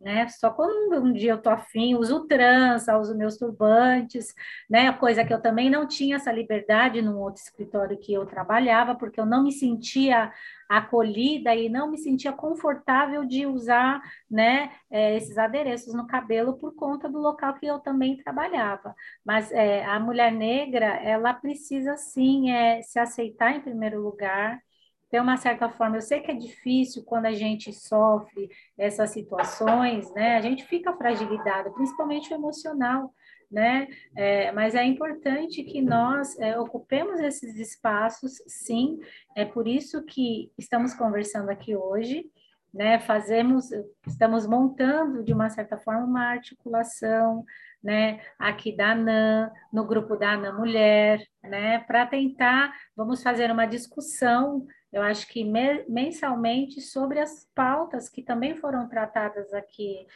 né? 0.00 0.26
Só 0.28 0.50
quando 0.50 1.02
um 1.02 1.12
dia 1.12 1.32
eu 1.32 1.42
tô 1.42 1.50
afim, 1.50 1.94
uso 1.94 2.26
trança, 2.26 2.96
uso 2.98 3.16
meus 3.16 3.36
turbantes, 3.36 4.34
né? 4.68 4.92
Coisa 4.92 5.24
que 5.24 5.32
eu 5.32 5.40
também 5.40 5.68
não 5.68 5.86
tinha 5.86 6.16
essa 6.16 6.32
liberdade 6.32 7.02
no 7.02 7.18
outro 7.18 7.42
escritório 7.42 7.98
que 7.98 8.12
eu 8.12 8.24
trabalhava, 8.26 8.94
porque 8.94 9.20
eu 9.20 9.26
não 9.26 9.42
me 9.42 9.52
sentia 9.52 10.32
acolhida 10.70 11.52
e 11.54 11.68
não 11.68 11.90
me 11.90 11.98
sentia 11.98 12.32
confortável 12.32 13.24
de 13.24 13.44
usar, 13.44 14.00
né, 14.30 14.70
é, 14.88 15.16
esses 15.16 15.36
adereços 15.36 15.92
no 15.94 16.06
cabelo 16.06 16.56
por 16.56 16.72
conta 16.76 17.08
do 17.08 17.18
local 17.18 17.54
que 17.54 17.66
eu 17.66 17.80
também 17.80 18.16
trabalhava. 18.16 18.94
Mas 19.24 19.50
é, 19.50 19.84
a 19.84 19.98
mulher 19.98 20.30
negra, 20.30 20.86
ela 21.02 21.34
precisa 21.34 21.96
sim 21.96 22.52
é, 22.52 22.82
se 22.82 23.00
aceitar 23.00 23.56
em 23.56 23.60
primeiro 23.60 24.00
lugar, 24.00 24.62
de 25.10 25.18
uma 25.18 25.36
certa 25.36 25.68
forma, 25.68 25.96
eu 25.96 26.00
sei 26.00 26.20
que 26.20 26.30
é 26.30 26.34
difícil 26.34 27.02
quando 27.04 27.26
a 27.26 27.32
gente 27.32 27.72
sofre 27.72 28.48
essas 28.78 29.10
situações, 29.10 30.12
né? 30.14 30.36
A 30.36 30.40
gente 30.40 30.64
fica 30.64 30.96
fragilizado, 30.96 31.72
principalmente 31.72 32.32
o 32.32 32.36
emocional, 32.36 33.12
né? 33.50 33.88
É, 34.16 34.52
mas 34.52 34.76
é 34.76 34.84
importante 34.84 35.64
que 35.64 35.82
nós 35.82 36.38
é, 36.38 36.58
ocupemos 36.58 37.18
esses 37.18 37.56
espaços, 37.56 38.34
sim. 38.46 39.00
É 39.36 39.44
por 39.44 39.66
isso 39.66 40.04
que 40.04 40.52
estamos 40.56 40.94
conversando 40.94 41.50
aqui 41.50 41.74
hoje, 41.74 42.30
né? 42.72 43.00
Fazemos, 43.00 43.70
estamos 44.06 44.46
montando 44.46 45.24
de 45.24 45.32
uma 45.32 45.50
certa 45.50 45.76
forma 45.76 46.04
uma 46.04 46.30
articulação, 46.30 47.44
né? 47.82 48.20
Aqui 48.38 48.76
da 48.76 48.92
ANAM, 48.92 49.50
no 49.72 49.84
grupo 49.84 50.14
da 50.14 50.34
ANAM 50.34 50.56
Mulher, 50.56 51.20
né? 51.42 51.80
Para 51.80 52.06
tentar, 52.06 52.72
vamos 52.94 53.24
fazer 53.24 53.50
uma 53.50 53.66
discussão 53.66 54.64
eu 54.92 55.02
acho 55.02 55.26
que 55.28 55.44
mensalmente 55.88 56.80
sobre 56.80 57.20
as 57.20 57.48
pautas 57.54 58.08
que 58.08 58.22
também 58.22 58.56
foram 58.56 58.88
tratadas 58.88 59.52
aqui 59.54 60.06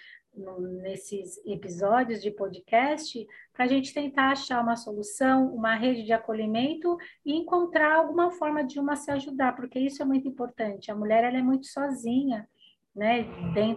nesses 0.83 1.41
episódios 1.47 2.20
de 2.20 2.31
podcast, 2.31 3.25
para 3.53 3.66
a 3.66 3.68
gente 3.68 3.95
tentar 3.95 4.33
achar 4.33 4.61
uma 4.61 4.77
solução, 4.77 5.55
uma 5.55 5.77
rede 5.77 6.03
de 6.03 6.12
acolhimento 6.12 6.97
e 7.25 7.35
encontrar 7.35 7.95
alguma 7.95 8.31
forma 8.33 8.64
de 8.64 8.81
uma 8.81 8.97
se 8.97 9.11
ajudar, 9.12 9.55
porque 9.55 9.79
isso 9.79 10.03
é 10.03 10.05
muito 10.05 10.27
importante. 10.27 10.91
A 10.91 10.97
mulher 10.97 11.22
ela 11.22 11.39
é 11.39 11.43
muito 11.43 11.66
sozinha, 11.66 12.49
né, 12.95 13.26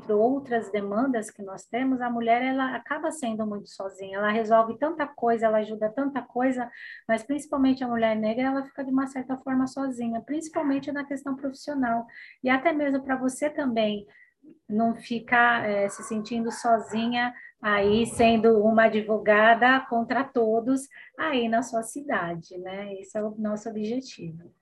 outras 0.09 0.71
demandas 0.71 1.31
que 1.31 1.41
nós 1.41 1.65
temos, 1.65 1.99
a 2.01 2.09
mulher 2.09 2.41
ela 2.41 2.75
acaba 2.75 3.11
sendo 3.11 3.47
muito 3.47 3.67
sozinha, 3.69 4.17
ela 4.17 4.29
resolve 4.29 4.77
tanta 4.77 5.07
coisa, 5.07 5.47
ela 5.47 5.57
ajuda 5.57 5.89
tanta 5.89 6.21
coisa, 6.21 6.69
mas 7.07 7.23
principalmente 7.23 7.83
a 7.83 7.87
mulher 7.87 8.15
negra, 8.15 8.47
ela 8.47 8.63
fica 8.63 8.83
de 8.83 8.91
uma 8.91 9.07
certa 9.07 9.35
forma 9.37 9.65
sozinha, 9.65 10.21
principalmente 10.21 10.91
na 10.91 11.03
questão 11.03 11.35
profissional. 11.35 12.05
E 12.43 12.49
até 12.49 12.71
mesmo 12.71 13.03
para 13.03 13.15
você 13.15 13.49
também 13.49 14.05
não 14.69 14.95
ficar 14.95 15.67
é, 15.67 15.89
se 15.89 16.03
sentindo 16.03 16.51
sozinha 16.51 17.33
aí 17.61 18.05
sendo 18.05 18.63
uma 18.63 18.83
advogada 18.83 19.79
contra 19.89 20.23
todos 20.23 20.81
aí 21.17 21.49
na 21.49 21.63
sua 21.63 21.83
cidade, 21.83 22.57
né? 22.59 22.93
Esse 22.95 23.17
é 23.17 23.23
o 23.23 23.31
nosso 23.37 23.67
objetivo. 23.69 24.53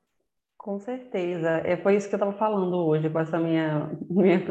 Com 0.66 0.80
certeza. 0.80 1.61
É, 1.63 1.78
foi 1.78 1.95
isso 1.95 2.09
que 2.09 2.16
eu 2.16 2.18
estava 2.18 2.34
falando 2.34 2.76
hoje 2.88 3.07
com 3.07 3.20
essa 3.20 3.38
minha, 3.38 3.88
minha, 4.09 4.41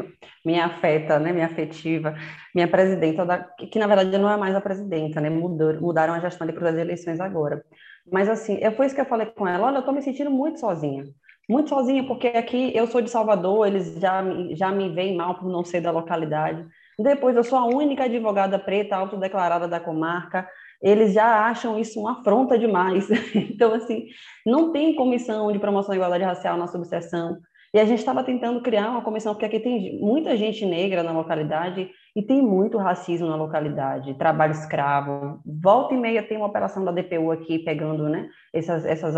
minha 0.45 0.65
afeta, 0.65 1.19
né? 1.19 1.33
minha 1.33 1.45
afetiva, 1.45 2.15
minha 2.53 2.69
presidenta, 2.69 3.25
da, 3.25 3.39
que, 3.39 3.67
que, 3.67 3.77
na 3.77 3.85
verdade 3.85 4.17
não 4.17 4.31
é 4.31 4.37
mais 4.37 4.55
a 4.55 4.61
presidenta, 4.61 5.19
né? 5.19 5.29
Mudou, 5.29 5.73
mudaram 5.81 6.13
a 6.13 6.19
gestão 6.21 6.47
para 6.47 6.69
as 6.69 6.77
eleições 6.77 7.19
agora. 7.19 7.61
Mas 8.09 8.29
assim, 8.29 8.57
é, 8.61 8.71
foi 8.71 8.85
isso 8.85 8.95
que 8.95 9.01
eu 9.01 9.05
falei 9.05 9.25
com 9.25 9.45
ela, 9.45 9.67
olha, 9.67 9.75
eu 9.75 9.79
estou 9.79 9.93
me 9.93 10.01
sentindo 10.01 10.31
muito 10.31 10.57
sozinha. 10.57 11.03
Muito 11.49 11.67
sozinha, 11.67 12.07
porque 12.07 12.29
aqui 12.29 12.71
eu 12.73 12.87
sou 12.87 13.01
de 13.01 13.09
Salvador, 13.09 13.67
eles 13.67 13.99
já, 13.99 14.23
já 14.51 14.71
me 14.71 14.87
veem 14.95 15.17
mal 15.17 15.35
por 15.37 15.49
não 15.49 15.65
ser 15.65 15.81
da 15.81 15.91
localidade. 15.91 16.65
Depois, 16.97 17.35
eu 17.35 17.43
sou 17.43 17.59
a 17.59 17.65
única 17.65 18.05
advogada 18.05 18.57
preta 18.57 18.95
autodeclarada 18.95 19.67
da 19.67 19.81
comarca 19.81 20.47
eles 20.81 21.13
já 21.13 21.47
acham 21.47 21.79
isso 21.79 21.99
uma 21.99 22.19
afronta 22.19 22.57
demais. 22.57 23.07
Então, 23.35 23.73
assim, 23.73 24.07
não 24.45 24.71
tem 24.71 24.95
comissão 24.95 25.51
de 25.51 25.59
promoção 25.59 25.89
da 25.89 25.95
igualdade 25.95 26.23
racial 26.23 26.57
na 26.57 26.67
subseção. 26.67 27.37
E 27.73 27.79
a 27.79 27.85
gente 27.85 27.99
estava 27.99 28.23
tentando 28.23 28.61
criar 28.61 28.89
uma 28.89 29.01
comissão, 29.01 29.33
porque 29.33 29.45
aqui 29.45 29.59
tem 29.59 29.99
muita 29.99 30.37
gente 30.37 30.65
negra 30.65 31.03
na 31.03 31.11
localidade 31.11 31.89
e 32.15 32.21
tem 32.21 32.41
muito 32.41 32.77
racismo 32.77 33.27
na 33.27 33.35
localidade, 33.35 34.13
trabalho 34.13 34.53
escravo. 34.53 35.41
Volta 35.45 35.93
e 35.93 35.97
meia 35.97 36.23
tem 36.23 36.37
uma 36.37 36.47
operação 36.47 36.85
da 36.85 36.91
DPU 36.93 37.31
aqui 37.31 37.59
pegando, 37.59 38.07
né, 38.07 38.29
essas, 38.53 38.85
essas, 38.85 39.13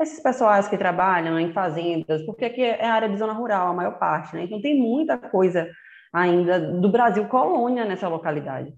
esses 0.00 0.18
pessoais 0.22 0.66
que 0.66 0.78
trabalham 0.78 1.38
em 1.38 1.52
fazendas, 1.52 2.24
porque 2.24 2.46
aqui 2.46 2.62
é 2.62 2.86
área 2.86 3.08
de 3.08 3.18
zona 3.18 3.34
rural, 3.34 3.68
a 3.68 3.74
maior 3.74 3.98
parte, 3.98 4.34
né? 4.34 4.44
Então 4.44 4.62
tem 4.62 4.80
muita 4.80 5.18
coisa 5.18 5.68
ainda 6.10 6.58
do 6.58 6.88
Brasil 6.88 7.26
colônia 7.28 7.84
nessa 7.84 8.08
localidade. 8.08 8.72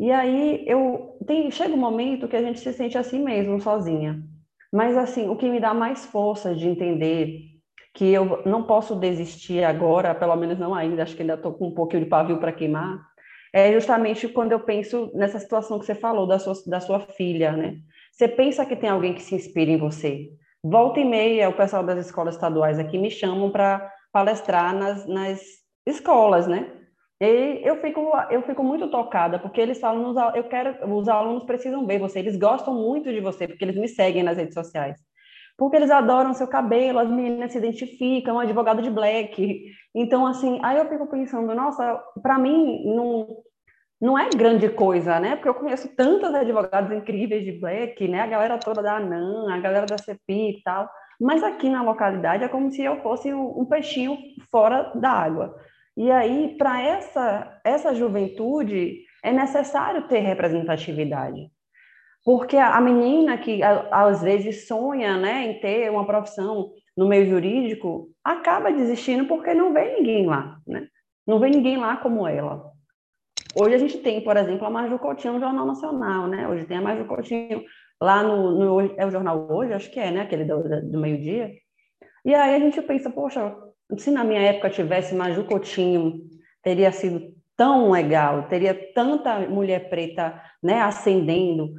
E 0.00 0.10
aí 0.10 0.64
eu 0.66 1.18
tem, 1.26 1.50
chega 1.50 1.74
um 1.74 1.76
momento 1.76 2.26
que 2.26 2.34
a 2.34 2.42
gente 2.42 2.58
se 2.58 2.72
sente 2.72 2.96
assim 2.96 3.22
mesmo, 3.22 3.60
sozinha. 3.60 4.18
Mas 4.72 4.96
assim, 4.96 5.28
o 5.28 5.36
que 5.36 5.46
me 5.46 5.60
dá 5.60 5.74
mais 5.74 6.06
força 6.06 6.54
de 6.54 6.66
entender 6.66 7.42
que 7.94 8.10
eu 8.10 8.42
não 8.46 8.62
posso 8.62 8.96
desistir 8.96 9.62
agora, 9.62 10.14
pelo 10.14 10.34
menos 10.36 10.58
não 10.58 10.74
ainda, 10.74 11.02
acho 11.02 11.14
que 11.14 11.20
ainda 11.20 11.34
estou 11.34 11.52
com 11.52 11.68
um 11.68 11.74
pouquinho 11.74 12.04
de 12.04 12.08
pavio 12.08 12.38
para 12.38 12.50
queimar, 12.50 12.98
é 13.52 13.70
justamente 13.74 14.26
quando 14.26 14.52
eu 14.52 14.60
penso 14.60 15.10
nessa 15.12 15.38
situação 15.38 15.78
que 15.78 15.84
você 15.84 15.94
falou 15.94 16.26
da 16.26 16.38
sua, 16.38 16.54
da 16.66 16.80
sua 16.80 17.00
filha, 17.00 17.52
né? 17.52 17.76
Você 18.10 18.26
pensa 18.26 18.64
que 18.64 18.76
tem 18.76 18.88
alguém 18.88 19.12
que 19.12 19.22
se 19.22 19.34
inspira 19.34 19.70
em 19.70 19.76
você. 19.76 20.30
Volta 20.64 20.98
e 21.00 21.04
meia, 21.04 21.50
o 21.50 21.56
pessoal 21.56 21.84
das 21.84 22.06
escolas 22.06 22.36
estaduais 22.36 22.78
aqui 22.78 22.96
me 22.96 23.10
chamam 23.10 23.50
para 23.50 23.92
palestrar 24.10 24.74
nas, 24.74 25.06
nas 25.06 25.40
escolas, 25.86 26.46
né? 26.46 26.79
E 27.20 27.60
eu 27.62 27.76
fico, 27.76 28.00
eu 28.30 28.42
fico 28.42 28.64
muito 28.64 28.88
tocada, 28.88 29.38
porque 29.38 29.60
eles 29.60 29.78
falam, 29.78 30.14
eu 30.34 30.44
quero, 30.44 30.90
os 30.90 31.06
alunos 31.06 31.44
precisam 31.44 31.86
ver 31.86 31.98
você, 31.98 32.18
eles 32.18 32.36
gostam 32.36 32.74
muito 32.74 33.12
de 33.12 33.20
você, 33.20 33.46
porque 33.46 33.62
eles 33.62 33.76
me 33.76 33.88
seguem 33.88 34.22
nas 34.22 34.38
redes 34.38 34.54
sociais. 34.54 34.98
Porque 35.58 35.76
eles 35.76 35.90
adoram 35.90 36.32
seu 36.32 36.48
cabelo, 36.48 36.98
as 36.98 37.10
meninas 37.10 37.52
se 37.52 37.58
identificam, 37.58 38.38
advogado 38.38 38.80
de 38.80 38.88
black. 38.90 39.66
Então, 39.94 40.26
assim, 40.26 40.58
aí 40.62 40.78
eu 40.78 40.88
fico 40.88 41.06
pensando, 41.08 41.54
nossa, 41.54 42.02
para 42.22 42.38
mim 42.38 42.82
não, 42.86 43.28
não 44.00 44.18
é 44.18 44.30
grande 44.30 44.70
coisa, 44.70 45.20
né? 45.20 45.36
Porque 45.36 45.50
eu 45.50 45.54
conheço 45.54 45.94
tantas 45.94 46.34
advogadas 46.34 46.90
incríveis 46.90 47.44
de 47.44 47.52
black, 47.52 48.08
né? 48.08 48.22
A 48.22 48.26
galera 48.26 48.58
toda 48.58 48.82
da 48.82 48.96
ANAM, 48.96 49.52
a 49.52 49.58
galera 49.58 49.84
da 49.84 49.98
CEPI 49.98 50.58
e 50.58 50.62
tal. 50.62 50.88
Mas 51.20 51.42
aqui 51.42 51.68
na 51.68 51.82
localidade 51.82 52.42
é 52.42 52.48
como 52.48 52.72
se 52.72 52.82
eu 52.82 53.02
fosse 53.02 53.34
um 53.34 53.66
peixinho 53.66 54.16
fora 54.50 54.90
da 54.94 55.10
água. 55.10 55.54
E 56.00 56.10
aí, 56.10 56.56
para 56.56 56.80
essa, 56.80 57.60
essa 57.62 57.94
juventude, 57.94 59.04
é 59.22 59.30
necessário 59.30 60.08
ter 60.08 60.20
representatividade. 60.20 61.50
Porque 62.24 62.56
a 62.56 62.80
menina 62.80 63.36
que 63.36 63.60
às 63.62 64.22
vezes 64.22 64.66
sonha 64.66 65.18
né, 65.18 65.44
em 65.44 65.60
ter 65.60 65.90
uma 65.90 66.06
profissão 66.06 66.70
no 66.96 67.06
meio 67.06 67.26
jurídico, 67.26 68.08
acaba 68.24 68.72
desistindo 68.72 69.26
porque 69.26 69.52
não 69.52 69.74
vê 69.74 69.94
ninguém 69.94 70.24
lá, 70.24 70.56
né? 70.66 70.88
Não 71.26 71.38
vê 71.38 71.50
ninguém 71.50 71.76
lá 71.76 71.98
como 71.98 72.26
ela. 72.26 72.72
Hoje 73.54 73.74
a 73.74 73.78
gente 73.78 73.98
tem, 73.98 74.24
por 74.24 74.38
exemplo, 74.38 74.66
a 74.66 74.70
Maju 74.70 74.98
Coutinho 74.98 75.34
no 75.34 75.40
Jornal 75.40 75.66
Nacional, 75.66 76.26
né? 76.26 76.48
Hoje 76.48 76.64
tem 76.64 76.78
a 76.78 76.82
Maju 76.82 77.04
Coutinho 77.04 77.62
lá 78.00 78.22
no, 78.22 78.52
no 78.52 78.80
é 78.96 79.04
o 79.04 79.10
jornal 79.10 79.52
hoje, 79.52 79.74
acho 79.74 79.90
que 79.90 80.00
é, 80.00 80.10
né? 80.10 80.22
Aquele 80.22 80.46
do, 80.46 80.62
do 80.62 80.98
meio-dia. 80.98 81.52
E 82.24 82.34
aí 82.34 82.54
a 82.54 82.58
gente 82.58 82.80
pensa, 82.80 83.10
poxa, 83.10 83.54
se 83.96 84.10
na 84.10 84.24
minha 84.24 84.40
época 84.40 84.70
tivesse 84.70 85.14
Maju 85.14 85.44
Coutinho, 85.44 86.20
teria 86.62 86.92
sido 86.92 87.34
tão 87.56 87.90
legal, 87.90 88.44
teria 88.48 88.74
tanta 88.94 89.40
mulher 89.40 89.90
preta 89.90 90.40
né, 90.62 90.80
ascendendo. 90.80 91.74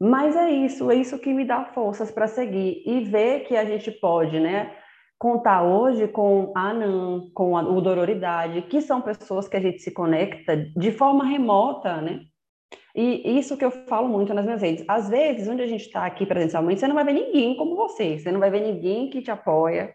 Mas 0.00 0.34
é 0.34 0.50
isso, 0.50 0.90
é 0.90 0.94
isso 0.94 1.18
que 1.18 1.32
me 1.32 1.44
dá 1.44 1.64
forças 1.66 2.10
para 2.10 2.26
seguir 2.26 2.82
e 2.86 3.00
ver 3.04 3.40
que 3.40 3.56
a 3.56 3.64
gente 3.64 3.90
pode, 3.90 4.40
né, 4.40 4.72
contar 5.18 5.62
hoje 5.62 6.08
com 6.08 6.52
a 6.56 6.70
ANAM, 6.70 7.30
com 7.34 7.56
a, 7.56 7.62
o 7.62 7.80
Dororidade, 7.80 8.62
que 8.62 8.80
são 8.80 9.02
pessoas 9.02 9.46
que 9.46 9.56
a 9.56 9.60
gente 9.60 9.80
se 9.80 9.90
conecta 9.90 10.56
de 10.56 10.90
forma 10.90 11.24
remota, 11.24 12.00
né? 12.00 12.22
E 12.96 13.38
isso 13.38 13.56
que 13.56 13.64
eu 13.64 13.70
falo 13.70 14.08
muito 14.08 14.34
nas 14.34 14.44
minhas 14.44 14.62
redes. 14.62 14.84
Às 14.88 15.08
vezes, 15.08 15.46
onde 15.46 15.62
a 15.62 15.66
gente 15.66 15.82
está 15.82 16.06
aqui 16.06 16.26
presencialmente, 16.26 16.80
você 16.80 16.88
não 16.88 16.94
vai 16.94 17.04
ver 17.04 17.12
ninguém 17.12 17.56
como 17.56 17.76
você, 17.76 18.18
você 18.18 18.32
não 18.32 18.40
vai 18.40 18.50
ver 18.50 18.60
ninguém 18.60 19.10
que 19.10 19.22
te 19.22 19.30
apoia, 19.30 19.94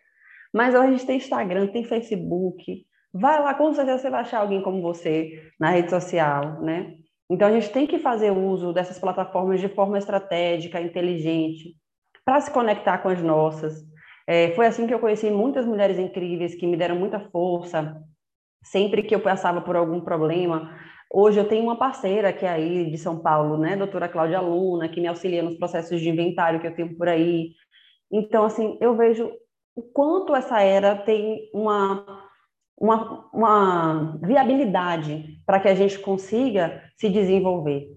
mas 0.56 0.74
a 0.74 0.89
gente 0.89 1.06
tem 1.06 1.18
Instagram, 1.18 1.68
tem 1.68 1.84
Facebook. 1.84 2.86
Vai 3.14 3.41
lá, 3.41 3.53
com 3.53 3.74
certeza 3.74 3.97
você 3.97 4.10
vai 4.10 4.22
achar 4.22 4.39
alguém 4.39 4.62
como 4.62 4.82
você 4.82 5.51
na 5.60 5.70
rede 5.70 5.89
social, 5.89 6.62
né? 6.62 6.93
Então 7.30 7.49
a 7.49 7.51
gente 7.51 7.70
tem 7.72 7.86
que 7.86 7.99
fazer 7.99 8.32
uso 8.32 8.72
dessas 8.72 8.97
plataformas 8.97 9.60
de 9.60 9.68
forma 9.68 9.97
estratégica, 9.97 10.80
inteligente, 10.80 11.76
para 12.24 12.39
se 12.39 12.49
conectar 12.51 12.99
com 12.99 13.10
as 13.10 13.22
nossas. 13.22 13.84
É, 14.26 14.51
foi 14.51 14.66
assim 14.66 14.88
que 14.88 14.93
eu 14.93 14.99
conheci 14.99 15.30
muitas 15.30 15.66
mulheres 15.66 15.99
incríveis 15.99 16.56
que 16.56 16.66
me 16.66 16.78
deram 16.78 16.95
muita 16.95 17.20
força. 17.20 18.01
Sempre 18.64 19.03
que 19.03 19.14
eu 19.14 19.20
passava 19.20 19.60
por 19.60 19.76
algum 19.76 19.99
problema, 19.99 20.72
Hoje 21.14 21.39
eu 21.39 21.47
tenho 21.47 21.64
uma 21.64 21.78
parceira 21.78 22.34
que 22.34 22.45
é 22.45 22.49
aí 22.49 22.89
de 22.89 22.97
São 22.97 23.20
Paulo, 23.20 23.58
né, 23.58 23.78
doutora 23.78 24.10
Cláudia 24.10 24.41
Luna, 24.41 24.89
que 24.89 24.99
me 24.99 25.08
auxilia 25.08 25.43
nos 25.43 25.56
processos 25.56 26.01
de 26.01 26.10
inventário 26.10 26.60
que 26.60 26.68
eu 26.68 26.76
tenho 26.76 26.97
por 26.97 27.08
aí. 27.08 27.53
Então, 28.12 28.43
assim, 28.43 28.78
eu 28.82 28.97
vejo 28.97 29.32
o 29.76 29.82
quanto 29.82 30.34
essa 30.34 30.61
era 30.61 30.95
tem 30.95 31.49
uma, 31.53 32.23
uma, 32.80 33.30
uma 33.34 34.19
viabilidade 34.23 35.41
para 35.45 35.59
que 35.59 35.67
a 35.67 35.76
gente 35.76 35.99
consiga 35.99 36.82
se 36.97 37.09
desenvolver. 37.09 37.88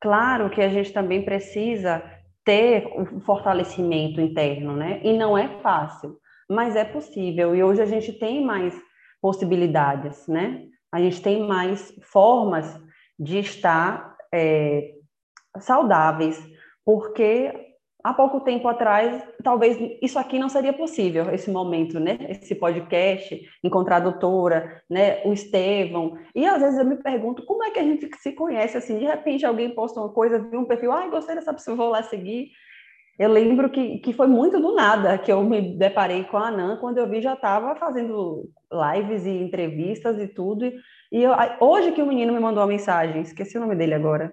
Claro 0.00 0.50
que 0.50 0.60
a 0.60 0.68
gente 0.68 0.92
também 0.92 1.24
precisa 1.24 2.02
ter 2.44 2.86
um 2.96 3.20
fortalecimento 3.20 4.20
interno, 4.20 4.74
né? 4.74 5.00
E 5.04 5.16
não 5.16 5.36
é 5.36 5.48
fácil, 5.60 6.18
mas 6.48 6.74
é 6.74 6.84
possível. 6.84 7.54
E 7.54 7.62
hoje 7.62 7.82
a 7.82 7.86
gente 7.86 8.12
tem 8.12 8.44
mais 8.44 8.74
possibilidades, 9.20 10.26
né? 10.26 10.64
A 10.92 11.00
gente 11.00 11.20
tem 11.20 11.46
mais 11.46 11.92
formas 12.02 12.80
de 13.18 13.38
estar 13.38 14.16
é, 14.32 14.94
saudáveis, 15.58 16.42
porque 16.84 17.67
há 18.02 18.12
pouco 18.14 18.40
tempo 18.40 18.68
atrás, 18.68 19.22
talvez 19.42 19.76
isso 20.00 20.18
aqui 20.18 20.38
não 20.38 20.48
seria 20.48 20.72
possível, 20.72 21.30
esse 21.30 21.50
momento, 21.50 21.98
né? 21.98 22.18
Esse 22.28 22.54
podcast, 22.54 23.40
encontrar 23.62 23.96
a 23.96 24.00
doutora, 24.00 24.82
né? 24.88 25.22
O 25.24 25.32
Estevão. 25.32 26.16
E 26.34 26.46
às 26.46 26.60
vezes 26.60 26.78
eu 26.78 26.84
me 26.84 26.96
pergunto 26.96 27.44
como 27.44 27.64
é 27.64 27.70
que 27.70 27.78
a 27.78 27.84
gente 27.84 28.08
se 28.18 28.32
conhece 28.32 28.76
assim, 28.76 28.98
de 28.98 29.04
repente 29.04 29.44
alguém 29.44 29.74
posta 29.74 30.00
uma 30.00 30.10
coisa, 30.10 30.38
viu 30.38 30.60
um 30.60 30.64
perfil, 30.64 30.92
ai, 30.92 31.10
gostei 31.10 31.34
dessa 31.34 31.52
pessoa, 31.52 31.76
vou 31.76 31.90
lá 31.90 32.02
seguir. 32.02 32.50
Eu 33.18 33.30
lembro 33.30 33.68
que, 33.68 33.98
que 33.98 34.12
foi 34.12 34.28
muito 34.28 34.60
do 34.60 34.76
nada 34.76 35.18
que 35.18 35.32
eu 35.32 35.42
me 35.42 35.76
deparei 35.76 36.22
com 36.24 36.36
a 36.36 36.48
Anan, 36.48 36.76
quando 36.76 36.98
eu 36.98 37.08
vi 37.08 37.20
já 37.20 37.34
estava 37.34 37.74
fazendo 37.74 38.48
lives 38.72 39.26
e 39.26 39.30
entrevistas 39.30 40.20
e 40.22 40.28
tudo. 40.28 40.70
E 41.10 41.22
eu, 41.22 41.32
hoje 41.60 41.90
que 41.90 42.00
o 42.00 42.06
menino 42.06 42.32
me 42.32 42.38
mandou 42.38 42.62
uma 42.62 42.68
mensagem, 42.68 43.22
esqueci 43.22 43.58
o 43.58 43.60
nome 43.60 43.74
dele 43.74 43.94
agora, 43.94 44.32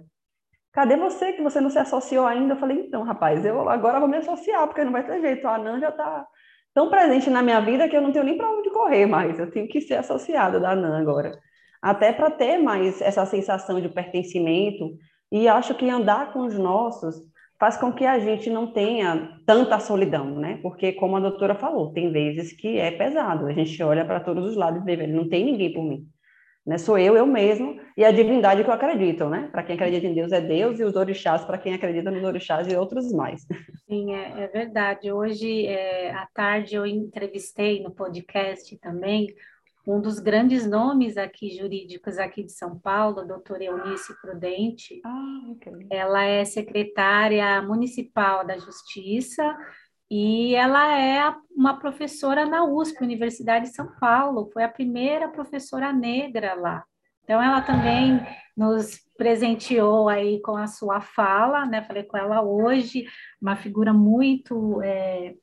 cadê 0.76 0.98
você 0.98 1.32
que 1.32 1.42
você 1.42 1.62
não 1.62 1.70
se 1.70 1.80
associou 1.80 2.28
ainda? 2.28 2.54
Eu 2.54 2.58
falei, 2.58 2.78
então, 2.82 3.02
rapaz, 3.04 3.46
eu 3.46 3.70
agora 3.70 3.98
vou 3.98 4.10
me 4.10 4.18
associar, 4.18 4.68
porque 4.68 4.84
não 4.84 4.92
vai 4.92 5.06
ter 5.06 5.22
jeito, 5.22 5.48
a 5.48 5.56
Anan 5.56 5.80
já 5.80 5.88
está 5.88 6.28
tão 6.74 6.90
presente 6.90 7.30
na 7.30 7.42
minha 7.42 7.62
vida 7.62 7.88
que 7.88 7.96
eu 7.96 8.02
não 8.02 8.12
tenho 8.12 8.26
nem 8.26 8.38
para 8.38 8.52
onde 8.52 8.70
correr 8.70 9.06
mais, 9.06 9.40
eu 9.40 9.50
tenho 9.50 9.70
que 9.70 9.80
ser 9.80 9.96
associada 9.96 10.60
da 10.60 10.72
Anan 10.72 11.00
agora. 11.00 11.32
Até 11.82 12.12
para 12.12 12.30
ter 12.30 12.58
mais 12.58 13.02
essa 13.02 13.26
sensação 13.26 13.80
de 13.80 13.88
pertencimento, 13.88 14.98
e 15.32 15.48
acho 15.48 15.74
que 15.76 15.90
andar 15.90 16.34
com 16.34 16.40
os 16.40 16.60
nossos 16.60 17.16
faz 17.58 17.78
com 17.78 17.94
que 17.94 18.06
a 18.06 18.20
gente 18.20 18.50
não 18.50 18.68
tenha 18.68 19.40
tanta 19.46 19.80
solidão, 19.80 20.26
né? 20.36 20.60
Porque, 20.62 20.92
como 20.92 21.16
a 21.16 21.22
doutora 21.22 21.56
falou, 21.56 21.94
tem 21.94 22.12
vezes 22.12 22.52
que 22.52 22.78
é 22.78 22.92
pesado, 22.92 23.48
a 23.48 23.54
gente 23.54 23.82
olha 23.82 24.04
para 24.04 24.20
todos 24.20 24.46
os 24.46 24.58
lados 24.58 24.82
e 24.82 24.96
vê, 24.96 25.08
não 25.08 25.30
tem 25.30 25.46
ninguém 25.46 25.72
por 25.72 25.84
mim. 25.84 26.06
Né? 26.66 26.78
Sou 26.78 26.98
eu, 26.98 27.16
eu 27.16 27.28
mesmo, 27.28 27.80
e 27.96 28.04
a 28.04 28.12
divindade 28.12 28.64
que 28.64 28.70
eu 28.70 28.74
acredito, 28.74 29.30
né? 29.30 29.50
Para 29.52 29.62
quem 29.62 29.76
acredita 29.76 30.08
em 30.08 30.16
Deus 30.16 30.32
é 30.32 30.42
Deus, 30.42 30.80
e 30.80 30.84
os 30.84 30.96
orixás 30.96 31.46
para 31.46 31.60
quem 31.60 31.74
acredita 31.74 32.10
nos 32.10 32.24
orixás 32.24 32.68
e 32.68 32.76
outros 32.76 33.12
mais. 33.12 33.46
Sim, 33.88 34.14
é, 34.14 34.44
é 34.44 34.48
verdade. 34.48 35.12
Hoje, 35.12 35.68
é, 35.68 36.12
à 36.12 36.28
tarde, 36.34 36.76
eu 36.76 36.86
entrevistei 36.86 37.84
no 37.84 37.92
podcast 37.92 38.76
também 38.80 39.36
um 39.88 40.02
dos 40.02 40.18
grandes 40.18 40.68
nomes 40.68 41.16
aqui 41.16 41.56
jurídicos 41.56 42.18
aqui 42.18 42.44
de 42.44 42.52
São 42.52 42.80
Paulo, 42.80 43.20
a 43.20 43.24
doutora 43.24 43.66
Eunice 43.66 44.20
Prudente. 44.20 45.00
Ah, 45.06 45.42
okay. 45.52 45.74
Ela 45.92 46.24
é 46.24 46.44
secretária 46.44 47.62
municipal 47.62 48.46
da 48.46 48.58
Justiça 48.58 49.56
e 50.10 50.54
ela 50.56 51.00
é 51.00 51.36
uma 51.56 51.80
professora 51.80 52.46
na 52.46 52.64
USP, 52.64 53.04
Universidade 53.04 53.66
de 53.66 53.76
São 53.76 53.88
Paulo, 54.00 54.50
foi 54.54 54.64
a 54.64 54.70
primeira 54.70 55.28
professora 55.30 55.92
negra 55.92 56.54
lá. 56.54 56.84
Então, 57.24 57.42
ela 57.42 57.62
também 57.62 58.22
nos 58.56 59.00
presenteou 59.18 60.08
aí 60.08 60.40
com 60.42 60.56
a 60.56 60.68
sua 60.68 61.02
fala, 61.02 61.66
né? 61.66 61.82
Falei 61.84 62.04
com 62.04 62.18
ela 62.18 62.44
hoje, 62.44 63.08
uma 63.42 63.56
figura 63.56 63.92
muito 63.92 64.80
é, 64.84 65.34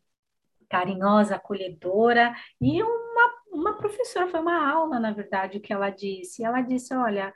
carinhosa, 0.71 1.35
acolhedora, 1.35 2.35
e 2.61 2.81
uma, 2.83 3.31
uma 3.51 3.73
professora, 3.77 4.29
foi 4.29 4.41
uma 4.41 4.71
aula, 4.71 5.01
na 5.01 5.11
verdade, 5.11 5.59
o 5.59 5.61
que 5.61 5.73
ela 5.73 5.91
disse. 5.91 6.45
Ela 6.45 6.61
disse: 6.61 6.95
olha, 6.95 7.35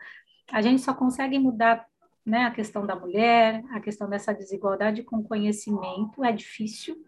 a 0.53 0.63
gente 0.63 0.81
só 0.81 0.95
consegue 0.95 1.39
mudar 1.41 1.85
né, 2.25 2.45
a 2.45 2.51
questão 2.51 2.87
da 2.87 2.95
mulher, 2.95 3.65
a 3.71 3.81
questão 3.81 4.09
dessa 4.09 4.33
desigualdade 4.33 5.03
com 5.03 5.23
conhecimento, 5.23 6.25
é 6.25 6.33
difícil, 6.33 7.05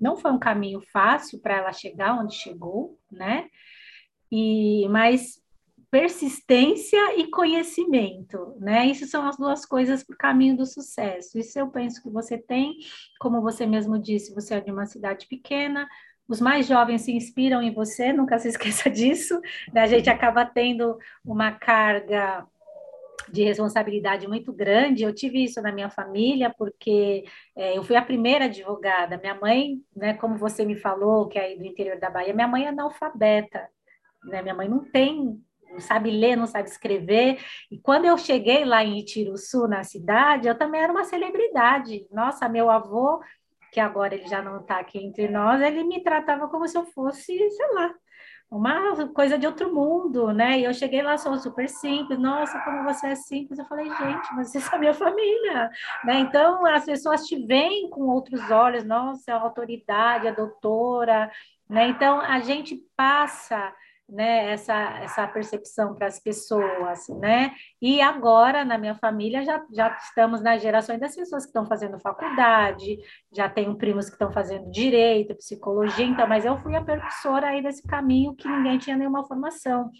não 0.00 0.16
foi 0.16 0.32
um 0.32 0.38
caminho 0.38 0.80
fácil 0.92 1.40
para 1.40 1.56
ela 1.56 1.72
chegar 1.72 2.18
onde 2.18 2.34
chegou, 2.34 2.98
né? 3.10 3.46
E 4.30 4.88
mas 4.88 5.42
persistência 5.90 7.18
e 7.18 7.28
conhecimento, 7.28 8.56
né? 8.58 8.86
Isso 8.86 9.06
são 9.06 9.28
as 9.28 9.36
duas 9.36 9.66
coisas 9.66 10.02
para 10.02 10.14
o 10.14 10.18
caminho 10.18 10.56
do 10.56 10.64
sucesso. 10.64 11.38
Isso 11.38 11.58
eu 11.58 11.68
penso 11.68 12.02
que 12.02 12.08
você 12.08 12.38
tem, 12.38 12.78
como 13.20 13.42
você 13.42 13.66
mesmo 13.66 13.98
disse, 13.98 14.34
você 14.34 14.54
é 14.54 14.60
de 14.60 14.70
uma 14.70 14.86
cidade 14.86 15.26
pequena, 15.28 15.86
os 16.26 16.40
mais 16.40 16.66
jovens 16.66 17.02
se 17.02 17.12
inspiram 17.12 17.62
em 17.62 17.74
você, 17.74 18.10
nunca 18.10 18.38
se 18.38 18.48
esqueça 18.48 18.88
disso. 18.88 19.38
Né? 19.70 19.82
A 19.82 19.86
gente 19.86 20.08
acaba 20.08 20.46
tendo 20.46 20.96
uma 21.22 21.52
carga 21.52 22.46
de 23.28 23.44
responsabilidade 23.44 24.26
muito 24.26 24.52
grande. 24.52 25.02
Eu 25.02 25.14
tive 25.14 25.44
isso 25.44 25.60
na 25.60 25.72
minha 25.72 25.90
família, 25.90 26.52
porque 26.56 27.24
é, 27.56 27.76
eu 27.76 27.82
fui 27.82 27.96
a 27.96 28.02
primeira 28.02 28.46
advogada. 28.46 29.18
Minha 29.18 29.34
mãe, 29.34 29.80
né, 29.94 30.14
como 30.14 30.36
você 30.36 30.64
me 30.64 30.76
falou, 30.76 31.28
que 31.28 31.38
é 31.38 31.56
do 31.56 31.64
interior 31.64 31.98
da 31.98 32.10
Bahia, 32.10 32.34
minha 32.34 32.48
mãe 32.48 32.64
é 32.64 32.68
analfabeta. 32.68 33.68
Né? 34.24 34.42
Minha 34.42 34.54
mãe 34.54 34.68
não 34.68 34.84
tem, 34.84 35.40
não 35.70 35.80
sabe 35.80 36.10
ler, 36.10 36.36
não 36.36 36.46
sabe 36.46 36.68
escrever. 36.68 37.38
E 37.70 37.78
quando 37.78 38.04
eu 38.04 38.16
cheguei 38.18 38.64
lá 38.64 38.84
em 38.84 38.98
Itiruçu, 38.98 39.66
na 39.66 39.82
cidade, 39.82 40.48
eu 40.48 40.56
também 40.56 40.80
era 40.80 40.92
uma 40.92 41.04
celebridade. 41.04 42.06
Nossa, 42.10 42.48
meu 42.48 42.70
avô, 42.70 43.20
que 43.72 43.80
agora 43.80 44.14
ele 44.14 44.28
já 44.28 44.42
não 44.42 44.60
está 44.60 44.78
aqui 44.78 44.98
entre 44.98 45.28
nós, 45.28 45.60
ele 45.62 45.82
me 45.82 46.02
tratava 46.02 46.46
como 46.48 46.68
se 46.68 46.76
eu 46.76 46.84
fosse, 46.84 47.24
sei 47.26 47.72
lá, 47.72 47.94
uma 48.52 49.08
coisa 49.08 49.38
de 49.38 49.46
outro 49.46 49.74
mundo, 49.74 50.30
né? 50.30 50.60
E 50.60 50.64
eu 50.64 50.74
cheguei 50.74 51.00
lá, 51.00 51.16
sou 51.16 51.38
super 51.38 51.66
simples, 51.70 52.18
nossa, 52.18 52.60
como 52.60 52.84
você 52.84 53.06
é 53.06 53.14
simples. 53.14 53.58
Eu 53.58 53.64
falei, 53.64 53.86
gente, 53.86 54.34
mas 54.34 54.52
você 54.52 54.58
é 54.74 54.78
minha 54.78 54.92
família, 54.94 55.70
né? 56.04 56.18
Então, 56.20 56.66
as 56.66 56.84
pessoas 56.84 57.26
te 57.26 57.34
veem 57.46 57.88
com 57.88 58.02
outros 58.02 58.50
olhos, 58.50 58.84
nossa, 58.84 59.30
é 59.30 59.34
a 59.34 59.40
autoridade, 59.40 60.28
a 60.28 60.32
doutora, 60.32 61.32
né? 61.66 61.88
Então, 61.88 62.20
a 62.20 62.40
gente 62.40 62.76
passa 62.94 63.72
né, 64.08 64.52
essa, 64.52 64.74
essa 65.00 65.26
percepção 65.26 65.94
para 65.94 66.06
as 66.06 66.20
pessoas, 66.20 67.08
né? 67.20 67.52
E 67.80 68.00
agora, 68.00 68.64
na 68.64 68.76
minha 68.76 68.94
família, 68.94 69.44
já, 69.44 69.64
já 69.72 69.96
estamos 69.96 70.42
nas 70.42 70.60
gerações 70.60 71.00
das 71.00 71.16
pessoas 71.16 71.44
que 71.44 71.48
estão 71.48 71.66
fazendo 71.66 71.98
faculdade, 71.98 72.98
já 73.34 73.48
tenho 73.48 73.76
primos 73.76 74.06
que 74.06 74.12
estão 74.12 74.30
fazendo 74.30 74.70
direito, 74.70 75.34
psicologia, 75.36 76.04
então, 76.04 76.26
mas 76.26 76.44
eu 76.44 76.58
fui 76.58 76.76
a 76.76 76.84
percussora 76.84 77.48
aí 77.48 77.62
desse 77.62 77.82
caminho 77.82 78.34
que 78.34 78.48
ninguém 78.48 78.78
tinha 78.78 78.96
nenhuma 78.96 79.24
formação. 79.24 79.90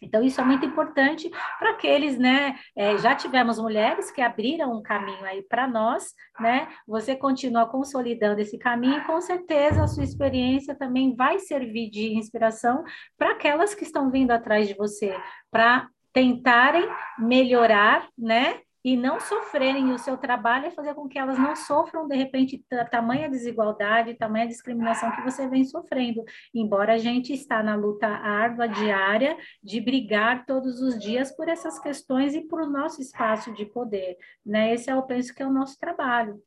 Então, 0.00 0.22
isso 0.22 0.40
é 0.40 0.44
muito 0.44 0.64
importante 0.64 1.30
para 1.58 1.70
aqueles, 1.70 2.18
né? 2.18 2.56
É, 2.76 2.96
já 2.98 3.14
tivemos 3.14 3.58
mulheres 3.58 4.10
que 4.10 4.20
abriram 4.20 4.72
um 4.72 4.82
caminho 4.82 5.24
aí 5.24 5.42
para 5.42 5.66
nós, 5.66 6.14
né? 6.38 6.68
Você 6.86 7.16
continua 7.16 7.66
consolidando 7.66 8.40
esse 8.40 8.58
caminho 8.58 9.04
com 9.04 9.20
certeza 9.20 9.82
a 9.82 9.88
sua 9.88 10.04
experiência 10.04 10.74
também 10.74 11.14
vai 11.14 11.38
servir 11.38 11.90
de 11.90 12.14
inspiração 12.14 12.84
para 13.16 13.32
aquelas 13.32 13.74
que 13.74 13.84
estão 13.84 14.10
vindo 14.10 14.30
atrás 14.30 14.68
de 14.68 14.74
você, 14.74 15.16
para 15.50 15.88
tentarem 16.12 16.88
melhorar, 17.18 18.08
né? 18.16 18.60
E 18.84 18.96
não 18.96 19.18
sofrerem 19.18 19.92
o 19.92 19.98
seu 19.98 20.16
trabalho 20.16 20.66
é 20.66 20.70
fazer 20.70 20.94
com 20.94 21.08
que 21.08 21.18
elas 21.18 21.38
não 21.38 21.56
sofram, 21.56 22.06
de 22.06 22.16
repente, 22.16 22.64
tamanha 22.90 23.28
desigualdade, 23.28 24.14
tamanha 24.14 24.46
discriminação 24.46 25.10
que 25.10 25.22
você 25.22 25.48
vem 25.48 25.64
sofrendo, 25.64 26.24
embora 26.54 26.94
a 26.94 26.98
gente 26.98 27.32
está 27.32 27.62
na 27.62 27.74
luta 27.74 28.06
árdua, 28.06 28.68
diária, 28.68 29.36
de 29.62 29.80
brigar 29.80 30.46
todos 30.46 30.80
os 30.80 30.98
dias 30.98 31.34
por 31.34 31.48
essas 31.48 31.78
questões 31.78 32.34
e 32.34 32.42
por 32.42 32.60
o 32.60 32.70
nosso 32.70 33.00
espaço 33.00 33.52
de 33.52 33.66
poder, 33.66 34.16
né? 34.44 34.74
Esse 34.74 34.90
é, 34.90 34.92
eu 34.92 35.02
penso, 35.02 35.34
que 35.34 35.42
é 35.42 35.46
o 35.46 35.52
nosso 35.52 35.78
trabalho, 35.78 36.40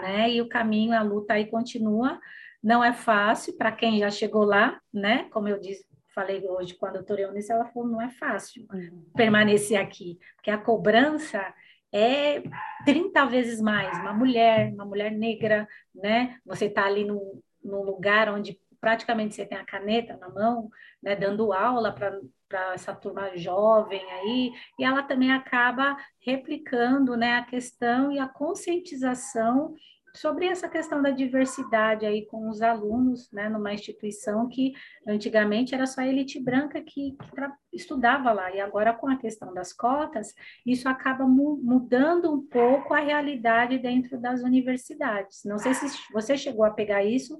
né? 0.00 0.30
E 0.30 0.40
o 0.40 0.48
caminho, 0.48 0.94
a 0.94 1.02
luta 1.02 1.34
aí 1.34 1.46
continua, 1.46 2.18
não 2.62 2.82
é 2.82 2.92
fácil 2.92 3.56
para 3.56 3.70
quem 3.70 3.98
já 3.98 4.10
chegou 4.10 4.44
lá, 4.44 4.80
né? 4.92 5.24
Como 5.30 5.48
eu 5.48 5.60
disse, 5.60 5.86
falei 6.16 6.42
hoje 6.48 6.74
com 6.74 6.86
a 6.86 6.90
doutora 6.90 7.20
Eunice, 7.20 7.52
ela 7.52 7.66
falou, 7.66 7.86
não 7.86 8.00
é 8.00 8.08
fácil 8.08 8.66
uhum. 8.72 9.04
permanecer 9.14 9.78
aqui, 9.78 10.18
porque 10.34 10.50
a 10.50 10.56
cobrança 10.56 11.54
é 11.92 12.42
30 12.86 13.26
vezes 13.26 13.60
mais. 13.60 13.98
Uma 13.98 14.14
mulher, 14.14 14.72
uma 14.72 14.86
mulher 14.86 15.12
negra, 15.12 15.68
né? 15.94 16.38
Você 16.46 16.64
está 16.64 16.86
ali 16.86 17.04
no, 17.04 17.42
no 17.62 17.82
lugar 17.82 18.30
onde 18.30 18.58
praticamente 18.80 19.34
você 19.34 19.44
tem 19.44 19.58
a 19.58 19.64
caneta 19.64 20.16
na 20.16 20.30
mão, 20.30 20.70
né? 21.02 21.14
Dando 21.14 21.52
aula 21.52 21.92
para 21.92 22.72
essa 22.72 22.94
turma 22.94 23.36
jovem 23.36 24.02
aí, 24.12 24.52
e 24.78 24.84
ela 24.84 25.02
também 25.02 25.32
acaba 25.32 25.98
replicando, 26.24 27.14
né? 27.14 27.36
A 27.36 27.44
questão 27.44 28.10
e 28.10 28.18
a 28.18 28.26
conscientização 28.26 29.74
sobre 30.16 30.46
essa 30.46 30.68
questão 30.68 31.02
da 31.02 31.10
diversidade 31.10 32.06
aí 32.06 32.26
com 32.26 32.48
os 32.48 32.62
alunos, 32.62 33.30
né, 33.30 33.48
numa 33.48 33.72
instituição 33.72 34.48
que 34.48 34.72
antigamente 35.06 35.74
era 35.74 35.86
só 35.86 36.00
a 36.00 36.06
elite 36.06 36.40
branca 36.42 36.80
que, 36.80 37.16
que 37.70 37.76
estudava 37.76 38.32
lá, 38.32 38.54
e 38.54 38.60
agora 38.60 38.92
com 38.92 39.08
a 39.08 39.16
questão 39.16 39.52
das 39.52 39.72
cotas, 39.72 40.34
isso 40.64 40.88
acaba 40.88 41.26
mu 41.26 41.60
mudando 41.62 42.32
um 42.32 42.40
pouco 42.46 42.94
a 42.94 43.00
realidade 43.00 43.78
dentro 43.78 44.18
das 44.20 44.42
universidades. 44.42 45.42
Não 45.44 45.58
sei 45.58 45.74
se 45.74 45.86
você 46.12 46.36
chegou 46.36 46.64
a 46.64 46.70
pegar 46.70 47.04
isso, 47.04 47.38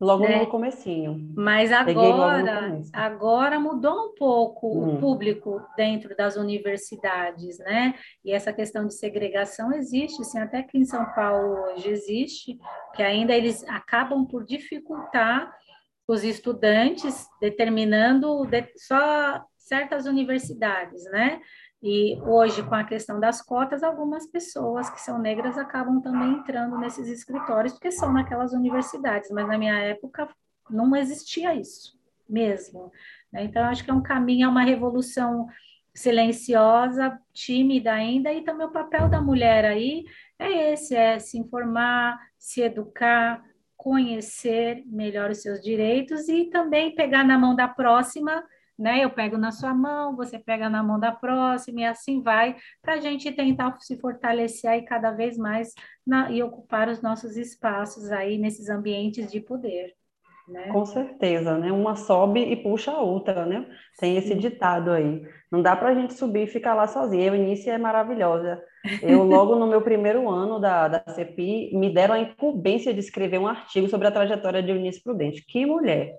Logo 0.00 0.22
né? 0.22 0.38
no 0.38 0.46
comecinho. 0.46 1.32
Mas 1.34 1.72
agora, 1.72 2.80
agora 2.92 3.58
mudou 3.58 4.10
um 4.10 4.14
pouco 4.14 4.68
hum. 4.68 4.94
o 4.94 5.00
público 5.00 5.60
dentro 5.76 6.16
das 6.16 6.36
universidades, 6.36 7.58
né? 7.58 7.94
E 8.24 8.32
essa 8.32 8.52
questão 8.52 8.86
de 8.86 8.94
segregação 8.94 9.72
existe, 9.72 10.24
sim, 10.24 10.38
até 10.38 10.62
que 10.62 10.78
em 10.78 10.84
São 10.84 11.04
Paulo 11.14 11.72
hoje 11.72 11.88
existe, 11.88 12.58
que 12.94 13.02
ainda 13.02 13.34
eles 13.34 13.64
acabam 13.68 14.24
por 14.24 14.44
dificultar 14.44 15.52
os 16.06 16.22
estudantes, 16.22 17.26
determinando 17.40 18.46
de, 18.46 18.66
só 18.76 19.44
certas 19.56 20.06
universidades, 20.06 21.04
né? 21.10 21.40
E 21.82 22.20
hoje, 22.22 22.62
com 22.64 22.74
a 22.74 22.82
questão 22.82 23.20
das 23.20 23.40
cotas, 23.40 23.82
algumas 23.82 24.26
pessoas 24.26 24.90
que 24.90 25.00
são 25.00 25.18
negras 25.18 25.56
acabam 25.56 26.00
também 26.00 26.32
entrando 26.32 26.76
nesses 26.76 27.08
escritórios, 27.08 27.72
porque 27.72 27.92
são 27.92 28.12
naquelas 28.12 28.52
universidades, 28.52 29.30
mas 29.30 29.46
na 29.46 29.56
minha 29.56 29.78
época 29.78 30.28
não 30.68 30.94
existia 30.96 31.54
isso 31.54 31.96
mesmo. 32.28 32.90
Né? 33.32 33.44
Então, 33.44 33.64
acho 33.64 33.84
que 33.84 33.90
é 33.90 33.94
um 33.94 34.02
caminho, 34.02 34.46
é 34.46 34.48
uma 34.48 34.64
revolução 34.64 35.46
silenciosa, 35.94 37.18
tímida 37.32 37.92
ainda, 37.92 38.32
e 38.32 38.42
também 38.42 38.66
o 38.66 38.72
papel 38.72 39.08
da 39.08 39.20
mulher 39.20 39.64
aí 39.64 40.04
é 40.38 40.72
esse, 40.72 40.94
é 40.94 41.18
se 41.18 41.38
informar, 41.38 42.18
se 42.38 42.60
educar, 42.60 43.42
conhecer 43.76 44.82
melhor 44.86 45.30
os 45.30 45.42
seus 45.42 45.60
direitos 45.60 46.28
e 46.28 46.46
também 46.46 46.94
pegar 46.94 47.24
na 47.24 47.38
mão 47.38 47.54
da 47.54 47.66
próxima 47.66 48.44
né? 48.78 49.02
Eu 49.02 49.10
pego 49.10 49.36
na 49.36 49.50
sua 49.50 49.74
mão, 49.74 50.14
você 50.14 50.38
pega 50.38 50.70
na 50.70 50.82
mão 50.82 51.00
da 51.00 51.10
próxima 51.10 51.80
e 51.80 51.84
assim 51.84 52.22
vai, 52.22 52.56
para 52.80 52.94
a 52.94 53.00
gente 53.00 53.32
tentar 53.32 53.76
se 53.80 53.98
fortalecer 53.98 54.70
aí 54.70 54.82
cada 54.82 55.10
vez 55.10 55.36
mais 55.36 55.74
na, 56.06 56.30
e 56.30 56.42
ocupar 56.42 56.88
os 56.88 57.02
nossos 57.02 57.36
espaços 57.36 58.12
aí 58.12 58.38
nesses 58.38 58.68
ambientes 58.68 59.30
de 59.32 59.40
poder. 59.40 59.94
Né? 60.46 60.68
Com 60.68 60.86
certeza, 60.86 61.58
né? 61.58 61.70
Uma 61.70 61.94
sobe 61.94 62.40
e 62.40 62.56
puxa 62.56 62.92
a 62.92 63.00
outra, 63.00 63.44
né? 63.44 63.66
Tem 63.98 64.16
esse 64.16 64.34
ditado 64.34 64.90
aí. 64.92 65.22
Não 65.52 65.60
dá 65.60 65.76
para 65.76 65.90
a 65.90 65.94
gente 65.94 66.14
subir 66.14 66.44
e 66.44 66.46
ficar 66.46 66.72
lá 66.74 66.86
sozinha. 66.86 67.30
A 67.30 67.36
Eunice 67.36 67.68
é 67.68 67.76
maravilhosa. 67.76 68.62
Eu, 69.02 69.24
logo 69.24 69.56
no 69.56 69.66
meu 69.66 69.82
primeiro 69.82 70.26
ano 70.26 70.58
da, 70.58 70.88
da 70.88 71.04
CEPI, 71.12 71.76
me 71.76 71.92
deram 71.92 72.14
a 72.14 72.20
incumbência 72.20 72.94
de 72.94 73.00
escrever 73.00 73.38
um 73.38 73.46
artigo 73.46 73.88
sobre 73.88 74.08
a 74.08 74.10
trajetória 74.10 74.62
de 74.62 74.70
Eunice 74.70 75.02
Prudente. 75.02 75.44
Que 75.44 75.66
mulher! 75.66 76.16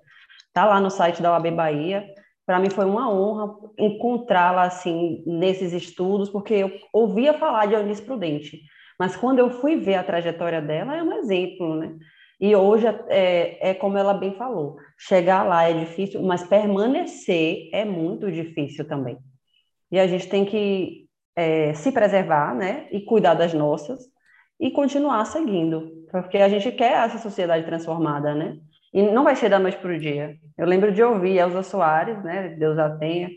Tá 0.52 0.64
lá 0.64 0.80
no 0.80 0.90
site 0.90 1.20
da 1.20 1.32
UAB 1.32 1.50
Bahia 1.50 2.04
para 2.50 2.58
mim 2.58 2.68
foi 2.68 2.84
uma 2.84 3.08
honra 3.08 3.54
encontrá-la 3.78 4.62
assim 4.62 5.22
nesses 5.24 5.72
estudos, 5.72 6.28
porque 6.28 6.54
eu 6.54 6.72
ouvia 6.92 7.32
falar 7.32 7.66
de 7.66 7.74
Eunice 7.74 8.02
Prudente, 8.02 8.62
mas 8.98 9.14
quando 9.14 9.38
eu 9.38 9.50
fui 9.50 9.76
ver 9.76 9.94
a 9.94 10.02
trajetória 10.02 10.60
dela, 10.60 10.96
é 10.96 11.00
um 11.00 11.12
exemplo, 11.12 11.76
né? 11.76 11.96
E 12.40 12.56
hoje 12.56 12.88
é, 13.08 13.70
é 13.70 13.72
como 13.72 13.96
ela 13.96 14.12
bem 14.12 14.34
falou, 14.34 14.78
chegar 14.98 15.44
lá 15.44 15.68
é 15.68 15.74
difícil, 15.74 16.20
mas 16.24 16.42
permanecer 16.42 17.70
é 17.72 17.84
muito 17.84 18.32
difícil 18.32 18.84
também. 18.84 19.16
E 19.92 20.00
a 20.00 20.08
gente 20.08 20.28
tem 20.28 20.44
que 20.44 21.06
é, 21.36 21.72
se 21.74 21.92
preservar, 21.92 22.52
né? 22.52 22.88
E 22.90 23.00
cuidar 23.00 23.34
das 23.34 23.54
nossas 23.54 24.08
e 24.58 24.72
continuar 24.72 25.24
seguindo, 25.24 26.04
porque 26.10 26.38
a 26.38 26.48
gente 26.48 26.72
quer 26.72 26.94
essa 26.94 27.18
sociedade 27.18 27.64
transformada, 27.64 28.34
né? 28.34 28.58
E 28.92 29.02
não 29.02 29.24
vai 29.24 29.36
ser 29.36 29.48
da 29.48 29.58
noite 29.58 29.78
para 29.78 29.92
o 29.92 29.98
dia. 29.98 30.36
Eu 30.58 30.66
lembro 30.66 30.92
de 30.92 31.02
ouvir 31.02 31.38
Elza 31.38 31.62
Soares, 31.62 32.22
né? 32.24 32.48
Deus 32.58 32.78
a 32.78 32.90
tenha. 32.90 33.30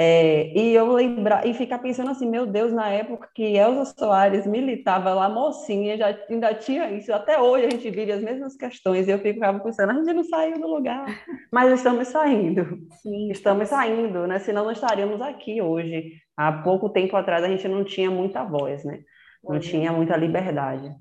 É, 0.00 0.56
e 0.56 0.72
eu 0.74 0.92
lembrar 0.92 1.44
e 1.44 1.52
ficar 1.52 1.80
pensando 1.80 2.12
assim, 2.12 2.30
meu 2.30 2.46
Deus, 2.46 2.72
na 2.72 2.88
época 2.88 3.28
que 3.34 3.56
Elza 3.56 3.84
Soares 3.98 4.46
militava 4.46 5.12
lá, 5.12 5.28
mocinha, 5.28 5.96
já 5.96 6.16
ainda 6.30 6.54
tinha 6.54 6.88
isso. 6.92 7.12
Até 7.12 7.40
hoje 7.40 7.66
a 7.66 7.70
gente 7.70 7.90
vive 7.90 8.12
as 8.12 8.22
mesmas 8.22 8.54
questões 8.54 9.08
e 9.08 9.10
eu 9.10 9.18
ficava 9.18 9.58
pensando, 9.58 9.90
a 9.90 9.94
gente 9.94 10.12
não 10.12 10.22
saiu 10.22 10.60
do 10.60 10.68
lugar, 10.68 11.04
mas 11.52 11.72
estamos 11.72 12.06
saindo. 12.06 12.78
Sim, 13.02 13.28
estamos 13.32 13.68
saindo, 13.68 14.24
né? 14.28 14.38
Senão 14.38 14.66
não 14.66 14.70
estaríamos 14.70 15.20
aqui 15.20 15.60
hoje. 15.60 16.12
Há 16.36 16.52
pouco 16.52 16.88
tempo 16.88 17.16
atrás 17.16 17.42
a 17.42 17.48
gente 17.48 17.66
não 17.66 17.82
tinha 17.82 18.08
muita 18.08 18.44
voz, 18.44 18.84
né? 18.84 19.00
Não 19.42 19.56
hoje, 19.56 19.70
tinha 19.70 19.90
muita 19.90 20.16
liberdade. 20.16 20.94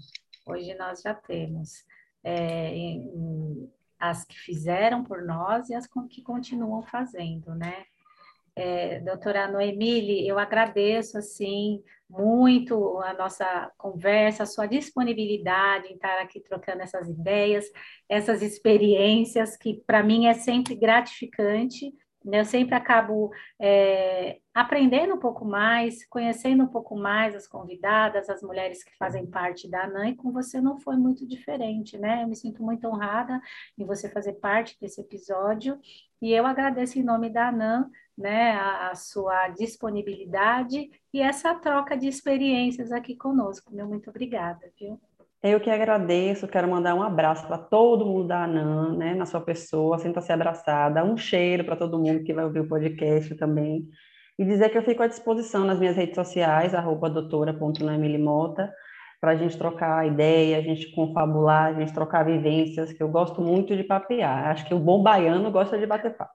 Hoje 0.47 0.73
nós 0.73 1.03
já 1.03 1.13
temos 1.13 1.85
é, 2.27 2.75
em, 2.75 3.71
as 3.97 4.25
que 4.25 4.37
fizeram 4.37 5.01
por 5.01 5.23
nós 5.23 5.69
e 5.69 5.73
as 5.73 5.87
que 6.09 6.21
continuam 6.21 6.83
fazendo, 6.83 7.55
né? 7.55 7.85
É, 8.53 8.99
doutora 8.99 9.47
Noemile, 9.47 10.27
eu 10.27 10.37
agradeço, 10.37 11.17
assim, 11.17 11.81
muito 12.09 12.99
a 12.99 13.13
nossa 13.13 13.71
conversa, 13.77 14.43
a 14.43 14.47
sua 14.47 14.65
disponibilidade 14.65 15.87
em 15.87 15.95
estar 15.95 16.19
aqui 16.19 16.41
trocando 16.41 16.81
essas 16.81 17.07
ideias, 17.07 17.65
essas 18.09 18.41
experiências, 18.41 19.55
que 19.55 19.81
para 19.85 20.03
mim 20.03 20.25
é 20.25 20.33
sempre 20.33 20.75
gratificante? 20.75 21.93
Eu 22.35 22.45
sempre 22.45 22.75
acabo 22.75 23.31
é, 23.59 24.39
aprendendo 24.53 25.13
um 25.13 25.19
pouco 25.19 25.45
mais, 25.45 26.05
conhecendo 26.07 26.63
um 26.63 26.67
pouco 26.67 26.95
mais 26.95 27.35
as 27.35 27.47
convidadas, 27.47 28.29
as 28.29 28.41
mulheres 28.41 28.83
que 28.83 28.95
fazem 28.97 29.25
parte 29.25 29.69
da 29.69 29.85
ANAN, 29.85 30.09
e 30.09 30.15
com 30.15 30.31
você 30.31 30.59
não 30.59 30.77
foi 30.79 30.97
muito 30.97 31.25
diferente, 31.25 31.97
né? 31.97 32.23
Eu 32.23 32.27
me 32.27 32.35
sinto 32.35 32.61
muito 32.63 32.87
honrada 32.87 33.39
em 33.77 33.85
você 33.85 34.09
fazer 34.09 34.33
parte 34.33 34.77
desse 34.79 34.99
episódio, 34.99 35.79
e 36.21 36.33
eu 36.33 36.45
agradeço 36.45 36.99
em 36.99 37.03
nome 37.03 37.29
da 37.29 37.49
ANAN, 37.49 37.89
né, 38.17 38.51
a, 38.51 38.89
a 38.89 38.95
sua 38.95 39.49
disponibilidade 39.49 40.89
e 41.13 41.21
essa 41.21 41.53
troca 41.53 41.95
de 41.95 42.07
experiências 42.07 42.91
aqui 42.91 43.15
conosco. 43.15 43.73
Meu 43.73 43.87
muito 43.87 44.09
obrigada, 44.09 44.71
viu? 44.79 44.99
Eu 45.43 45.59
que 45.59 45.69
agradeço, 45.69 46.47
quero 46.47 46.67
mandar 46.67 46.95
um 46.95 47.03
abraço 47.03 47.45
para 47.45 47.59
todo 47.59 48.05
mundo 48.05 48.27
da 48.27 48.43
ANAN, 48.43 48.97
né, 48.97 49.13
na 49.13 49.25
sua 49.25 49.39
pessoa, 49.39 49.99
sinta-se 49.99 50.31
abraçada, 50.31 51.03
um 51.03 51.15
cheiro 51.15 51.63
para 51.63 51.75
todo 51.75 51.99
mundo 51.99 52.23
que 52.23 52.33
vai 52.33 52.43
ouvir 52.43 52.61
o 52.61 52.67
podcast 52.67 53.35
também, 53.35 53.87
e 54.37 54.43
dizer 54.43 54.69
que 54.69 54.77
eu 54.77 54.83
fico 54.83 55.03
à 55.03 55.07
disposição 55.07 55.63
nas 55.63 55.79
minhas 55.79 55.95
redes 55.95 56.15
sociais, 56.15 56.73
arroba 56.73 57.09
doutora.noemilimota, 57.09 58.71
para 59.21 59.31
a 59.31 59.35
gente 59.35 59.57
trocar 59.57 60.07
ideia, 60.07 60.57
a 60.57 60.61
gente 60.61 60.91
confabular, 60.91 61.67
a 61.67 61.73
gente 61.73 61.93
trocar 61.93 62.23
vivências, 62.23 62.93
que 62.93 63.01
eu 63.01 63.09
gosto 63.09 63.41
muito 63.41 63.75
de 63.75 63.83
papear. 63.83 64.49
Acho 64.49 64.65
que 64.65 64.73
o 64.73 64.79
bom 64.79 65.01
baiano 65.01 65.51
gosta 65.51 65.77
de 65.77 65.87
bater 65.87 66.15
papo. 66.15 66.33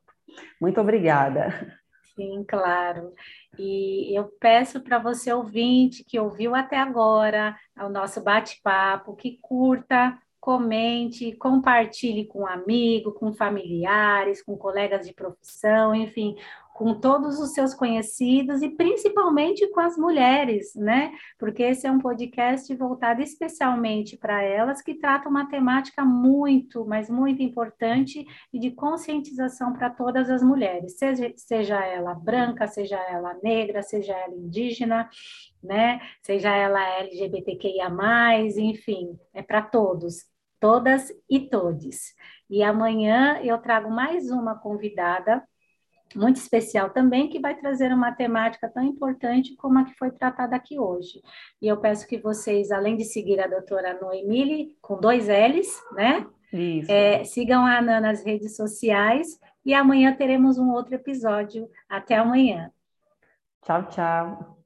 Muito 0.61 0.81
obrigada. 0.81 1.79
Sim, 2.15 2.45
claro. 2.47 3.15
E 3.59 4.15
eu 4.17 4.29
peço 4.39 4.81
para 4.83 4.99
você 4.99 5.33
ouvinte 5.33 6.05
que 6.05 6.19
ouviu 6.19 6.55
até 6.55 6.77
agora 6.77 7.57
o 7.79 7.89
nosso 7.89 8.21
bate-papo, 8.23 9.17
que 9.17 9.39
curta, 9.41 10.19
comente, 10.39 11.33
compartilhe 11.37 12.27
com 12.27 12.41
um 12.41 12.47
amigo, 12.47 13.13
com 13.13 13.33
familiares, 13.33 14.43
com 14.43 14.57
colegas 14.59 15.07
de 15.07 15.15
profissão, 15.15 15.95
enfim, 15.95 16.37
com 16.83 16.99
todos 16.99 17.39
os 17.39 17.53
seus 17.53 17.73
conhecidos 17.73 18.61
e 18.61 18.69
principalmente 18.69 19.69
com 19.69 19.79
as 19.79 19.97
mulheres, 19.97 20.75
né? 20.75 21.13
Porque 21.39 21.63
esse 21.63 21.87
é 21.87 21.91
um 21.93 22.01
podcast 22.01 22.75
voltado 22.75 23.23
especialmente 23.23 24.17
para 24.17 24.43
elas, 24.43 24.83
que 24.83 24.95
trata 24.95 25.29
uma 25.29 25.49
temática 25.49 26.05
muito, 26.05 26.85
mas 26.85 27.09
muito 27.09 27.41
importante 27.41 28.27
e 28.53 28.59
de 28.59 28.73
conscientização 28.73 29.73
para 29.73 29.91
todas 29.91 30.29
as 30.29 30.43
mulheres, 30.43 30.99
seja, 30.99 31.33
seja 31.37 31.87
ela 31.87 32.15
branca, 32.15 32.67
seja 32.67 32.97
ela 32.97 33.39
negra, 33.45 33.81
seja 33.81 34.15
ela 34.15 34.35
indígena, 34.35 35.09
né? 35.63 36.01
Seja 36.21 36.53
ela 36.53 36.83
LGBTQIA, 36.99 37.93
enfim, 38.59 39.17
é 39.33 39.41
para 39.41 39.63
todos, 39.63 40.25
todas 40.59 41.13
e 41.31 41.39
todes. 41.49 42.13
E 42.51 42.61
amanhã 42.61 43.39
eu 43.41 43.57
trago 43.59 43.89
mais 43.89 44.33
uma 44.33 44.59
convidada 44.59 45.47
muito 46.15 46.37
especial 46.37 46.91
também, 46.91 47.29
que 47.29 47.41
vai 47.41 47.55
trazer 47.55 47.93
uma 47.93 48.13
temática 48.13 48.69
tão 48.69 48.83
importante 48.83 49.55
como 49.57 49.79
a 49.79 49.85
que 49.85 49.95
foi 49.95 50.11
tratada 50.11 50.57
aqui 50.57 50.79
hoje. 50.79 51.23
E 51.61 51.69
eu 51.69 51.77
peço 51.79 52.07
que 52.07 52.19
vocês, 52.19 52.71
além 52.71 52.97
de 52.97 53.05
seguir 53.05 53.41
a 53.41 53.47
doutora 53.47 53.99
Noemile, 54.01 54.77
com 54.81 55.01
dois 55.01 55.29
L's, 55.29 55.83
né? 55.93 56.27
Isso. 56.53 56.91
É, 56.91 57.25
sigam 57.25 57.65
a 57.65 57.79
Ana 57.79 58.01
nas 58.01 58.25
redes 58.25 58.57
sociais 58.57 59.39
e 59.65 59.73
amanhã 59.73 60.15
teremos 60.15 60.59
um 60.59 60.71
outro 60.71 60.95
episódio. 60.95 61.69
Até 61.89 62.17
amanhã. 62.17 62.71
Tchau, 63.63 63.89
tchau. 63.89 64.62